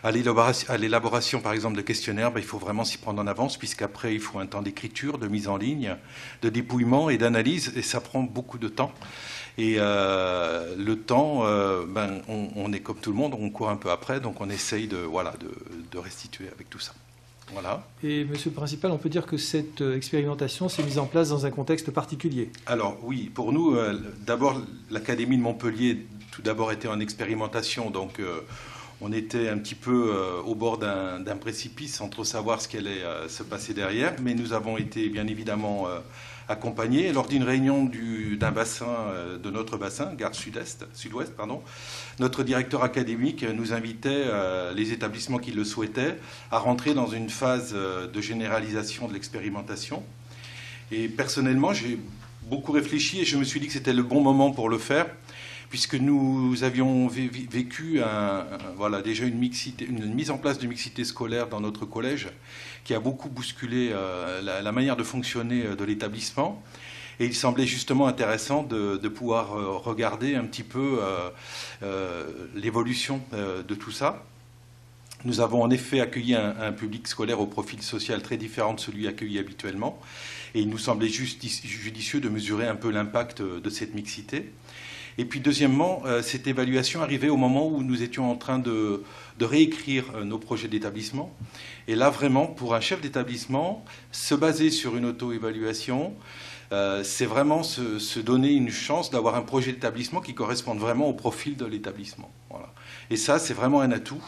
à 0.03 0.11
l'élaboration, 0.11 1.41
par 1.41 1.53
exemple, 1.53 1.77
de 1.77 1.83
questionnaires, 1.83 2.33
ben, 2.33 2.41
il 2.41 2.47
faut 2.47 2.59
vraiment 2.59 2.85
s'y 2.85 2.99
prendre 2.99 3.23
en 3.23 3.27
avance, 3.27 3.57
puisqu'après, 3.57 4.15
il 4.15 4.21
faut 4.21 4.39
un 4.39 4.47
temps 4.47 4.63
d'écriture, 4.63 5.19
de 5.19 5.29
mise 5.29 5.47
en 5.49 5.57
ligne, 5.57 5.97
de 6.43 6.49
dépouillement 6.49 7.11
et 7.11 7.19
d'analyse, 7.19 7.73
et 7.77 7.83
ça 7.83 8.01
prend 8.01 8.23
beaucoup 8.23 8.59
de 8.59 8.69
temps. 8.69 8.93
Et 9.59 9.77
euh, 9.79 10.75
le 10.77 10.97
temps, 10.97 11.45
ben, 11.87 12.23
on, 12.29 12.73
est 12.73 12.81
comme 12.81 12.99
tout 12.99 13.11
le 13.11 13.17
monde, 13.17 13.37
on 13.39 13.51
court 13.51 13.71
un 13.71 13.77
peu 13.77 13.91
après, 13.91 14.19
donc 14.19 14.41
on 14.41 14.51
essaye 14.51 14.89
de, 14.89 15.07
restituer 15.95 16.49
avec 16.53 16.71
tout 16.71 16.81
ça. 16.81 16.93
Et 18.03 18.25
monsieur 18.25 18.51
le 18.51 18.55
principal, 18.55 18.91
on 18.91 18.99
peut 18.99 19.09
dire 19.09 19.27
que 19.27 19.37
cette 19.37 19.81
euh, 19.83 19.97
expérimentation 19.97 20.69
s'est 20.69 20.83
mise 20.83 20.99
en 20.99 21.07
place 21.07 21.29
dans 21.29 21.47
un 21.47 21.51
contexte 21.51 21.91
particulier. 21.91 22.51
Alors 22.67 22.99
oui, 23.03 23.31
pour 23.33 23.53
nous, 23.53 23.75
euh, 23.75 23.99
d'abord 24.27 24.61
l'Académie 24.91 25.37
de 25.37 25.43
Montpellier, 25.43 26.07
tout 26.31 26.43
d'abord 26.43 26.73
était 26.73 26.89
en 26.89 27.01
expérimentation, 27.01 27.91
donc 27.91 28.21
euh, 28.21 28.41
on 29.01 29.13
était 29.13 29.49
un 29.49 29.59
petit 29.59 29.75
peu 29.75 30.15
au 30.47 30.55
bord 30.55 30.79
d'un 30.79 31.37
précipice 31.37 31.97
sans 31.97 32.09
trop 32.09 32.23
savoir 32.23 32.61
ce 32.61 32.69
qui 32.69 32.77
allait 32.77 33.03
se 33.27 33.43
passer 33.43 33.75
derrière, 33.75 34.15
mais 34.23 34.33
nous 34.33 34.53
avons 34.53 34.79
été 34.79 35.09
bien 35.09 35.27
évidemment 35.27 35.89
accompagné 36.53 37.13
lors 37.13 37.27
d'une 37.27 37.43
réunion 37.43 37.91
d'un 38.39 38.53
bassin, 38.53 38.87
euh, 38.87 39.39
de 39.39 39.51
notre 39.51 39.77
bassin, 39.77 40.13
Gare 40.15 40.35
Sud-Est, 40.35 40.87
Sud-Ouest, 40.95 41.35
pardon. 41.37 41.63
Notre 42.21 42.45
directeur 42.45 42.85
académique 42.85 43.43
nous 43.43 43.73
invitait, 43.73 44.25
euh, 44.27 44.73
les 44.73 44.93
établissements 44.93 45.39
qui 45.39 45.51
le 45.51 45.65
souhaitaient, 45.65 46.19
à 46.51 46.59
rentrer 46.59 46.95
dans 46.95 47.09
une 47.09 47.31
phase 47.31 47.73
euh, 47.75 48.07
de 48.07 48.21
généralisation 48.21 49.09
de 49.09 49.15
l'expérimentation. 49.15 50.03
Et 50.91 51.09
personnellement, 51.09 51.73
j'ai 51.73 51.99
beaucoup 52.45 52.73
réfléchi 52.73 53.21
et 53.21 53.25
je 53.25 53.37
me 53.37 53.45
suis 53.45 53.59
dit 53.59 53.67
que 53.67 53.73
c'était 53.73 53.93
le 53.93 54.03
bon 54.03 54.21
moment 54.21 54.51
pour 54.51 54.69
le 54.69 54.79
faire 54.79 55.07
puisque 55.73 55.95
nous 55.95 56.65
avions 56.65 57.09
vécu 57.09 58.03
déjà 59.03 59.25
une, 59.25 59.39
mise 59.39 60.31
en 60.31 60.37
place 60.37 60.59
de 60.59 60.67
mixité 60.67 61.03
scolaire 61.03 61.49
dans 61.49 61.63
notre 61.63 61.87
collège 61.87 62.29
qui 62.85 62.93
a 62.93 63.01
beaucoup 63.01 63.31
bousculé 63.31 63.89
euh, 63.91 64.43
la, 64.43 64.71
manière 64.71 64.97
de 64.97 65.03
fonctionner 65.03 65.65
euh, 65.65 65.75
de 65.75 65.83
l'établissement. 65.85 66.63
Et 67.21 67.25
il 67.25 67.35
semblait 67.35 67.65
justement 67.65 68.07
intéressant 68.07 68.65
de, 68.65 69.09
pouvoir 69.09 69.57
euh, 69.57 69.79
regarder 69.79 70.35
un 70.35 70.45
petit 70.45 70.63
peu 70.63 71.01
l'évolution 72.55 73.23
de 73.33 73.75
tout 73.75 73.93
ça. 73.93 74.23
Nous 75.25 75.41
avons 75.41 75.63
en 75.63 75.71
effet 75.71 76.01
accueilli 76.01 76.35
un, 76.35 76.55
un, 76.61 76.73
public 76.73 77.09
scolaire 77.09 77.41
au 77.41 77.47
profil 77.47 77.81
social 77.81 78.21
très 78.21 78.37
différent 78.37 78.75
de 78.75 78.81
celui 78.81 79.09
accueilli 79.09 79.39
habituellement. 79.39 79.99
Et 80.55 80.61
il 80.61 80.69
nous 80.69 80.77
semblait 80.77 81.09
juste 81.09 81.43
judicieux 81.47 82.21
de 82.21 82.29
mesurer 82.29 82.69
un 82.69 82.77
peu 82.77 82.91
l'impact 82.91 83.41
de 83.41 83.71
cette 83.71 83.95
mixité. 83.95 84.53
Et 85.19 85.25
puis 85.25 85.41
deuxièmement, 85.41 86.03
cette 86.23 86.47
évaluation 86.47 87.03
arrivait 87.03 87.29
au 87.29 87.37
moment 87.37 87.69
où 87.69 87.83
nous 87.83 88.03
étions 88.03 88.31
en 88.31 88.37
train 88.37 88.59
de, 88.59 89.03
réécrire 89.41 90.05
nos 90.25 90.39
projets 90.39 90.69
d'établissement. 90.69 91.35
Et 91.89 91.95
là, 91.95 92.11
vraiment, 92.11 92.47
pour 92.47 92.75
un 92.75 92.81
chef 92.81 93.01
d'établissement, 93.01 93.85
se 94.11 94.35
baser 94.35 94.71
sur 94.71 94.97
une 94.97 95.05
auto-évaluation, 95.05 96.15
euh, 96.73 97.05
c'est 97.05 97.27
vraiment 97.27 97.63
se, 97.63 98.19
donner 98.21 98.53
une 98.53 98.71
chance 98.71 99.11
d'avoir 99.11 99.35
un 99.35 99.43
projet 99.43 99.73
d'établissement 99.73 100.21
qui 100.21 100.35
corresponde 100.35 100.79
vraiment 100.79 101.07
au 101.07 101.13
profil 101.13 101.57
de 101.57 101.67
l'établissement. 101.67 102.31
Et 103.11 103.17
ça, 103.17 103.39
c'est 103.39 103.53
vraiment 103.53 103.83
un 103.83 103.93
atout. 103.93 104.23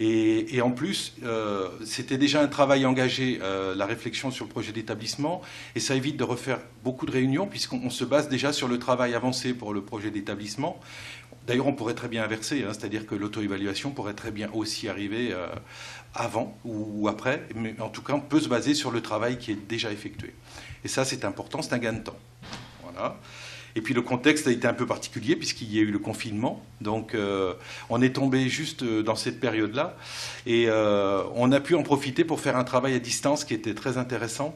Et, 0.00 0.60
en 0.62 0.70
plus, 0.70 1.14
euh, 1.24 1.68
c'était 1.84 2.18
déjà 2.18 2.40
un 2.40 2.46
travail 2.46 2.86
engagé, 2.86 3.40
euh, 3.42 3.74
la 3.74 3.84
réflexion 3.84 4.30
sur 4.30 4.44
le 4.44 4.50
projet 4.50 4.70
d'établissement, 4.70 5.42
et 5.74 5.80
ça 5.80 5.96
évite 5.96 6.16
de 6.16 6.24
refaire 6.24 6.60
beaucoup 6.84 7.04
de 7.04 7.10
réunions, 7.10 7.46
puisqu'on 7.46 7.90
se 7.90 8.04
base 8.04 8.28
déjà 8.28 8.52
sur 8.52 8.68
le 8.68 8.78
travail 8.78 9.14
avancé 9.14 9.54
pour 9.54 9.74
le 9.74 9.82
projet 9.82 10.10
d'établissement. 10.10 10.80
D'ailleurs, 11.48 11.66
on 11.66 11.72
pourrait 11.72 11.94
très 11.94 12.08
bien 12.08 12.22
inverser, 12.22 12.62
hein, 12.62 12.72
c'est-à-dire 12.72 13.06
que 13.06 13.16
l'auto-évaluation 13.16 13.90
pourrait 13.90 14.14
très 14.14 14.30
bien 14.30 14.50
aussi 14.52 14.88
arriver 14.88 15.34
avant 16.14 16.56
ou 16.64 17.08
après, 17.08 17.46
mais 17.54 17.74
en 17.80 17.88
tout 17.88 18.02
cas, 18.02 18.12
on 18.12 18.20
peut 18.20 18.40
se 18.40 18.48
baser 18.48 18.74
sur 18.74 18.90
le 18.90 19.00
travail 19.00 19.38
qui 19.38 19.52
est 19.52 19.68
déjà 19.68 19.90
effectué. 19.90 20.34
Et 20.84 20.88
ça, 20.88 21.04
c'est 21.04 21.24
important, 21.24 21.62
c'est 21.62 21.72
un 21.72 21.78
gain 21.78 21.94
de 21.94 22.04
temps. 22.04 22.18
Voilà. 22.82 23.16
Et 23.76 23.80
puis 23.80 23.94
le 23.94 24.02
contexte 24.02 24.46
a 24.46 24.50
été 24.50 24.66
un 24.66 24.74
peu 24.74 24.86
particulier 24.86 25.36
puisqu'il 25.36 25.72
y 25.72 25.78
a 25.78 25.82
eu 25.82 25.90
le 25.90 25.98
confinement. 25.98 26.64
Donc 26.80 27.14
euh, 27.14 27.54
on 27.90 28.00
est 28.00 28.14
tombé 28.14 28.48
juste 28.48 28.82
euh, 28.82 29.02
dans 29.02 29.16
cette 29.16 29.40
période-là. 29.40 29.96
Et 30.46 30.66
euh, 30.68 31.22
on 31.34 31.52
a 31.52 31.60
pu 31.60 31.74
en 31.74 31.82
profiter 31.82 32.24
pour 32.24 32.40
faire 32.40 32.56
un 32.56 32.64
travail 32.64 32.94
à 32.94 32.98
distance 32.98 33.44
qui 33.44 33.54
était 33.54 33.74
très 33.74 33.98
intéressant. 33.98 34.54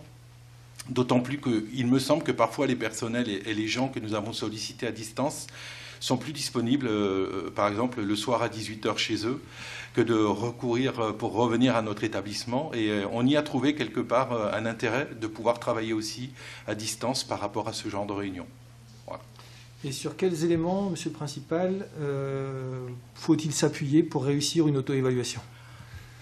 D'autant 0.88 1.20
plus 1.20 1.38
qu'il 1.38 1.86
me 1.86 1.98
semble 1.98 2.24
que 2.24 2.32
parfois 2.32 2.66
les 2.66 2.74
personnels 2.74 3.28
et 3.28 3.54
les 3.54 3.68
gens 3.68 3.88
que 3.88 4.00
nous 4.00 4.14
avons 4.14 4.32
sollicités 4.32 4.86
à 4.86 4.90
distance 4.90 5.46
sont 6.00 6.16
plus 6.16 6.32
disponibles, 6.32 6.90
par 7.54 7.68
exemple, 7.68 8.02
le 8.02 8.16
soir 8.16 8.42
à 8.42 8.48
18h 8.48 8.98
chez 8.98 9.24
eux 9.24 9.40
que 9.94 10.00
de 10.00 10.14
recourir 10.14 11.14
pour 11.16 11.34
revenir 11.34 11.76
à 11.76 11.82
notre 11.82 12.02
établissement. 12.02 12.72
Et 12.74 12.90
on 13.12 13.24
y 13.24 13.36
a 13.36 13.42
trouvé 13.42 13.76
quelque 13.76 14.00
part 14.00 14.32
un 14.52 14.66
intérêt 14.66 15.08
de 15.20 15.26
pouvoir 15.28 15.60
travailler 15.60 15.92
aussi 15.92 16.30
à 16.66 16.74
distance 16.74 17.22
par 17.22 17.38
rapport 17.38 17.68
à 17.68 17.72
ce 17.72 17.88
genre 17.88 18.06
de 18.06 18.12
réunion. 18.12 18.48
Et 19.84 19.92
sur 19.92 20.16
quels 20.16 20.44
éléments, 20.44 20.90
Monsieur 20.90 21.10
le 21.10 21.14
Principal, 21.16 21.86
faut-il 23.14 23.52
s'appuyer 23.52 24.02
pour 24.02 24.24
réussir 24.24 24.68
une 24.68 24.76
auto-évaluation? 24.76 25.40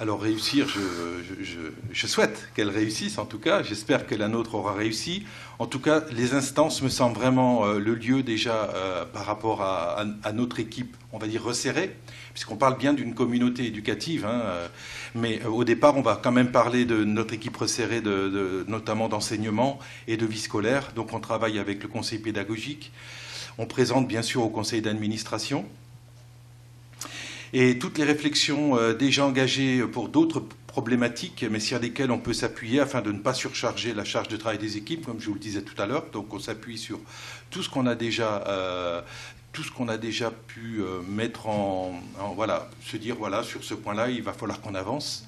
Alors 0.00 0.22
réussir, 0.22 0.66
je, 0.66 2.06
souhaite 2.06 2.48
qu'elle 2.54 2.70
réussisse 2.70 3.18
en 3.18 3.26
tout 3.26 3.38
cas. 3.38 3.62
J'espère 3.62 4.06
que 4.06 4.14
la 4.14 4.28
nôtre 4.28 4.54
aura 4.54 4.72
réussi. 4.72 5.26
En 5.58 5.66
tout 5.66 5.78
cas, 5.78 6.02
les 6.10 6.32
instances 6.32 6.80
me 6.80 6.88
semblent 6.88 7.18
vraiment 7.18 7.66
le 7.66 7.94
lieu 7.94 8.22
déjà 8.22 8.72
par 9.12 9.26
rapport 9.26 9.60
à, 9.60 10.32
notre 10.32 10.58
équipe, 10.58 10.96
on 11.12 11.18
va 11.18 11.26
dire 11.26 11.44
resserrée 11.44 11.94
puisqu'on 12.32 12.56
parle 12.56 12.78
bien 12.78 12.92
d'une 12.92 13.14
communauté 13.14 13.66
éducative. 13.66 14.24
Hein, 14.24 14.40
euh, 14.44 14.68
mais 15.14 15.40
euh, 15.44 15.48
au 15.48 15.64
départ, 15.64 15.96
on 15.96 16.02
va 16.02 16.18
quand 16.22 16.32
même 16.32 16.50
parler 16.50 16.84
de 16.84 17.04
notre 17.04 17.34
équipe 17.34 17.56
resserrée, 17.56 18.00
de, 18.00 18.64
notamment 18.68 19.08
d'enseignement 19.08 19.78
et 20.08 20.16
de 20.16 20.26
vie 20.26 20.38
scolaire. 20.38 20.92
Donc 20.94 21.12
on 21.12 21.20
travaille 21.20 21.58
avec 21.58 21.82
le 21.82 21.88
conseil 21.88 22.18
pédagogique. 22.18 22.92
On 23.60 23.66
présente 23.66 24.08
bien 24.08 24.22
sûr 24.22 24.42
au 24.42 24.48
conseil 24.48 24.80
d'administration. 24.80 25.66
Et 27.52 27.78
toutes 27.78 27.98
les 27.98 28.04
réflexions 28.04 28.78
euh, 28.78 28.94
déjà 28.94 29.26
engagées 29.26 29.82
pour 29.82 30.08
d'autres 30.08 30.42
problématiques, 30.66 31.44
mais 31.50 31.60
sur 31.60 31.78
lesquelles 31.78 32.10
on 32.10 32.18
peut 32.18 32.32
s'appuyer 32.32 32.80
afin 32.80 33.02
de 33.02 33.12
ne 33.12 33.18
pas 33.18 33.34
surcharger 33.34 33.92
la 33.92 34.04
charge 34.04 34.28
de 34.28 34.38
travail 34.38 34.56
des 34.56 34.78
équipes, 34.78 35.04
comme 35.04 35.20
je 35.20 35.26
vous 35.26 35.34
le 35.34 35.40
disais 35.40 35.60
tout 35.60 35.80
à 35.80 35.84
l'heure. 35.84 36.06
Donc 36.10 36.32
on 36.32 36.38
s'appuie 36.38 36.78
sur 36.78 37.00
tout 37.50 37.62
ce 37.62 37.68
qu'on 37.68 37.86
a 37.86 37.94
déjà 37.94 39.04
tout 39.52 39.62
ce 39.62 39.70
qu'on 39.70 39.88
a 39.88 39.98
déjà 39.98 40.30
pu 40.30 40.80
euh, 40.80 41.02
mettre 41.02 41.48
en, 41.48 42.00
voilà, 42.34 42.70
se 42.82 42.96
dire 42.96 43.16
voilà 43.16 43.42
sur 43.42 43.64
ce 43.64 43.74
point-là, 43.74 44.08
il 44.08 44.22
va 44.22 44.32
falloir 44.32 44.60
qu'on 44.60 44.74
avance. 44.74 45.26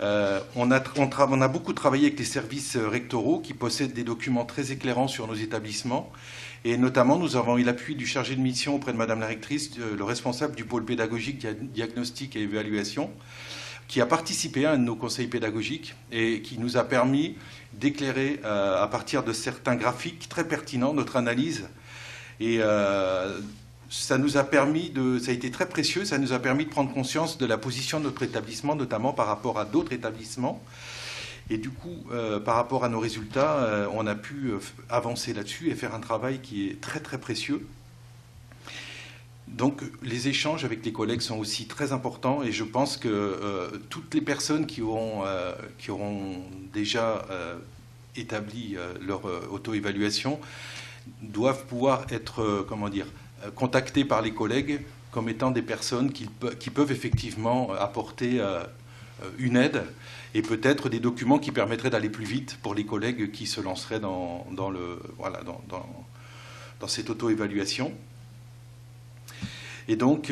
Euh, 0.00 0.38
on, 0.54 0.70
a, 0.70 1.48
beaucoup 1.48 1.72
travaillé 1.72 2.06
avec 2.06 2.18
les 2.20 2.24
services 2.24 2.76
euh, 2.76 2.88
rectoraux 2.88 3.40
qui 3.40 3.52
possèdent 3.52 3.94
des 3.94 4.04
documents 4.04 4.44
très 4.44 4.70
éclairants 4.70 5.08
sur 5.08 5.26
nos 5.26 5.34
établissements. 5.34 6.12
Et 6.64 6.76
notamment, 6.76 7.16
nous 7.18 7.36
avons 7.36 7.56
eu 7.58 7.62
l'appui 7.62 7.94
du 7.94 8.06
chargé 8.06 8.34
de 8.34 8.40
mission 8.40 8.74
auprès 8.74 8.92
de 8.92 8.98
Madame 8.98 9.20
la 9.20 9.26
rectrice, 9.26 9.78
le 9.78 10.04
responsable 10.04 10.56
du 10.56 10.64
pôle 10.64 10.84
pédagogique, 10.84 11.46
diagnostic 11.72 12.36
et 12.36 12.40
évaluation, 12.42 13.10
qui 13.86 14.00
a 14.00 14.06
participé 14.06 14.66
à 14.66 14.72
un 14.72 14.78
de 14.78 14.84
nos 14.84 14.96
conseils 14.96 15.28
pédagogiques 15.28 15.94
et 16.12 16.42
qui 16.42 16.58
nous 16.58 16.76
a 16.76 16.84
permis 16.84 17.36
d'éclairer, 17.72 18.40
à 18.44 18.88
partir 18.90 19.22
de 19.22 19.32
certains 19.32 19.76
graphiques 19.76 20.28
très 20.28 20.46
pertinents, 20.46 20.92
notre 20.92 21.16
analyse 21.16 21.64
et 22.40 22.58
euh, 22.60 23.40
ça 23.90 24.18
nous 24.18 24.36
a 24.36 24.44
permis 24.44 24.90
de, 24.90 25.18
ça 25.18 25.30
a 25.30 25.34
été 25.34 25.50
très 25.50 25.68
précieux, 25.68 26.04
ça 26.04 26.18
nous 26.18 26.32
a 26.32 26.38
permis 26.38 26.64
de 26.64 26.70
prendre 26.70 26.92
conscience 26.92 27.38
de 27.38 27.46
la 27.46 27.58
position 27.58 27.98
de 27.98 28.04
notre 28.04 28.22
établissement, 28.22 28.76
notamment 28.76 29.12
par 29.12 29.26
rapport 29.26 29.58
à 29.58 29.64
d'autres 29.64 29.92
établissements. 29.92 30.62
Et 31.50 31.58
du 31.58 31.70
coup, 31.70 32.04
euh, 32.12 32.38
par 32.40 32.56
rapport 32.56 32.84
à 32.84 32.88
nos 32.88 33.00
résultats, 33.00 33.56
euh, 33.58 33.88
on 33.92 34.06
a 34.06 34.14
pu 34.14 34.52
avancer 34.90 35.32
là-dessus 35.32 35.70
et 35.70 35.74
faire 35.74 35.94
un 35.94 36.00
travail 36.00 36.40
qui 36.40 36.68
est 36.68 36.80
très 36.80 37.00
très 37.00 37.18
précieux. 37.18 37.66
Donc 39.46 39.82
les 40.02 40.28
échanges 40.28 40.66
avec 40.66 40.84
les 40.84 40.92
collègues 40.92 41.22
sont 41.22 41.38
aussi 41.38 41.66
très 41.66 41.92
importants 41.92 42.42
et 42.42 42.52
je 42.52 42.64
pense 42.64 42.98
que 42.98 43.80
toutes 43.88 44.12
les 44.14 44.20
personnes 44.20 44.66
qui 44.66 44.82
auront, 44.82 45.24
qui 45.78 45.90
auront 45.90 46.42
déjà 46.74 47.24
établi 48.14 48.76
leur 49.00 49.22
auto-évaluation 49.50 50.38
doivent 51.22 51.64
pouvoir 51.66 52.06
être, 52.10 52.42
euh, 52.42 52.66
comment 52.68 52.88
dire, 52.88 53.06
euh, 53.44 53.50
contactés 53.50 54.04
par 54.04 54.22
les 54.22 54.32
collègues 54.32 54.80
comme 55.10 55.28
étant 55.28 55.50
des 55.50 55.62
personnes 55.62 56.12
qui, 56.12 56.26
peuvent 56.70 56.92
effectivement 56.92 57.72
apporter 57.72 58.40
euh, 58.40 58.62
une 59.38 59.56
aide 59.56 59.84
et 60.34 60.42
peut-être 60.42 60.88
des 60.88 61.00
documents 61.00 61.38
qui 61.38 61.52
permettraient 61.52 61.90
d'aller 61.90 62.10
plus 62.10 62.24
vite 62.24 62.58
pour 62.62 62.74
les 62.74 62.84
collègues 62.84 63.30
qui 63.30 63.46
se 63.46 63.60
lanceraient 63.60 64.00
dans, 64.00 64.44
le, 64.70 65.00
voilà, 65.16 65.42
dans, 65.42 65.62
dans, 65.68 66.88
cette 66.88 67.10
auto-évaluation. 67.10 67.92
Et 69.88 69.96
donc, 69.96 70.30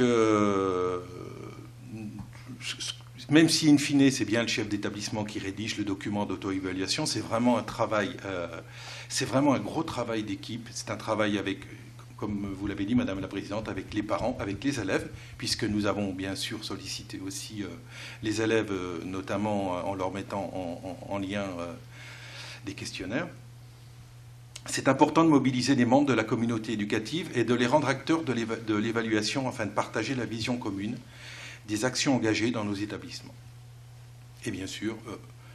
même 3.31 3.49
si, 3.49 3.71
in 3.71 3.79
fine, 3.79 4.11
c'est 4.11 4.25
bien 4.25 4.43
le 4.43 4.49
chef 4.49 4.69
d'établissement 4.69 5.25
qui 5.25 5.39
rédige 5.39 5.79
le 5.79 5.85
document 5.85 6.27
d'auto-évaluation, 6.27 7.07
c'est 7.07 7.21
vraiment 7.21 7.57
un 7.57 7.63
travail 7.63 8.17
c'est 9.09 9.25
vraiment 9.25 9.55
un 9.55 9.61
gros 9.61 9.83
travail 9.83 10.23
d'équipe. 10.23 10.69
C'est 10.73 10.91
un 10.91 10.97
travail 10.97 11.39
avec, 11.39 11.61
comme 12.17 12.55
vous 12.55 12.67
l'avez 12.67 12.85
dit, 12.87 12.95
Madame 12.95 13.21
la 13.21 13.29
Présidente, 13.29 13.69
avec 13.69 13.93
les 13.93 14.03
parents, 14.03 14.37
avec 14.41 14.63
les 14.65 14.81
élèves, 14.81 15.09
puisque 15.37 15.65
nous 15.65 15.87
avons 15.87 16.13
bien 16.13 16.35
sûr 16.35 16.65
sollicité 16.65 17.21
aussi 17.21 17.63
euh, 17.63 17.69
les 18.23 18.41
élèves, 18.41 18.73
euh, 18.73 19.03
notamment 19.05 19.77
euh, 19.77 19.83
en 19.83 19.95
leur 19.95 20.13
mettant 20.13 20.51
en, 21.09 21.19
lien 21.19 21.47
des 22.65 22.75
questionnaires. 22.75 23.27
C'est 24.67 24.89
important 24.89 25.25
de 25.25 25.31
mobiliser 25.31 25.75
les 25.75 25.85
membres 25.85 26.07
de 26.07 26.13
la 26.13 26.25
communauté 26.25 26.73
éducative 26.73 27.31
et 27.35 27.45
de 27.45 27.55
les 27.55 27.67
rendre 27.67 27.89
acteurs 27.89 28.23
de 28.23 28.75
l'évaluation 28.75 29.49
afin 29.49 29.65
de 29.65 29.71
partager 29.71 30.15
la 30.15 30.27
vision 30.27 30.59
commune 30.59 30.97
des 31.69 31.85
actions 31.85 32.15
engagées 32.15 32.51
dans 32.51 32.65
nos 32.65 32.75
établissements. 32.75 33.35
Et 34.45 34.51
bien 34.51 34.67
sûr, 34.67 34.97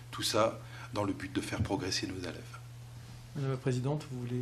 tout 0.10 0.24
ça 0.24 0.60
dans 0.94 1.04
le 1.04 1.14
but 1.14 1.32
de 1.32 1.42
faire 1.42 1.62
progresser 1.62 2.08
nos 2.08 2.20
élèves. 2.20 2.58
Madame 3.36 3.52
la 3.52 3.58
Présidente, 3.58 4.08
vous 4.12 4.22
voulez... 4.22 4.42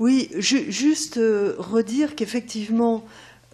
Oui, 0.00 0.28
juste 0.38 1.18
euh, 1.18 1.54
redire 1.58 2.16
qu'effectivement, 2.16 3.04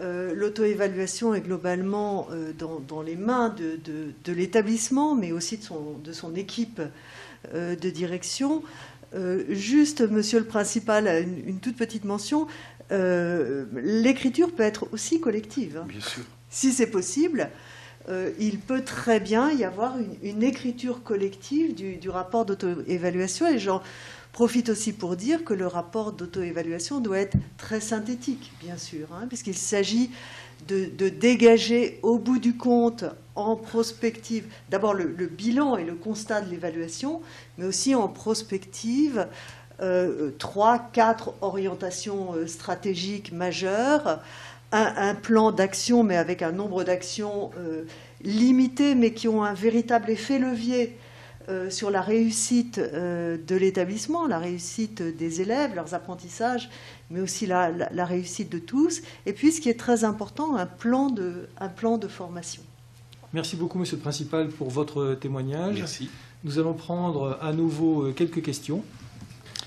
euh, 0.01 0.35
l'auto-évaluation 0.35 1.35
est 1.35 1.43
globalement 1.43 2.29
euh, 2.33 2.53
dans, 2.55 3.03
les 3.03 3.17
mains 3.17 3.55
de, 3.55 4.33
l'établissement, 4.33 5.15
mais 5.15 5.33
aussi 5.33 5.59
de 5.59 5.63
son, 5.63 5.99
de 6.03 6.13
son 6.13 6.35
équipe 6.35 6.81
de 7.55 7.91
direction. 7.91 8.63
juste, 9.49 10.03
monsieur 10.03 10.39
le 10.39 10.45
principal, 10.45 11.07
une, 11.07 11.49
une 11.49 11.59
toute 11.59 11.77
petite 11.77 12.05
mention. 12.05 12.47
L'écriture 12.91 14.53
peut 14.53 14.63
être 14.63 14.89
aussi 14.93 15.21
collective. 15.21 15.79
Hein. 15.79 15.87
Bien 15.89 16.01
sûr. 16.01 16.23
Si 16.51 16.73
c'est 16.73 16.87
possible, 16.87 17.49
il 18.39 18.59
peut 18.59 18.83
très 18.83 19.19
bien 19.21 19.51
y 19.53 19.65
avoir 19.65 19.97
une, 20.23 20.43
écriture 20.43 21.03
collective 21.03 21.75
du, 21.75 21.97
du 21.97 22.11
rapport 22.11 22.45
d'auto-évaluation. 22.45 23.47
Et 23.49 23.59
genre, 23.59 23.83
profite 24.33 24.69
aussi 24.69 24.93
pour 24.93 25.17
dire 25.17 25.45
que 25.45 25.55
le 25.55 25.67
rapport 25.67 26.13
d'auto-évaluation 26.13 27.01
doit 27.01 27.19
être 27.19 27.37
très 27.57 27.81
synthétique, 27.81 28.53
bien 28.63 28.77
sûr, 28.77 29.09
hein, 29.13 29.27
puisqu'il 29.29 29.57
s'agit 29.57 30.11
de, 30.69 31.09
dégager 31.09 31.99
au 32.03 32.19
bout 32.19 32.39
du 32.39 32.57
compte, 32.57 33.05
en 33.35 33.57
prospective, 33.57 34.45
d'abord 34.69 34.95
le, 34.95 35.07
bilan 35.27 35.77
et 35.77 35.85
le 35.85 35.95
constat 35.95 36.43
de 36.43 36.51
l'évaluation, 36.51 37.23
mais 37.59 37.65
aussi 37.65 37.95
en 37.95 38.09
prospective, 38.09 39.27
euh, 39.81 40.31
trois, 40.39 40.79
quatre 40.79 41.33
orientations 41.41 42.35
euh, 42.35 42.47
stratégiques 42.47 43.33
majeures, 43.33 44.21
un, 44.73 45.15
plan 45.17 45.51
d'action, 45.51 46.05
mais 46.05 46.17
avec 46.17 46.43
un 46.43 46.53
nombre 46.53 46.85
d'actions 46.85 47.51
euh, 47.59 47.85
limité, 48.23 48.95
mais 48.95 49.13
qui 49.13 49.27
ont 49.27 49.43
un 49.43 49.55
véritable 49.55 50.11
effet 50.11 50.39
levier 50.39 50.97
sur 51.71 51.91
la 51.91 52.01
réussite 52.01 52.79
de 52.79 53.57
l'établissement, 53.57 54.27
la 54.27 54.39
réussite 54.39 55.03
des 55.03 55.41
élèves, 55.41 55.75
leurs 55.75 55.95
apprentissages, 55.95 56.71
mais 57.11 57.21
aussi 57.21 57.47
la, 57.47 58.05
réussite 58.05 58.51
de 58.51 58.59
tous. 58.59 59.03
Et 59.27 59.33
puis, 59.33 59.53
ce 59.53 59.61
qui 59.61 59.69
est 59.69 59.79
très 59.79 60.05
important, 60.05 60.57
un 60.57 60.67
plan 60.67 61.11
de, 61.11 61.49
un 61.59 61.69
plan 61.69 61.99
de 61.99 62.09
formation. 62.09 62.63
Merci 63.33 63.57
beaucoup, 63.57 63.79
Monsieur 63.79 63.97
le 63.97 64.03
Principal, 64.03 64.49
pour 64.49 64.71
votre 64.71 65.15
témoignage. 65.15 65.79
Merci. 65.79 66.11
Nous 66.45 66.59
allons 66.59 66.75
prendre 66.75 67.39
à 67.41 67.53
nouveau 67.53 68.13
quelques 68.13 68.43
questions. 68.43 68.83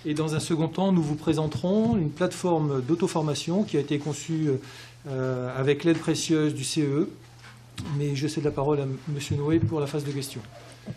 Et 0.05 0.13
dans 0.13 0.35
un 0.35 0.39
second 0.39 0.67
temps, 0.67 0.91
nous 0.91 1.03
vous 1.03 1.15
présenterons 1.15 1.97
une 1.97 2.09
plateforme 2.09 2.81
d'auto-formation 2.81 3.63
qui 3.63 3.77
a 3.77 3.79
été 3.79 3.99
conçue 3.99 4.49
avec 5.07 5.83
l'aide 5.83 5.97
précieuse 5.97 6.53
du 6.53 6.63
CE 6.63 7.07
mais 7.97 8.15
je 8.15 8.27
cède 8.27 8.43
la 8.43 8.51
parole 8.51 8.79
à 8.79 8.83
M. 8.83 9.37
Noé 9.37 9.59
pour 9.59 9.79
la 9.79 9.87
phase 9.87 10.03
de 10.03 10.11
questions. 10.11 10.41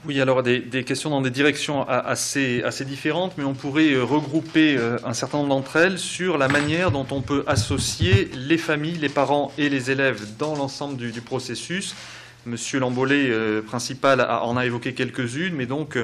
Oui, 0.04 0.20
alors 0.20 0.42
des, 0.42 0.84
questions 0.84 1.10
dans 1.10 1.20
des 1.20 1.30
directions 1.30 1.88
assez, 1.88 2.62
assez, 2.64 2.84
différentes, 2.84 3.34
mais 3.38 3.44
on 3.44 3.54
pourrait 3.54 3.92
euh, 3.92 4.02
regrouper 4.02 4.76
euh, 4.76 4.98
un 5.04 5.14
certain 5.14 5.38
nombre 5.38 5.50
d'entre 5.50 5.76
elles 5.76 5.98
sur 5.98 6.38
la 6.38 6.48
manière 6.48 6.90
dont 6.90 7.06
on 7.12 7.22
peut 7.22 7.44
associer 7.46 8.28
les 8.34 8.58
familles, 8.58 8.98
les 8.98 9.08
parents 9.08 9.52
et 9.58 9.68
les 9.68 9.92
élèves 9.92 10.36
dans 10.38 10.56
l'ensemble 10.56 10.96
du, 10.96 11.20
processus. 11.20 11.94
Monsieur 12.46 12.80
Lambollet, 12.80 13.30
euh, 13.30 13.62
principal, 13.62 14.20
en 14.20 14.56
a 14.56 14.66
évoqué 14.66 14.92
quelques-unes, 14.92 15.54
mais 15.54 15.66
donc 15.66 15.96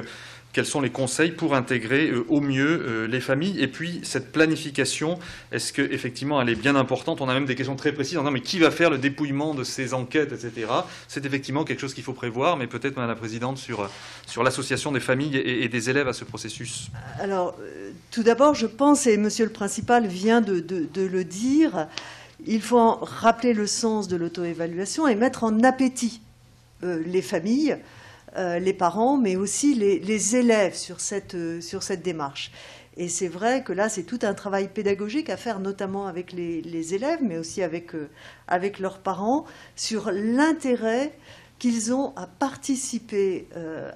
quels 0.53 0.65
sont 0.67 0.81
les 0.81 0.91
conseils 0.91 1.31
pour 1.31 1.55
intégrer 1.55 2.09
euh, 2.09 2.25
au 2.29 2.39
mieux 2.39 2.85
euh, 2.85 3.07
les 3.07 3.19
familles 3.19 3.59
Et 3.59 3.67
puis, 3.67 3.99
cette 4.03 4.31
planification, 4.31 5.19
est-ce 5.51 5.73
qu'effectivement 5.73 6.41
elle 6.41 6.49
est 6.49 6.55
bien 6.55 6.75
importante? 6.75 7.21
On 7.21 7.27
a 7.27 7.33
même 7.33 7.45
des 7.45 7.55
questions 7.55 7.75
très 7.75 7.91
précises 7.91 8.17
en 8.17 8.31
mais 8.31 8.41
qui 8.41 8.59
va 8.59 8.71
faire 8.71 8.89
le 8.89 8.99
dépouillement 8.99 9.53
de 9.53 9.63
ces 9.63 9.93
enquêtes, 9.93 10.31
etc. 10.31 10.67
C'est 11.07 11.25
effectivement 11.25 11.63
quelque 11.63 11.79
chose 11.79 11.93
qu'il 11.93 12.03
faut 12.03 12.13
prévoir, 12.13 12.55
mais 12.55 12.67
peut-être, 12.67 12.95
Madame 12.95 13.09
la 13.09 13.15
Présidente, 13.15 13.57
sur, 13.57 13.89
sur 14.27 14.43
l'association 14.43 14.91
des 14.91 14.99
familles 14.99 15.37
et, 15.37 15.67
des 15.67 15.89
élèves 15.89 16.07
à 16.07 16.13
ce 16.13 16.23
processus. 16.23 16.89
Alors, 17.19 17.55
euh, 17.59 17.91
tout 18.11 18.23
d'abord, 18.23 18.53
je 18.53 18.67
pense, 18.67 19.07
et 19.07 19.17
Monsieur 19.17 19.45
le 19.45 19.51
Principal 19.51 20.07
vient 20.07 20.41
de 20.41 20.63
le 20.95 21.23
dire, 21.23 21.87
il 22.45 22.61
faut 22.61 22.95
rappeler 23.01 23.53
le 23.53 23.65
sens 23.65 24.07
de 24.07 24.15
l'auto-évaluation 24.15 25.07
et 25.07 25.15
mettre 25.15 25.43
en 25.43 25.63
appétit 25.63 26.21
les 26.81 27.21
familles 27.21 27.77
euh, 28.35 28.57
les 28.59 28.73
parents, 28.73 29.17
mais 29.17 29.35
aussi 29.35 29.75
les, 29.75 30.35
élèves 30.35 30.75
sur 30.75 30.99
cette, 30.99 31.35
euh, 31.35 31.61
sur 31.61 31.83
cette 31.83 32.01
démarche. 32.01 32.51
Et 32.97 33.07
c'est 33.07 33.27
vrai 33.27 33.63
que 33.63 33.73
là, 33.73 33.89
c'est 33.89 34.03
tout 34.03 34.19
un 34.23 34.33
travail 34.33 34.67
pédagogique 34.67 35.29
à 35.29 35.37
faire, 35.37 35.59
notamment 35.59 36.07
avec 36.07 36.31
les, 36.31 36.93
élèves, 36.95 37.19
mais 37.21 37.37
aussi 37.37 37.61
avec, 37.61 37.93
euh, 37.93 38.09
avec 38.47 38.79
leurs 38.79 38.99
parents, 38.99 39.45
sur 39.75 40.11
l'intérêt 40.11 41.13
qu'ils 41.59 41.93
ont 41.93 42.13
à 42.15 42.27
participer 42.27 43.47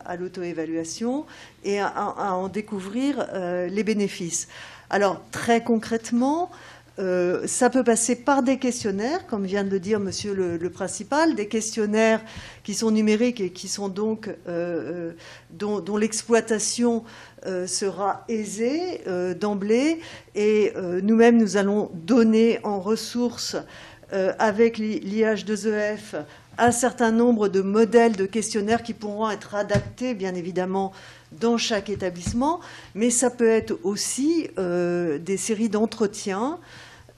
à 0.06 0.16
l'auto-évaluation 0.16 1.26
et 1.66 1.82
à, 1.82 2.34
en 2.34 2.48
découvrir 2.48 3.28
les 3.34 3.84
bénéfices. 3.84 4.48
Alors, 4.90 5.22
très 5.32 5.62
concrètement, 5.62 6.50
euh, 7.00 7.46
ça 7.46 7.70
peut 7.70 7.84
passer 7.84 8.16
par 8.16 8.42
des 8.42 8.58
questionnaires, 8.58 9.28
comme 9.28 9.46
vient 9.46 9.64
de 9.64 9.70
le 9.70 9.80
dire 9.80 10.00
Monsieur 10.00 10.34
le, 10.34 10.70
principal, 10.70 11.36
des 11.36 11.48
questionnaires 11.48 12.22
qui 12.64 12.74
sont 12.74 12.92
numériques 12.92 13.40
et 13.40 13.52
qui 13.52 13.68
sont 13.68 13.88
donc 13.88 14.28
euh, 14.28 14.34
euh, 14.48 15.12
dont, 15.52 15.98
l'exploitation 15.98 17.04
sera 17.66 18.26
aisée 18.28 19.02
d'emblée. 19.40 20.02
Et 20.36 20.74
nous-mêmes, 21.02 21.38
nous 21.38 21.56
allons 21.56 21.90
donner 21.94 22.60
en 22.64 22.82
ressources 22.82 23.56
avec 24.12 24.78
l'IH2EF 24.80 26.16
e 26.16 26.24
un 26.58 26.72
certain 26.72 27.12
nombre 27.12 27.48
de 27.48 27.62
modèles 27.62 28.16
de 28.16 28.26
questionnaires 28.26 28.84
qui 28.84 28.94
pourront 28.94 29.30
être 29.30 29.56
adaptés, 29.56 30.14
bien 30.14 30.36
évidemment, 30.36 30.92
dans 31.32 31.58
chaque 31.58 31.90
établissement, 31.90 32.62
mais 32.96 33.10
ça 33.10 33.30
peut 33.30 33.50
être 33.50 33.80
aussi 33.84 34.48
des 34.58 35.38
séries 35.38 35.70
d'entretiens 35.70 36.60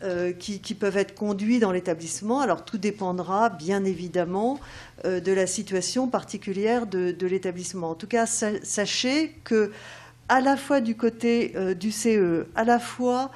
euh, 0.01 0.31
qui, 0.31 0.75
peuvent 0.75 0.95
être 0.95 1.13
conduits 1.13 1.59
dans 1.59 1.73
l'établissement. 1.73 2.39
Alors 2.39 2.63
tout 2.63 2.77
dépendra 2.77 3.49
bien 3.49 3.83
évidemment 3.83 4.57
euh, 5.03 5.19
de 5.19 5.33
la 5.33 5.45
situation 5.45 6.07
particulière 6.07 6.87
de, 6.87 7.13
l'établissement. 7.27 7.89
En 7.89 7.95
tout 7.95 8.07
cas, 8.07 8.25
sachez 8.25 9.35
que 9.43 9.73
à 10.29 10.39
la 10.39 10.55
fois 10.55 10.79
du 10.79 10.95
côté 10.95 11.51
euh, 11.57 11.73
du 11.73 11.91
CE, 11.91 12.45
à 12.55 12.63
la 12.63 12.79
fois 12.79 13.29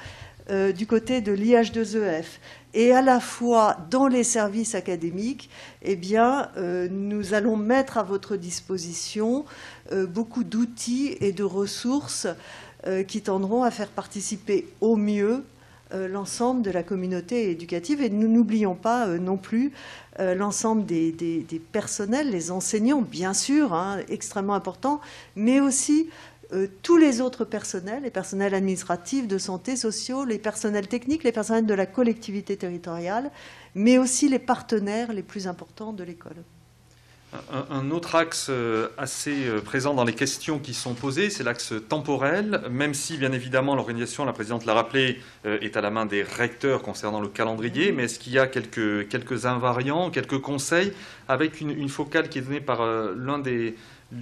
du 0.76 0.88
côté 0.88 1.22
de 1.22 1.32
l'IH2EF 1.32 2.26
et 2.74 2.92
à 2.92 3.02
la 3.02 3.22
fois 3.22 3.78
dans 3.90 4.08
les 4.08 4.26
services 4.26 4.76
académiques, 4.76 5.50
eh 5.84 5.96
bien, 5.96 6.50
nous 6.92 7.34
allons 7.34 7.56
mettre 7.56 7.98
à 7.98 8.04
votre 8.04 8.36
disposition 8.36 9.46
beaucoup 9.92 10.44
d'outils 10.44 11.18
et 11.20 11.32
de 11.32 11.44
ressources 11.44 12.28
qui 13.08 13.22
tendront 13.22 13.64
à 13.64 13.72
faire 13.72 13.90
participer 13.90 14.68
au 14.82 14.96
mieux 14.96 15.44
euh, 15.94 16.08
l'ensemble 16.08 16.64
de 16.64 16.72
la 16.72 16.82
communauté 16.82 17.52
éducative 17.52 18.02
et 18.02 18.10
nous 18.10 18.28
n'oublions 18.28 18.74
pas 18.74 19.06
euh, 19.06 19.20
non 19.20 19.38
plus 19.38 19.72
euh, 20.20 20.34
l'ensemble 20.34 20.86
des, 20.86 21.62
personnels, 21.72 22.32
les 22.32 22.50
enseignants, 22.50 23.02
bien 23.02 23.34
sûr, 23.34 23.74
hein, 23.74 24.00
extrêmement 24.10 24.56
important, 24.56 25.02
mais 25.36 25.60
aussi 25.60 26.10
tous 26.84 26.98
les 26.98 27.20
autres 27.20 27.46
personnels, 27.46 28.04
les 28.04 28.12
personnels 28.12 28.54
administratifs, 28.54 29.28
de 29.28 29.40
santé, 29.40 29.76
sociaux, 29.76 30.24
les 30.24 30.38
personnels 30.38 30.88
techniques, 30.88 31.24
les 31.24 31.32
personnels 31.32 31.66
de 31.66 31.74
la 31.74 31.88
collectivité 31.88 32.56
territoriale, 32.58 33.32
mais 33.74 33.98
aussi 33.98 34.30
les 34.30 34.38
partenaires 34.38 35.14
les 35.14 35.24
plus 35.24 35.48
importants 35.48 35.94
de 35.94 36.04
l'école. 36.04 36.44
Un, 37.72 37.90
autre 37.90 38.16
axe 38.16 38.48
euh, 38.50 38.90
assez 38.98 39.48
euh, 39.48 39.60
présent 39.60 39.96
dans 39.96 40.04
les 40.04 40.14
questions 40.14 40.60
qui 40.60 40.76
sont 40.76 40.94
posées, 40.94 41.32
c'est 41.32 41.44
l'axe 41.44 41.74
temporel, 41.90 42.62
même 42.70 42.94
si 42.94 43.18
bien 43.18 43.32
évidemment 43.32 43.76
l'organisation, 43.76 44.24
la 44.24 44.34
présidente 44.34 44.66
l'a 44.66 44.74
rappelé, 44.76 45.20
euh, 45.46 45.58
est 45.62 45.76
à 45.76 45.82
la 45.82 45.90
main 45.90 46.06
des 46.06 46.22
recteurs 46.22 46.84
concernant 46.84 47.22
le 47.22 47.28
calendrier, 47.28 47.92
mais 47.92 48.04
est-ce 48.04 48.20
qu'il 48.20 48.34
y 48.34 48.40
a 48.40 48.46
quelques, 48.46 49.08
quelques 49.08 49.48
invariants, 49.48 50.12
quelques 50.12 50.42
conseils, 50.42 50.94
avec 51.28 51.60
une, 51.62 51.90
focale 51.90 52.30
qui 52.30 52.38
est 52.38 52.42
donnée 52.42 52.62
par 52.62 52.86
l'un 52.86 53.40
des, 53.40 53.76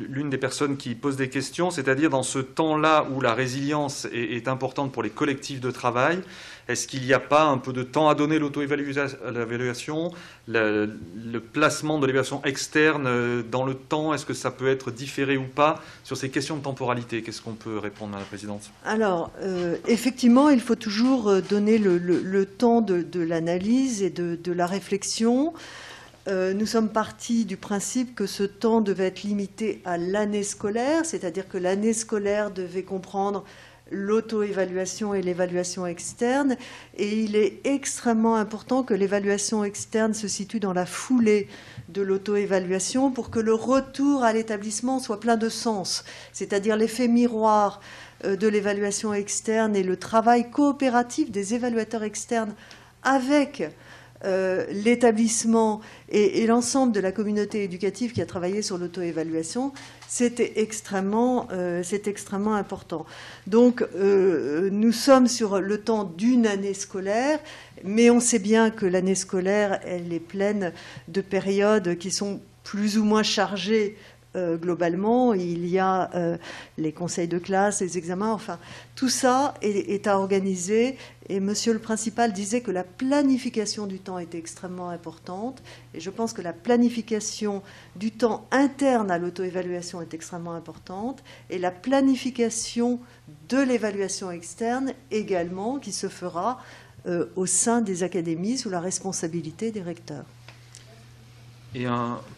l'une 0.09 0.29
des 0.29 0.37
personnes 0.37 0.77
qui 0.77 0.95
pose 0.95 1.15
des 1.15 1.29
questions, 1.29 1.71
c'est-à-dire 1.71 2.09
dans 2.09 2.23
ce 2.23 2.39
temps-là 2.39 3.07
où 3.11 3.21
la 3.21 3.33
résilience 3.33 4.07
est, 4.11 4.47
importante 4.47 4.91
pour 4.91 5.03
les 5.03 5.09
collectifs 5.09 5.61
de 5.61 5.71
travail, 5.71 6.19
est-ce 6.67 6.87
qu'il 6.87 7.03
n'y 7.03 7.13
a 7.13 7.19
pas 7.19 7.43
un 7.43 7.57
peu 7.57 7.73
de 7.73 7.83
temps 7.83 8.07
à 8.09 8.15
donner 8.15 8.39
l'auto-évaluation, 8.39 10.11
le, 10.47 11.39
placement 11.39 11.99
de 11.99 12.05
l'évaluation 12.05 12.43
externe 12.45 13.05
euh, 13.07 13.43
dans 13.43 13.65
le 13.65 13.73
temps 13.73 14.13
Est-ce 14.13 14.25
que 14.25 14.33
ça 14.33 14.51
peut 14.51 14.67
être 14.67 14.91
différé 14.91 15.37
ou 15.37 15.43
pas 15.43 15.81
Sur 16.03 16.17
ces 16.17 16.29
questions 16.29 16.57
de 16.57 16.63
temporalité, 16.63 17.23
qu'est-ce 17.23 17.41
qu'on 17.41 17.53
peut 17.53 17.77
répondre 17.77 18.15
à 18.15 18.19
la 18.19 18.25
présidente? 18.25 18.71
Alors, 18.85 19.31
euh, 19.41 19.77
effectivement, 19.87 20.49
il 20.49 20.61
faut 20.61 20.75
toujours 20.75 21.29
euh, 21.29 21.41
donner 21.41 21.77
le, 21.77 22.45
temps 22.45 22.81
de, 22.81 23.19
l'analyse 23.19 24.01
et 24.03 24.09
de 24.09 24.51
la 24.51 24.65
réflexion. 24.65 25.53
Euh, 26.27 26.53
nous 26.53 26.67
sommes 26.67 26.89
partis 26.89 27.45
du 27.45 27.57
principe 27.57 28.13
que 28.13 28.27
ce 28.27 28.43
temps 28.43 28.81
devait 28.81 29.07
être 29.07 29.23
limité 29.23 29.81
à 29.85 29.97
l'année 29.97 30.43
scolaire, 30.43 31.03
c'est-à-dire 31.03 31.47
que 31.47 31.57
l'année 31.57 31.93
scolaire 31.93 32.51
devait 32.51 32.83
comprendre 32.83 33.43
l'auto-évaluation 33.89 35.15
et 35.15 35.23
l'évaluation 35.23 35.87
externe. 35.87 36.57
Et 36.95 37.23
il 37.23 37.35
est 37.35 37.59
extrêmement 37.65 38.35
important 38.35 38.83
que 38.83 38.93
l'évaluation 38.93 39.63
externe 39.63 40.13
se 40.13 40.27
situe 40.27 40.59
dans 40.59 40.73
la 40.73 40.85
foulée 40.85 41.47
de 41.89 42.03
l'auto-évaluation 42.03 43.09
pour 43.09 43.31
que 43.31 43.39
le 43.39 43.55
retour 43.55 44.23
à 44.23 44.31
l'établissement 44.31 44.99
soit 44.99 45.19
plein 45.19 45.37
de 45.37 45.49
sens, 45.49 46.05
c'est-à-dire 46.33 46.77
l'effet 46.77 47.07
miroir 47.07 47.81
euh, 48.25 48.35
de 48.35 48.47
l'évaluation 48.47 49.11
externe 49.11 49.75
et 49.75 49.83
le 49.83 49.97
travail 49.97 50.51
coopératif 50.51 51.31
des 51.31 51.55
évaluateurs 51.55 52.03
externes 52.03 52.53
avec 53.03 53.71
euh, 54.23 54.65
l'établissement 54.69 55.81
et, 56.09 56.45
l'ensemble 56.45 56.91
de 56.91 56.99
la 56.99 57.11
communauté 57.11 57.63
éducative 57.63 58.11
qui 58.11 58.21
a 58.21 58.25
travaillé 58.27 58.61
sur 58.61 58.77
l'auto-évaluation, 58.77 59.73
c'était 60.07 60.53
extrêmement, 60.57 61.47
euh, 61.51 61.81
extrêmement 62.05 62.53
important. 62.53 63.05
Donc, 63.47 63.83
euh, 63.95 64.69
nous 64.71 64.91
sommes 64.91 65.27
sur 65.27 65.59
le 65.59 65.79
temps 65.79 66.03
d'une 66.03 66.45
année 66.45 66.75
scolaire, 66.75 67.39
mais 67.83 68.11
on 68.11 68.19
sait 68.19 68.39
bien 68.39 68.69
que 68.69 68.85
l'année 68.85 69.15
scolaire, 69.15 69.79
elle 69.85 70.13
est 70.13 70.19
pleine 70.19 70.71
de 71.07 71.21
périodes 71.21 71.97
qui 71.97 72.11
sont 72.11 72.41
plus 72.63 72.99
ou 72.99 73.03
moins 73.03 73.23
chargées 73.23 73.97
globalement, 74.33 75.33
il 75.33 75.67
y 75.67 75.77
a 75.77 76.09
les 76.77 76.93
conseils 76.93 77.27
de 77.27 77.37
classe, 77.37 77.81
les 77.81 77.97
examens, 77.97 78.31
enfin, 78.31 78.59
tout 78.95 79.09
ça 79.09 79.55
est, 79.61 80.07
à 80.07 80.17
organiser. 80.17 80.95
Et 81.31 81.39
monsieur 81.39 81.71
le 81.71 81.79
principal 81.79 82.33
disait 82.33 82.59
que 82.59 82.71
la 82.71 82.83
planification 82.83 83.87
du 83.87 83.99
temps 83.99 84.19
était 84.19 84.37
extrêmement 84.37 84.89
importante. 84.89 85.63
Et 85.93 86.01
je 86.01 86.09
pense 86.09 86.33
que 86.33 86.41
la 86.41 86.51
planification 86.51 87.63
du 87.95 88.11
temps 88.11 88.45
interne 88.51 89.09
à 89.09 89.17
l'auto-évaluation 89.17 90.01
est 90.01 90.13
extrêmement 90.13 90.55
importante. 90.55 91.23
Et 91.49 91.57
la 91.57 91.71
planification 91.71 92.99
de 93.47 93.59
l'évaluation 93.59 94.29
externe 94.29 94.91
également, 95.09 95.79
qui 95.79 95.93
se 95.93 96.09
fera 96.09 96.59
euh, 97.07 97.27
au 97.37 97.45
sein 97.45 97.79
des 97.79 98.03
académies 98.03 98.57
sous 98.57 98.69
la 98.69 98.81
responsabilité 98.81 99.71
des 99.71 99.81
recteurs. 99.81 100.25
Et 101.73 101.85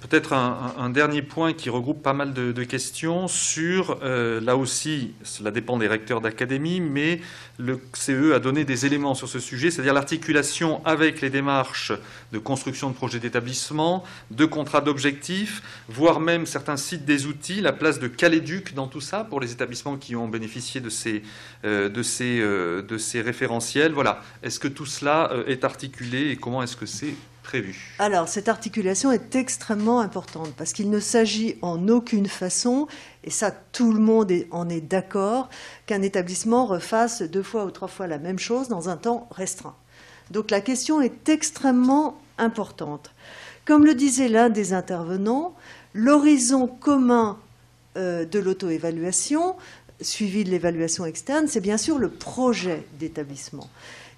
peut-être 0.01 0.34
un, 0.34 0.91
dernier 0.91 1.23
point 1.23 1.53
qui 1.53 1.71
regroupe 1.71 2.03
pas 2.03 2.13
mal 2.13 2.34
de, 2.34 2.63
questions 2.63 3.27
sur, 3.27 3.97
euh, 4.03 4.39
là 4.39 4.55
aussi, 4.55 5.13
cela 5.23 5.49
dépend 5.49 5.77
des 5.77 5.88
recteurs 5.88 6.21
d'académie, 6.21 6.79
mais 6.79 7.19
le 7.57 7.79
CE 7.93 8.34
a 8.34 8.39
donné 8.39 8.63
des 8.63 8.86
éléments 8.86 9.15
sur 9.15 9.27
ce 9.27 9.39
sujet, 9.39 9.71
c'est-à-dire 9.71 9.95
l'articulation 9.95 10.86
avec 10.86 11.19
les 11.21 11.31
démarches 11.31 11.93
de 12.31 12.38
construction 12.38 12.91
de 12.91 12.93
projets 12.93 13.19
d'établissement, 13.19 14.03
de 14.29 14.45
contrats 14.45 14.81
d'objectifs, 14.81 15.63
voire 15.89 16.19
même 16.19 16.45
certains 16.45 16.77
sites 16.77 17.05
des 17.05 17.25
outils, 17.25 17.59
la 17.59 17.73
place 17.73 17.99
de 17.99 18.07
Caléduc 18.07 18.75
dans 18.75 18.88
tout 18.88 19.01
ça 19.01 19.23
pour 19.23 19.39
les 19.39 19.51
établissements 19.51 19.97
qui 19.97 20.15
ont 20.15 20.27
bénéficié 20.27 20.79
de 20.79 20.89
ces, 20.89 21.23
euh, 21.65 21.89
de 21.89 22.03
ces, 22.03 22.39
euh, 22.39 22.84
de 22.84 22.99
ces 22.99 23.21
référentiels. 23.21 23.93
Voilà. 23.93 24.21
Est-ce 24.43 24.59
que 24.59 24.67
tout 24.67 24.86
cela 24.86 25.31
est 25.47 25.63
articulé 25.63 26.29
et 26.29 26.36
comment 26.36 26.61
est-ce 26.61 26.77
que 26.77 26.86
c'est 26.86 27.15
alors, 27.99 28.27
cette 28.27 28.49
articulation 28.49 29.11
est 29.11 29.35
extrêmement 29.35 29.99
importante 29.99 30.53
parce 30.57 30.73
qu'il 30.73 30.89
ne 30.89 30.99
s'agit 30.99 31.57
en 31.61 31.87
aucune 31.87 32.27
façon, 32.27 32.87
et 33.23 33.29
ça 33.29 33.51
tout 33.51 33.91
le 33.91 33.99
monde 33.99 34.31
en 34.51 34.69
est 34.69 34.81
d'accord, 34.81 35.49
qu'un 35.85 36.01
établissement 36.01 36.65
refasse 36.65 37.21
deux 37.21 37.43
fois 37.43 37.65
ou 37.65 37.71
trois 37.71 37.87
fois 37.87 38.07
la 38.07 38.17
même 38.17 38.39
chose 38.39 38.69
dans 38.69 38.89
un 38.89 38.97
temps 38.97 39.27
restreint. 39.31 39.75
Donc 40.31 40.51
la 40.51 40.61
question 40.61 41.01
est 41.01 41.29
extrêmement 41.29 42.19
importante. 42.37 43.11
Comme 43.65 43.85
le 43.85 43.93
disait 43.93 44.29
l'un 44.29 44.49
des 44.49 44.73
intervenants, 44.73 45.55
l'horizon 45.93 46.67
commun 46.67 47.37
euh, 47.97 48.25
de 48.25 48.39
l'auto-évaluation, 48.39 49.55
suivi 50.01 50.43
de 50.43 50.49
l'évaluation 50.49 51.05
externe, 51.05 51.47
c'est 51.47 51.61
bien 51.61 51.77
sûr 51.77 51.99
le 51.99 52.09
projet 52.09 52.85
d'établissement. 52.99 53.69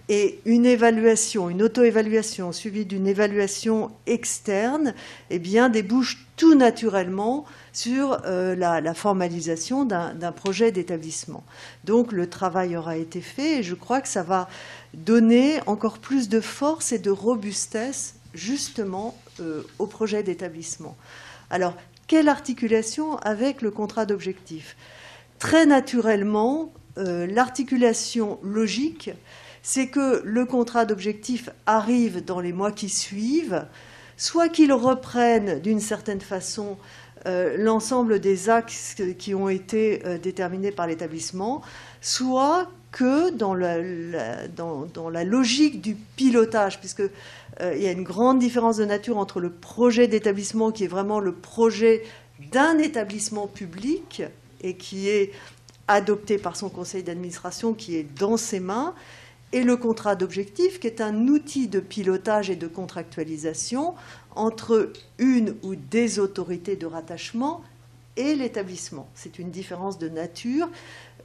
Et 0.08 0.40
une 0.46 0.68
évaluation, 0.68 1.50
une 1.50 1.64
auto-évaluation 1.64 2.52
suivie 2.52 2.86
d'une 2.86 3.08
évaluation 3.08 3.92
externe, 4.06 4.94
eh 5.32 5.40
bien, 5.40 5.70
débouche 5.70 6.28
tout 6.36 6.54
naturellement 6.54 7.46
sur 7.74 8.22
euh, 8.26 8.56
la, 8.56 8.94
formalisation 8.94 9.84
d'un 9.84 10.32
projet 10.32 10.72
d'établissement. 10.72 11.44
Donc 11.86 12.12
le 12.12 12.30
travail 12.30 12.78
aura 12.78 12.98
été 12.98 13.20
fait 13.20 13.60
et 13.60 13.64
je 13.64 13.74
crois 13.74 14.02
que 14.02 14.08
ça 14.08 14.22
va 14.22 14.48
donner 14.94 15.60
encore 15.66 15.98
plus 15.98 16.30
de 16.30 16.40
force 16.40 16.92
et 16.92 17.00
de 17.00 17.10
robustesse 17.10 18.16
justement 18.34 19.18
euh, 19.40 19.64
au 19.80 19.88
projet 19.88 20.22
d'établissement. 20.22 20.96
Alors, 21.50 21.74
quelle 22.08 22.30
articulation 22.30 23.18
avec 23.18 23.62
le 23.62 23.72
contrat 23.72 24.06
d'objectif? 24.06 24.76
Très 25.40 25.66
naturellement, 25.66 26.72
euh, 26.98 27.26
l'articulation 27.28 28.40
logique 28.44 29.10
c'est 29.68 29.88
que 29.88 30.22
le 30.24 30.46
contrat 30.46 30.86
d'objectif 30.86 31.50
arrive 31.66 32.24
dans 32.24 32.40
les 32.40 32.54
mois 32.54 32.72
qui 32.72 32.88
suivent, 32.88 33.66
soit 34.16 34.48
qu'il 34.48 34.72
reprenne 34.72 35.60
d'une 35.60 35.80
certaine 35.80 36.22
façon 36.22 36.78
euh, 37.26 37.58
l'ensemble 37.58 38.20
des 38.20 38.52
axes 38.52 38.96
qui 39.18 39.34
ont 39.34 39.50
été 39.50 40.06
euh, 40.06 40.20
déterminés 40.20 40.72
par 40.72 40.86
l'établissement, 40.86 41.64
soit 42.00 42.70
que 42.92 43.32
dans 43.32 43.56
la, 43.56 45.24
logique 45.24 45.82
du 45.82 45.96
pilotage, 45.96 46.80
puisqu'il 46.80 47.10
euh, 47.62 47.76
y 47.76 47.88
a 47.88 47.92
une 47.92 48.04
grande 48.04 48.38
différence 48.38 48.78
de 48.78 48.86
nature 48.86 49.18
entre 49.18 49.40
le 49.40 49.50
projet 49.50 50.08
d'établissement 50.08 50.72
qui 50.72 50.84
est 50.84 50.88
vraiment 50.88 51.20
le 51.20 51.34
projet 51.34 52.04
d'un 52.52 52.78
établissement 52.78 53.48
public 53.48 54.22
et 54.62 54.76
qui 54.76 55.10
est 55.10 55.32
adopté 55.88 56.38
par 56.38 56.56
son 56.56 56.70
conseil 56.70 57.02
d'administration, 57.02 57.74
qui 57.74 57.96
est 57.96 58.06
dans 58.20 58.38
ses 58.38 58.60
mains, 58.60 58.94
et 59.52 59.64
le 59.64 59.78
contrat 59.78 60.16
d'objectif, 60.16 60.80
qui 60.80 60.88
est 60.88 61.02
un 61.02 61.28
outil 61.28 61.68
de 61.68 61.80
pilotage 61.80 62.50
et 62.50 62.56
de 62.56 62.68
contractualisation 62.68 63.94
entre 64.36 64.92
une 65.18 65.56
ou 65.64 65.76
des 65.76 66.20
autorités 66.20 66.76
de 66.76 66.86
rattachement 66.86 67.62
et 68.18 68.36
l'établissement. 68.36 69.08
C'est 69.14 69.40
une 69.40 69.52
différence 69.52 69.98
de 69.98 70.10
nature 70.10 70.70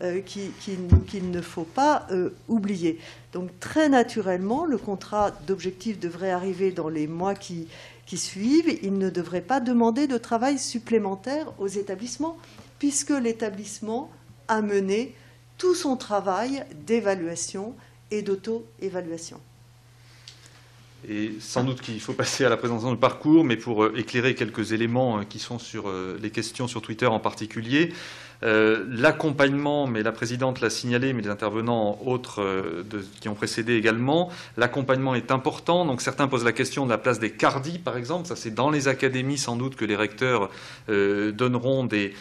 euh, 0.02 0.20
qu'il 0.20 1.30
ne 1.30 1.40
faut 1.40 1.64
pas 1.64 2.06
euh, 2.10 2.30
oublier. 2.48 2.98
Donc 3.32 3.50
très 3.60 3.88
naturellement, 3.88 4.64
le 4.64 4.78
contrat 4.78 5.30
d'objectif 5.46 5.98
devrait 5.98 6.30
arriver 6.30 6.72
dans 6.72 6.88
les 6.88 7.06
mois 7.06 7.34
qui, 7.34 7.68
qui 8.06 8.16
suivent. 8.16 8.78
Il 8.82 8.98
ne 8.98 9.10
devrait 9.10 9.40
pas 9.40 9.60
demander 9.60 10.06
de 10.06 10.18
travail 10.18 10.58
supplémentaire 10.58 11.52
aux 11.58 11.68
établissements, 11.68 12.36
puisque 12.78 13.10
l'établissement 13.10 14.10
a 14.48 14.62
mené 14.62 15.14
tout 15.58 15.74
son 15.74 15.96
travail 15.96 16.64
d'évaluation 16.86 17.74
et 18.10 18.22
d'auto-évaluation. 18.22 19.40
Et 21.08 21.32
sans 21.40 21.64
doute 21.64 21.80
qu'il 21.80 22.00
faut 22.00 22.12
passer 22.12 22.44
à 22.44 22.50
la 22.50 22.56
présentation 22.56 22.92
du 22.92 22.98
parcours, 22.98 23.42
mais 23.42 23.56
pour 23.56 23.84
euh, 23.84 23.94
éclairer 23.96 24.34
quelques 24.34 24.72
éléments 24.72 25.20
euh, 25.20 25.22
qui 25.24 25.38
sont 25.38 25.58
sur 25.58 25.88
euh, 25.88 26.18
les 26.22 26.30
questions 26.30 26.68
sur 26.68 26.82
Twitter 26.82 27.06
en 27.06 27.20
particulier, 27.20 27.92
euh, 28.42 28.84
l'accompagnement, 28.88 29.86
mais 29.86 30.02
la 30.02 30.12
présidente 30.12 30.60
l'a 30.60 30.70
signalé, 30.70 31.12
mais 31.12 31.22
les 31.22 31.28
intervenants 31.28 31.98
autres 32.04 32.42
euh, 32.42 32.84
qui 33.20 33.28
ont 33.28 33.34
précédé 33.34 33.74
également, 33.74 34.30
l'accompagnement 34.56 35.14
est 35.14 35.30
important. 35.30 35.84
Donc 35.84 36.00
certains 36.00 36.28
posent 36.28 36.44
la 36.44 36.52
question 36.52 36.86
de 36.86 36.90
la 36.90 36.98
place 36.98 37.18
des 37.18 37.30
cardis, 37.30 37.78
par 37.78 37.96
exemple. 37.96 38.26
Ça, 38.26 38.36
c'est 38.36 38.54
dans 38.54 38.70
les 38.70 38.88
académies 38.88 39.38
sans 39.38 39.56
doute 39.56 39.76
que 39.76 39.84
les 39.84 39.96
recteurs 39.96 40.50
euh, 40.88 41.32
donneront 41.32 41.84
des, 41.84 42.14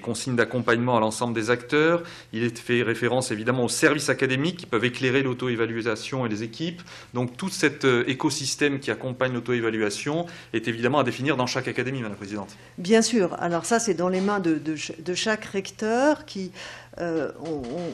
consignes 0.00 0.36
d'accompagnement 0.36 0.96
à 0.96 1.00
l'ensemble 1.00 1.34
des 1.34 1.50
acteurs. 1.50 2.02
Il 2.32 2.44
est 2.44 2.56
fait 2.56 2.82
référence 2.82 3.30
évidemment 3.30 3.64
aux 3.64 3.68
services 3.68 4.08
académiques 4.08 4.58
qui 4.58 4.66
peuvent 4.66 4.84
éclairer 4.84 5.22
l'auto-évaluation 5.22 6.24
et 6.24 6.28
les 6.28 6.42
équipes. 6.42 6.80
Donc 7.14 7.36
tout 7.36 7.48
cet 7.50 7.84
écosystème 8.06 8.80
qui 8.80 8.90
accompagne 8.90 9.32
l'auto-évaluation 9.34 10.26
est 10.52 10.68
évidemment 10.68 11.00
à 11.00 11.04
définir 11.04 11.36
dans 11.36 11.46
chaque 11.46 11.68
académie, 11.68 11.98
Madame 11.98 12.12
la 12.12 12.16
Présidente. 12.16 12.56
Bien 12.78 13.02
sûr. 13.02 13.36
Alors 13.38 13.64
ça, 13.64 13.78
c'est 13.78 13.94
dans 13.94 14.08
les 14.08 14.20
mains 14.20 14.40
de, 14.40 14.54
de, 14.54 14.76
de 14.98 15.14
chaque 15.14 15.44
qui 15.62 16.52
euh, 17.00 17.30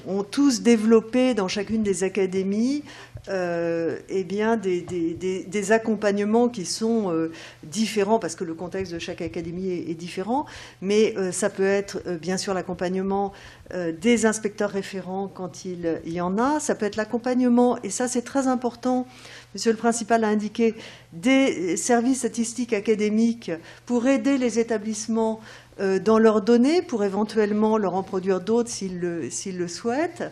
ont, 0.07 0.23
tous 0.23 0.63
développé 0.63 1.35
dans 1.35 1.49
chacune 1.49 1.83
des 1.83 2.05
académies 2.05 2.83
euh, 3.29 3.99
eh 4.09 4.25
bien 4.25 4.57
des, 4.57 5.73
accompagnements 5.73 6.49
qui 6.49 6.65
sont 6.65 7.11
euh, 7.11 7.31
différents 7.63 8.19
parce 8.19 8.35
que 8.35 8.45
le 8.45 8.55
contexte 8.55 8.93
de 8.93 8.99
chaque 8.99 9.21
académie 9.21 9.71
est, 9.71 9.95
différent, 9.95 10.47
mais 10.81 11.15
ça 11.33 11.51
peut 11.51 11.67
être 11.67 12.03
bien 12.21 12.37
sûr 12.37 12.55
l'accompagnement 12.55 13.33
des 13.73 14.27
inspecteurs 14.27 14.71
référents 14.71 15.29
quand 15.29 15.65
il, 15.65 16.01
y 16.07 16.21
en 16.21 16.39
a, 16.39 16.61
ça 16.61 16.75
peut 16.75 16.87
être 16.87 16.97
l'accompagnement, 16.97 17.79
et 17.83 17.91
ça 17.91 18.09
c'est 18.09 18.23
très 18.23 18.47
important, 18.47 19.07
Monsieur 19.55 19.71
le 19.71 19.79
principal 19.79 20.25
a 20.25 20.29
indiqué, 20.29 20.75
des 21.13 21.77
services 21.77 22.19
statistiques 22.19 22.73
académiques 22.73 23.53
pour 23.87 24.09
aider 24.09 24.37
les 24.37 24.59
établissements 24.59 25.41
dans 25.79 26.19
leurs 26.19 26.41
données 26.41 26.83
pour 26.83 27.03
éventuellement 27.03 27.79
leur 27.79 27.95
en 27.95 28.03
produire 28.03 28.41
d'autres 28.41 28.71
s'ils 28.71 29.01
le, 29.01 29.69
souhaitent. 29.69 30.25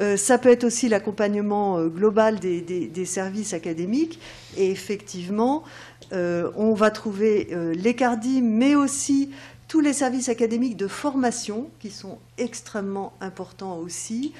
Euh, 0.00 0.16
ça 0.16 0.38
peut 0.38 0.50
être 0.50 0.64
aussi 0.64 0.88
l'accompagnement 0.88 1.78
euh, 1.78 1.88
global 1.88 2.38
des, 2.38 3.04
services 3.06 3.54
académiques. 3.54 4.20
Et 4.56 4.70
effectivement, 4.70 5.64
on 6.12 6.74
va 6.74 6.90
trouver 6.90 7.48
les 7.74 7.94
CARDI, 7.94 8.42
mais 8.42 8.74
aussi 8.74 9.30
tous 9.66 9.80
les 9.80 9.94
services 9.94 10.28
académiques 10.28 10.76
de 10.76 10.86
formation 10.86 11.70
qui 11.80 11.88
sont 11.88 12.18
extrêmement 12.36 13.14
importants 13.22 13.78
aussi, 13.78 14.34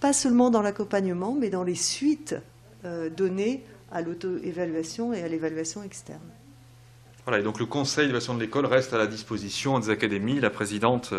pas 0.00 0.14
seulement 0.14 0.48
dans 0.48 0.62
l'accompagnement, 0.62 1.36
mais 1.38 1.50
dans 1.50 1.64
les 1.64 1.74
suites 1.74 2.34
données 3.14 3.62
à 3.92 4.00
l'auto-évaluation 4.00 5.12
et 5.12 5.22
à 5.22 5.28
l'évaluation 5.28 5.82
externe. 5.82 6.35
Voilà, 7.26 7.42
donc 7.42 7.58
le 7.58 7.66
conseil 7.66 8.04
d'évaluation 8.04 8.34
de 8.34 8.40
l'école 8.40 8.66
reste 8.66 8.92
à 8.94 8.98
la 8.98 9.08
disposition 9.08 9.80
des 9.80 9.90
académies. 9.90 10.38
La 10.38 10.48
présidente 10.48 11.12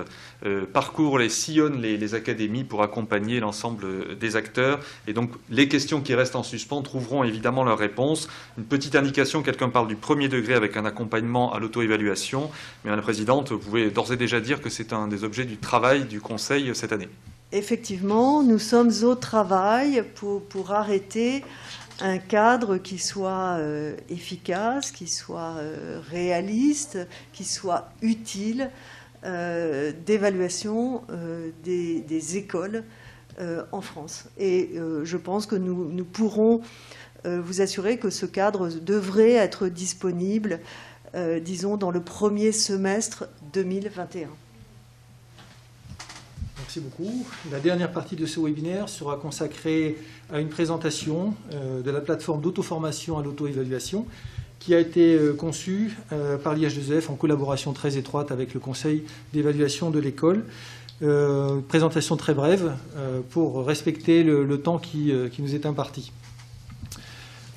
euh, 0.46 0.66
parcourt, 0.66 1.20
les 1.20 1.28
sillonne 1.28 1.82
les, 1.82 2.16
académies 2.16 2.64
pour 2.64 2.82
accompagner 2.82 3.42
l'ensemble 3.42 4.18
des 4.18 4.38
acteurs. 4.38 4.80
Et 5.06 5.12
donc 5.12 5.32
les 5.50 5.68
questions 5.68 6.00
qui 6.00 6.16
restent 6.16 6.38
en 6.38 6.44
suspens 6.44 6.82
trouveront 6.82 7.26
évidemment 7.26 7.66
leur 7.66 7.78
réponse. 7.78 8.30
Une 8.58 8.64
petite 8.64 8.96
indication, 8.96 9.44
quelqu'un 9.44 9.68
parle 9.68 9.90
du 9.90 9.98
premier 9.98 10.30
degré 10.30 10.54
avec 10.54 10.78
un 10.78 10.86
accompagnement 10.86 11.54
à 11.54 11.60
l'auto-évaluation. 11.60 12.50
Mais 12.86 12.96
la 12.96 13.02
présidente, 13.02 13.52
vous 13.52 13.60
pouvez 13.60 13.92
d'ores 13.92 14.14
et 14.14 14.18
déjà 14.18 14.40
dire 14.40 14.62
que 14.62 14.70
c'est 14.70 14.94
un 14.94 15.10
des 15.10 15.26
objets 15.26 15.44
du 15.44 15.58
travail 15.58 16.06
du 16.06 16.22
conseil 16.22 16.74
cette 16.74 16.94
année. 16.94 17.10
Effectivement, 17.52 18.44
nous 18.44 18.60
sommes 18.60 18.92
au 19.04 19.16
travail 19.16 20.06
pour 20.16 20.72
arrêter 20.72 21.44
un 22.02 22.18
cadre 22.18 22.78
qui 22.78 22.98
soit 22.98 23.58
euh, 23.58 23.96
efficace, 24.10 24.92
qui 24.92 25.08
soit 25.08 25.56
euh, 25.58 26.00
réaliste, 26.10 26.98
qui 27.34 27.44
soit 27.44 27.90
utile 28.02 28.70
euh, 29.24 29.92
d'évaluation 30.06 31.04
des, 31.64 32.38
écoles 32.38 32.84
en 33.72 33.82
France. 33.82 34.26
Et 34.40 34.72
je 35.04 35.18
pense 35.18 35.46
que 35.46 35.56
nous, 35.56 35.92
nous 35.92 36.06
pourrons 36.06 36.62
vous 37.24 37.62
assurer 37.62 37.98
que 37.98 38.10
ce 38.10 38.26
cadre 38.26 38.70
devrait 38.70 39.34
être 39.34 39.68
disponible, 39.68 40.60
disons, 41.44 41.78
dans 41.78 41.92
le 41.92 42.02
premier 42.02 42.52
semestre 42.52 43.30
2021. 43.54 44.30
Beaucoup. 46.80 47.26
La 47.52 47.60
dernière 47.60 47.92
partie 47.92 48.16
de 48.16 48.26
ce 48.26 48.40
webinaire 48.40 48.90
sera 48.90 49.16
consacrée 49.16 49.98
à 50.32 50.40
une 50.40 50.50
présentation 50.50 51.34
euh, 51.54 51.82
de 51.82 51.90
la 51.90 52.02
plateforme 52.02 52.42
d'auto-formation 52.42 53.18
à 53.18 53.24
l'auto-évaluation 53.24 54.06
qui 54.60 54.76
a 54.76 54.80
été 54.80 55.20
conçu 55.38 55.96
par 56.44 56.56
l'IH2EF 56.56 57.12
en 57.12 57.14
collaboration 57.14 57.74
très 57.74 57.96
étroite 57.96 58.32
avec 58.32 58.56
le 58.56 58.60
conseil 58.60 59.04
d'évaluation 59.32 59.92
de 59.92 60.00
l'école. 60.00 60.46
présentation 61.68 62.18
très 62.18 62.34
brève 62.34 62.74
pour 63.30 63.64
respecter 63.64 64.24
le, 64.24 64.60
temps 64.60 64.80
qui, 64.80 65.14
nous 65.38 65.54
est 65.54 65.68
imparti. 65.68 66.12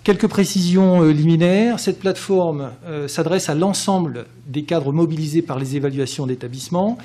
Quelques 0.04 0.28
précisions 0.28 1.02
liminaires. 1.04 1.80
Cette 1.80 2.00
plateforme 2.00 2.72
s'adresse 3.06 3.48
à 3.48 3.54
l'ensemble 3.54 4.26
des 4.46 4.64
cadres 4.64 4.92
mobilisés 4.92 5.42
par 5.42 5.58
les 5.58 5.76
évaluations 5.76 6.26
d'établissement. 6.26 6.98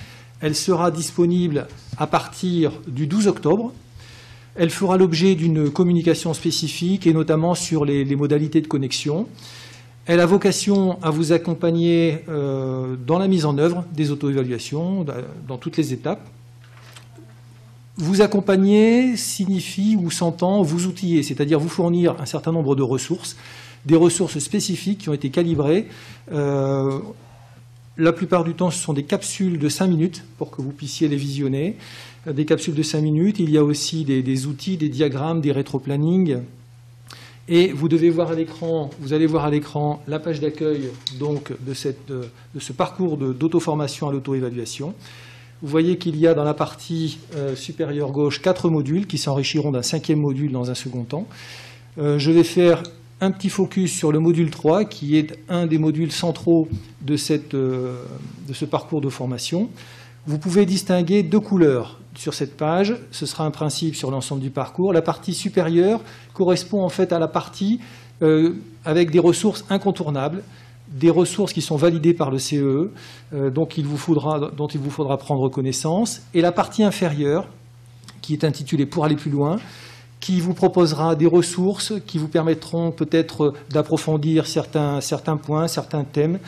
Elle 0.46 0.56
sera 0.56 0.92
disponible 0.92 1.68
à 1.98 2.06
partir 2.06 2.72
du 2.88 3.08
12 3.08 3.28
octobre 3.28 3.74
elle 4.56 4.70
fera 4.70 4.98
l'objet 4.98 5.36
d'une 5.36 5.70
communication 5.70 6.34
spécifique 6.34 7.06
et 7.08 7.14
notamment 7.14 7.56
sur 7.56 7.84
les, 7.84 8.16
modalités 8.16 8.62
de 8.62 8.68
connexion. 8.68 9.28
Elle 10.06 10.22
a 10.22 10.26
vocation 10.26 10.98
à 11.02 11.10
vous 11.10 11.34
accompagner 11.34 12.20
euh, 12.30 12.96
dans 12.96 13.20
la 13.20 13.28
mise 13.28 13.46
en 13.46 13.58
œuvre 13.58 13.84
des 13.94 14.12
auto-évaluations, 14.12 15.06
dans 15.48 15.58
toutes 15.58 15.76
les 15.78 15.92
étapes. 15.92 16.26
Vous 17.98 18.22
accompagner 18.22 19.18
signifie 19.18 19.98
ou 20.02 20.10
s'entend 20.10 20.62
vous 20.62 20.86
outiller, 20.86 21.24
c'est-à-dire 21.24 21.60
vous 21.60 21.70
fournir 21.70 22.16
un 22.20 22.26
certain 22.26 22.54
nombre 22.54 22.76
de 22.76 22.84
ressources, 22.84 23.36
des 23.86 23.96
ressources 23.96 24.40
spécifiques 24.40 25.00
qui 25.00 25.10
ont 25.10 25.14
été 25.14 25.32
calibrées. 25.32 25.88
Euh, 26.32 27.00
la 27.98 28.12
plupart 28.12 28.44
du 28.44 28.54
temps, 28.54 28.72
ce 28.72 28.82
sont 28.82 28.94
des 28.94 29.04
capsules 29.04 29.58
de 29.58 29.70
5 29.70 29.88
minutes 29.88 30.24
pour 30.38 30.52
que 30.52 30.62
vous 30.62 30.72
puissiez 30.72 31.08
les 31.08 31.16
visionner 31.16 31.78
des 32.28 32.46
capsules 32.46 32.74
de 32.74 32.84
5 32.84 33.02
minutes. 33.02 33.40
Il 33.40 33.50
y 33.50 33.58
a 33.58 33.64
aussi 33.64 34.04
des, 34.04 34.48
outils, 34.48 34.78
des 34.78 34.90
diagrammes, 34.90 35.42
des 35.42 35.52
rétro-planning. 35.52 36.40
Et 37.48 37.72
vous 37.72 37.88
devez 37.88 38.10
voir 38.10 38.32
à 38.32 38.34
l'écran, 38.34 38.90
vous 39.00 39.14
allez 39.14 39.28
voir 39.28 39.46
à 39.46 39.52
l'écran 39.52 40.02
la 40.08 40.20
page 40.20 40.40
d'accueil 40.40 40.90
donc 41.20 41.54
de, 41.66 41.74
ce 41.74 42.74
parcours 42.74 43.18
d'auto-formation 43.18 44.10
à 44.10 44.12
l'auto-évaluation. 44.12 44.96
Vous 45.62 45.68
voyez 45.68 45.98
qu'il 45.98 46.18
y 46.18 46.28
a 46.28 46.34
dans 46.34 46.44
la 46.44 46.56
partie 46.56 47.20
euh, 47.36 47.56
supérieure 47.56 48.12
gauche 48.12 48.42
quatre 48.42 48.70
modules 48.70 49.08
qui 49.08 49.18
s'enrichiront 49.18 49.72
d'un 49.72 49.84
cinquième 49.84 50.20
module 50.20 50.52
dans 50.52 50.72
un 50.72 50.76
second 50.76 51.04
temps. 51.04 51.28
Euh, 51.98 52.20
je 52.20 52.32
vais 52.32 52.44
faire 52.44 52.84
un 53.26 53.32
petit 53.32 53.50
focus 53.50 53.92
sur 53.92 54.12
le 54.12 54.20
module 54.20 54.52
3 54.52 54.86
qui 54.86 55.18
est 55.18 55.38
un 55.50 55.66
des 55.66 55.80
modules 55.80 56.12
centraux 56.12 56.70
de, 57.02 57.16
euh, 57.56 58.04
de 58.48 58.54
ce 58.54 58.66
parcours 58.66 59.02
de 59.02 59.10
formation. 59.10 59.70
Vous 60.28 60.38
pouvez 60.38 60.66
distinguer 60.66 61.24
deux 61.24 61.40
couleurs 61.40 62.00
sur 62.16 62.34
cette 62.34 62.56
page. 62.56 62.96
Ce 63.12 63.26
sera 63.26 63.46
un 63.46 63.52
principe 63.52 63.96
sur 63.96 64.12
l'ensemble 64.12 64.42
du 64.42 64.52
parcours. 64.52 64.94
La 64.94 65.02
partie 65.02 65.34
supérieure 65.34 66.02
correspond 66.34 66.84
en 66.84 66.90
fait 66.90 67.12
à 67.12 67.20
la 67.20 67.28
partie 67.28 67.80
euh, 68.22 68.54
avec 68.86 69.10
des 69.10 69.20
ressources 69.20 69.66
incontournables, 69.70 70.44
des 70.88 71.10
ressources 71.10 71.52
qui 71.52 71.62
sont 71.62 71.78
validées 71.78 72.14
par 72.14 72.30
le 72.30 72.38
CE, 72.38 72.92
euh, 73.34 73.50
vous 73.84 73.98
faudra, 73.98 74.52
dont 74.56 74.68
il 74.68 74.80
vous 74.80 74.92
faudra 74.92 75.18
prendre 75.18 75.50
connaissance. 75.50 76.22
Et 76.36 76.42
la 76.42 76.52
partie 76.52 76.84
inférieure, 76.84 77.48
qui 78.22 78.34
est 78.34 78.44
intitulée 78.44 78.86
Pour 78.86 79.04
aller 79.04 79.16
plus 79.16 79.32
loin, 79.32 79.58
qui 80.26 80.42
vous 80.42 80.56
proposera 80.56 81.14
des 81.14 81.28
ressources 81.28 81.94
qui 82.08 82.18
vous 82.18 82.28
permettront 82.28 82.90
peut-être 82.90 83.54
d'approfondir 83.70 84.48
certains, 84.48 85.00
certains 85.00 85.38
points, 85.38 85.68
certains 85.68 86.04
thèmes, 86.04 86.40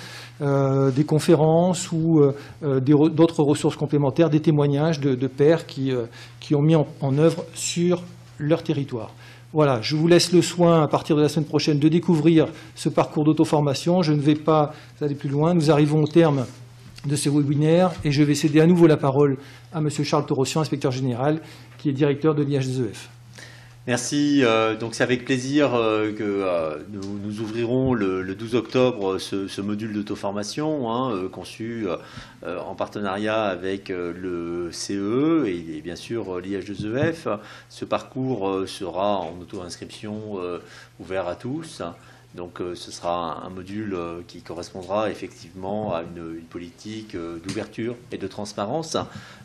euh, 0.41 0.89
des 0.89 1.03
conférences 1.03 1.91
ou 1.91 2.19
euh, 2.19 2.35
euh, 2.63 2.79
d'autres 2.79 3.43
ressources 3.43 3.75
complémentaires, 3.75 4.31
des 4.31 4.39
témoignages 4.39 4.99
de, 4.99 5.27
pères 5.27 5.67
qui, 5.67 5.91
qui, 6.39 6.55
ont 6.55 6.63
mis 6.63 6.73
en, 6.73 7.17
œuvre 7.19 7.45
sur 7.53 8.01
leur 8.39 8.63
territoire. 8.63 9.11
Voilà, 9.53 9.79
je 9.83 9.95
vous 9.95 10.07
laisse 10.07 10.31
le 10.31 10.41
soin 10.41 10.81
à 10.81 10.87
partir 10.87 11.15
de 11.15 11.21
la 11.21 11.29
semaine 11.29 11.45
prochaine 11.45 11.77
de 11.77 11.87
découvrir 11.87 12.47
ce 12.73 12.89
parcours 12.89 13.25
d'auto-formation. 13.25 14.01
Je 14.01 14.13
ne 14.13 14.21
vais 14.21 14.33
pas 14.33 14.73
aller 15.01 15.13
plus 15.13 15.29
loin. 15.29 15.53
Nous 15.53 15.69
arrivons 15.69 16.01
au 16.01 16.07
terme 16.07 16.47
de 17.05 17.15
ce 17.15 17.29
webinaire 17.29 17.91
et 18.03 18.11
je 18.11 18.23
vais 18.23 18.33
céder 18.33 18.59
à 18.59 18.65
nouveau 18.65 18.87
la 18.87 18.97
parole 18.97 19.37
à 19.71 19.77
M. 19.77 19.91
Charles 19.91 20.25
Torossian, 20.25 20.61
inspecteur 20.61 20.91
général, 20.91 21.41
qui 21.77 21.89
est 21.89 21.93
directeur 21.93 22.33
de 22.33 22.41
l'IHZEF. 22.41 23.09
Merci. 23.87 24.41
Euh, 24.43 24.75
donc 24.75 24.95
c'est 24.95 25.03
avec 25.03 25.23
plaisir 25.23 25.73
euh, 25.73 26.11
que 26.11 26.21
euh, 26.21 26.77
nous, 26.89 27.39
ouvrirons 27.39 27.93
le, 27.93 28.35
12 28.35 28.55
octobre 28.55 29.17
ce, 29.17 29.61
module 29.61 29.93
d'auto-formation 29.93 30.91
hein, 30.91 31.29
conçu 31.31 31.87
en 32.45 32.75
partenariat 32.75 33.45
avec 33.45 33.87
le 33.89 34.69
CE 34.73 35.45
et, 35.47 35.81
bien 35.81 35.95
sûr 35.95 36.39
l'IH2EF. 36.39 37.39
Ce 37.69 37.85
parcours 37.85 38.67
sera 38.67 39.19
en 39.19 39.39
auto-inscription 39.41 40.37
ouvert 40.99 41.27
à 41.27 41.35
tous. 41.35 41.81
Donc 42.35 42.59
ce 42.75 42.91
sera 42.91 43.43
un, 43.45 43.49
module 43.49 43.97
qui 44.27 44.41
correspondra 44.41 45.09
effectivement 45.09 45.95
à 45.95 46.03
une, 46.03 46.41
politique 46.41 47.15
d'ouverture 47.15 47.95
et 48.11 48.17
de 48.17 48.27
transparence. 48.27 48.97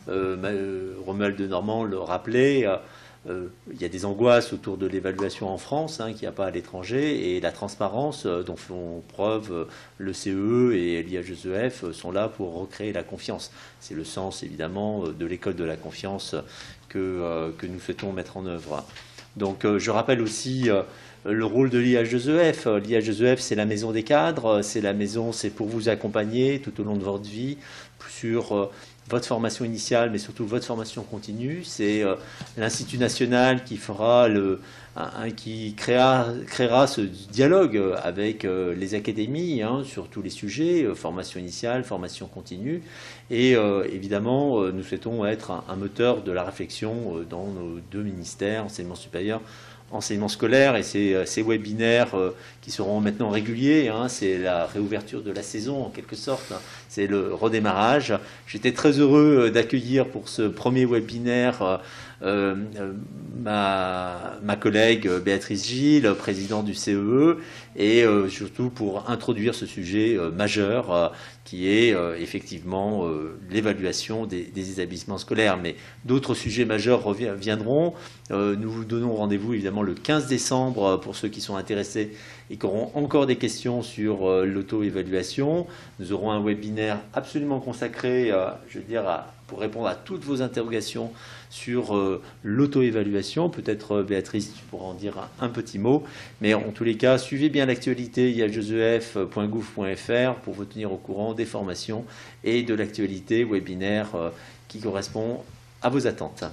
Romuald 0.07 1.37
de 1.37 1.47
Normand 1.47 1.85
le 1.85 1.97
rappelait. 1.97 2.67
Euh, 3.29 3.47
il 3.71 3.81
y 3.81 3.85
a 3.85 3.89
des 3.89 4.03
angoisses 4.03 4.51
autour 4.51 4.77
de 4.77 4.85
l'évaluation 4.85 5.49
en 5.49 5.57
France, 5.57 6.01
hein, 6.01 6.11
qu'il 6.11 6.23
n'y 6.23 6.27
a 6.27 6.33
pas 6.33 6.47
à 6.47 6.51
l'étranger, 6.51 7.35
et 7.35 7.39
la 7.39 7.51
transparence 7.51 8.25
euh, 8.25 8.43
dont 8.43 8.57
font 8.57 9.01
preuve 9.07 9.51
euh, 9.51 9.65
le 9.97 10.11
CE 10.11 10.73
et 10.73 11.01
l'IHEF 11.03 11.91
sont 11.91 12.11
là 12.11 12.27
pour 12.27 12.53
recréer 12.55 12.91
la 12.91 13.03
confiance. 13.03 13.51
C'est 13.79 13.95
le 13.95 14.03
sens, 14.03 14.43
évidemment, 14.43 15.07
de 15.07 15.25
l'école 15.25 15.55
de 15.55 15.63
la 15.63 15.77
confiance 15.77 16.35
que, 16.89 17.51
que, 17.57 17.65
nous 17.65 17.79
souhaitons 17.79 18.11
mettre 18.11 18.37
en 18.37 18.45
œuvre. 18.45 18.85
Donc, 19.37 19.65
je 19.77 19.91
rappelle 19.91 20.21
aussi 20.21 20.69
le 21.25 21.45
rôle 21.45 21.69
de 21.69 21.79
l'IH2EF. 21.79 22.79
L'IH2EF, 22.79 23.37
c'est 23.39 23.55
la 23.55 23.65
maison 23.65 23.91
des 23.91 24.03
cadres, 24.03 24.61
c'est 24.61 24.81
la 24.81 24.93
maison, 24.93 25.31
c'est 25.31 25.49
pour 25.49 25.67
vous 25.67 25.89
accompagner 25.89 26.59
tout 26.59 26.79
au 26.79 26.83
long 26.83 26.95
de 26.95 27.03
votre 27.03 27.27
vie 27.27 27.57
sur 28.07 28.69
votre 29.09 29.27
formation 29.27 29.65
initiale, 29.65 30.09
mais 30.11 30.17
surtout 30.17 30.45
votre 30.45 30.65
formation 30.65 31.03
continue. 31.03 31.63
C'est 31.63 32.03
euh, 32.03 32.15
l'Institut 32.57 32.97
national 32.97 33.63
qui 33.63 33.77
fera 33.77 34.27
le, 34.27 34.61
qui 35.35 35.75
créera, 35.75 36.87
ce 36.87 37.01
dialogue 37.01 37.81
avec 38.01 38.45
euh, 38.45 38.73
les 38.75 38.95
académies 38.95 39.61
hein, 39.61 39.83
sur 39.83 40.07
tous 40.07 40.21
les 40.21 40.29
sujets, 40.29 40.83
euh, 40.83 40.95
formation 40.95 41.39
initiale, 41.39 41.83
formation 41.83 42.27
continue. 42.27 42.81
Et 43.29 43.53
évidemment, 43.91 44.61
nous 44.61 44.83
souhaitons 44.83 45.25
être 45.25 45.63
un, 45.67 45.75
moteur 45.75 46.21
de 46.21 46.31
la 46.31 46.43
réflexion 46.43 47.23
dans 47.27 47.47
nos 47.47 47.79
deux 47.91 48.03
ministères, 48.03 48.65
enseignement 48.65 48.93
supérieur 48.93 49.41
enseignement 49.93 50.27
scolaire 50.27 50.75
et 50.75 50.83
ces, 50.83 51.13
euh, 51.13 51.43
webinaires 51.43 52.15
euh, 52.15 52.35
qui 52.61 52.71
seront 52.71 52.99
maintenant 52.99 53.29
réguliers. 53.29 53.89
Hein, 53.89 54.09
c'est 54.09 54.37
la 54.37 54.65
réouverture 54.65 55.21
de 55.21 55.31
la 55.31 55.43
saison 55.43 55.85
en 55.85 55.89
quelque 55.89 56.15
sorte. 56.15 56.51
Hein. 56.51 56.59
c'est 56.89 57.07
le 57.07 57.33
redémarrage. 57.33 58.13
J'étais 58.47 58.71
très 58.71 58.99
heureux 58.99 59.45
euh, 59.47 59.51
d'accueillir 59.51 60.07
pour 60.07 60.27
ce 60.29 60.43
premier 60.43 60.85
webinaire 60.85 61.79
ma, 62.23 64.33
ma, 64.41 64.55
collègue 64.55 65.09
Béatrice 65.23 65.67
Gilles, 65.67 66.13
présidente 66.17 66.65
du 66.65 66.73
CEE, 66.73 66.93
e, 66.93 67.37
et 67.75 68.05
surtout 68.29 68.69
pour 68.69 69.09
introduire 69.09 69.55
ce 69.55 69.65
sujet 69.65 70.17
majeur 70.33 71.13
qui 71.43 71.69
est 71.69 71.93
euh, 71.93 72.17
effectivement 72.17 73.05
euh, 73.05 73.37
l'évaluation 73.49 74.25
des, 74.25 74.71
établissements 74.71 75.17
scolaires. 75.17 75.57
Mais 75.57 75.75
d'autres 76.05 76.33
sujets 76.33 76.65
majeurs 76.65 77.03
reviendront. 77.03 77.93
Euh, 78.31 78.55
nous 78.55 78.71
vous 78.71 78.85
donnons 78.85 79.13
rendez-vous 79.13 79.53
évidemment 79.53 79.83
le 79.83 79.93
15 79.93 80.27
décembre 80.27 80.97
pour 80.97 81.15
ceux 81.15 81.27
qui 81.27 81.41
sont 81.41 81.55
intéressés 81.55 82.15
et 82.49 82.57
qui 82.57 82.65
auront 82.65 82.91
encore 82.95 83.25
des 83.25 83.35
questions 83.35 83.81
sur 83.81 84.29
l'auto-évaluation. 84.43 85.67
Nous 85.99 86.13
aurons 86.13 86.31
un 86.31 86.43
webinaire 86.43 86.99
absolument 87.13 87.59
consacré, 87.59 88.31
je 88.67 88.79
veux 88.79 88.85
dire, 88.85 89.03
pour 89.47 89.59
répondre 89.59 89.87
à 89.87 89.95
toutes 89.95 90.23
vos 90.23 90.41
interrogations 90.41 91.11
sur 91.49 91.95
euh, 91.95 92.21
l'auto-évaluation. 92.43 93.49
Peut-être, 93.49 93.97
euh, 93.97 94.03
Béatrice, 94.03 94.53
tu 94.53 94.63
pourras 94.65 94.85
en 94.85 94.93
dire 94.93 95.29
un, 95.39 95.49
petit 95.49 95.79
mot. 95.79 96.03
Mais 96.41 96.53
en 96.53 96.71
tous 96.71 96.83
les 96.83 96.97
cas, 96.97 97.17
suivez 97.17 97.49
bien 97.49 97.65
l'actualité 97.65 98.31
iajosef.gouv.fr 98.31 100.35
pour 100.43 100.53
vous 100.53 100.65
tenir 100.65 100.91
au 100.91 100.97
courant 100.97 101.33
des 101.33 101.45
formations 101.45 102.05
et 102.43 102.63
de 102.63 102.73
l'actualité 102.73 103.43
webinaire 103.43 104.15
euh, 104.15 104.29
qui 104.67 104.79
correspond 104.79 105.41
à 105.81 105.89
vos 105.89 106.07
attentes. 106.07 106.43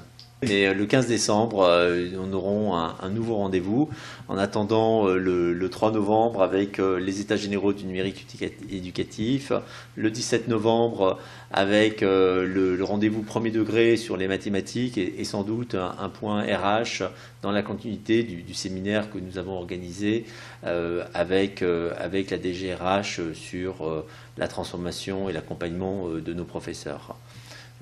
Mais 0.43 0.67
euh, 0.67 0.73
le 0.73 0.87
15 0.87 1.07
décembre, 1.07 1.65
euh, 1.65 2.09
on 2.19 2.33
aurons 2.33 2.75
un, 2.75 3.11
nouveau 3.11 3.37
rendez-vous. 3.37 3.91
En 4.29 4.39
attendant 4.39 5.07
euh, 5.07 5.19
le, 5.19 5.69
3 5.69 5.93
novembre 5.93 6.43
avec 6.43 6.79
les 6.79 7.21
États 7.21 7.37
généraux 7.37 7.73
du 7.73 7.85
numérique 7.85 8.27
éducatif, 8.71 9.53
le 9.97 10.11
17 10.11 10.49
novembre 10.49 11.19
avec 11.53 12.01
le, 12.01 12.79
rendez-vous 12.83 13.23
premier 13.23 13.51
degré 13.51 13.97
sur 13.97 14.17
les 14.17 14.29
mathématiques 14.29 14.99
et, 14.99 15.25
sans 15.25 15.43
doute 15.43 15.75
un, 15.75 16.09
point 16.09 16.43
RH 16.43 17.05
dans 17.43 17.53
la 17.53 17.63
continuité 17.63 18.23
du, 18.23 18.55
séminaire 18.55 19.11
que 19.11 19.19
nous 19.19 19.39
avons 19.39 19.57
organisé 19.57 20.27
avec, 20.63 21.63
avec 21.99 22.31
la 22.31 22.39
DGRH 22.39 23.33
sur 23.33 24.05
la 24.37 24.49
transformation 24.49 25.29
et 25.29 25.33
l'accompagnement 25.33 26.09
de 26.09 26.33
nos 26.33 26.45
professeurs. 26.45 27.17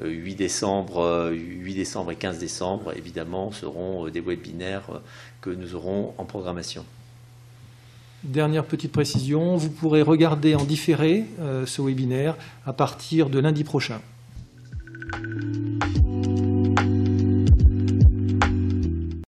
Euh, 0.00 0.08
8 0.08 0.36
décembre, 0.36 0.98
euh, 0.98 1.32
8 1.32 1.74
décembre 1.74 2.12
et 2.12 2.16
15 2.16 2.38
décembre, 2.38 2.92
évidemment, 2.96 3.50
seront 3.50 4.06
euh, 4.06 4.10
des 4.10 4.20
webinaires 4.20 5.00
que 5.40 5.50
nous 5.50 5.74
aurons 5.74 6.14
en 6.18 6.24
programmation. 6.24 6.84
Dernière 8.22 8.64
petite 8.64 8.92
précision, 8.92 9.56
vous 9.56 9.70
pourrez 9.70 10.02
regarder 10.02 10.56
en 10.56 10.64
différé 10.64 11.24
ce 11.38 11.80
webinaire 11.80 12.36
à 12.66 12.72
partir 12.72 13.30
de 13.30 13.38
lundi 13.38 13.62
prochain. 13.62 14.00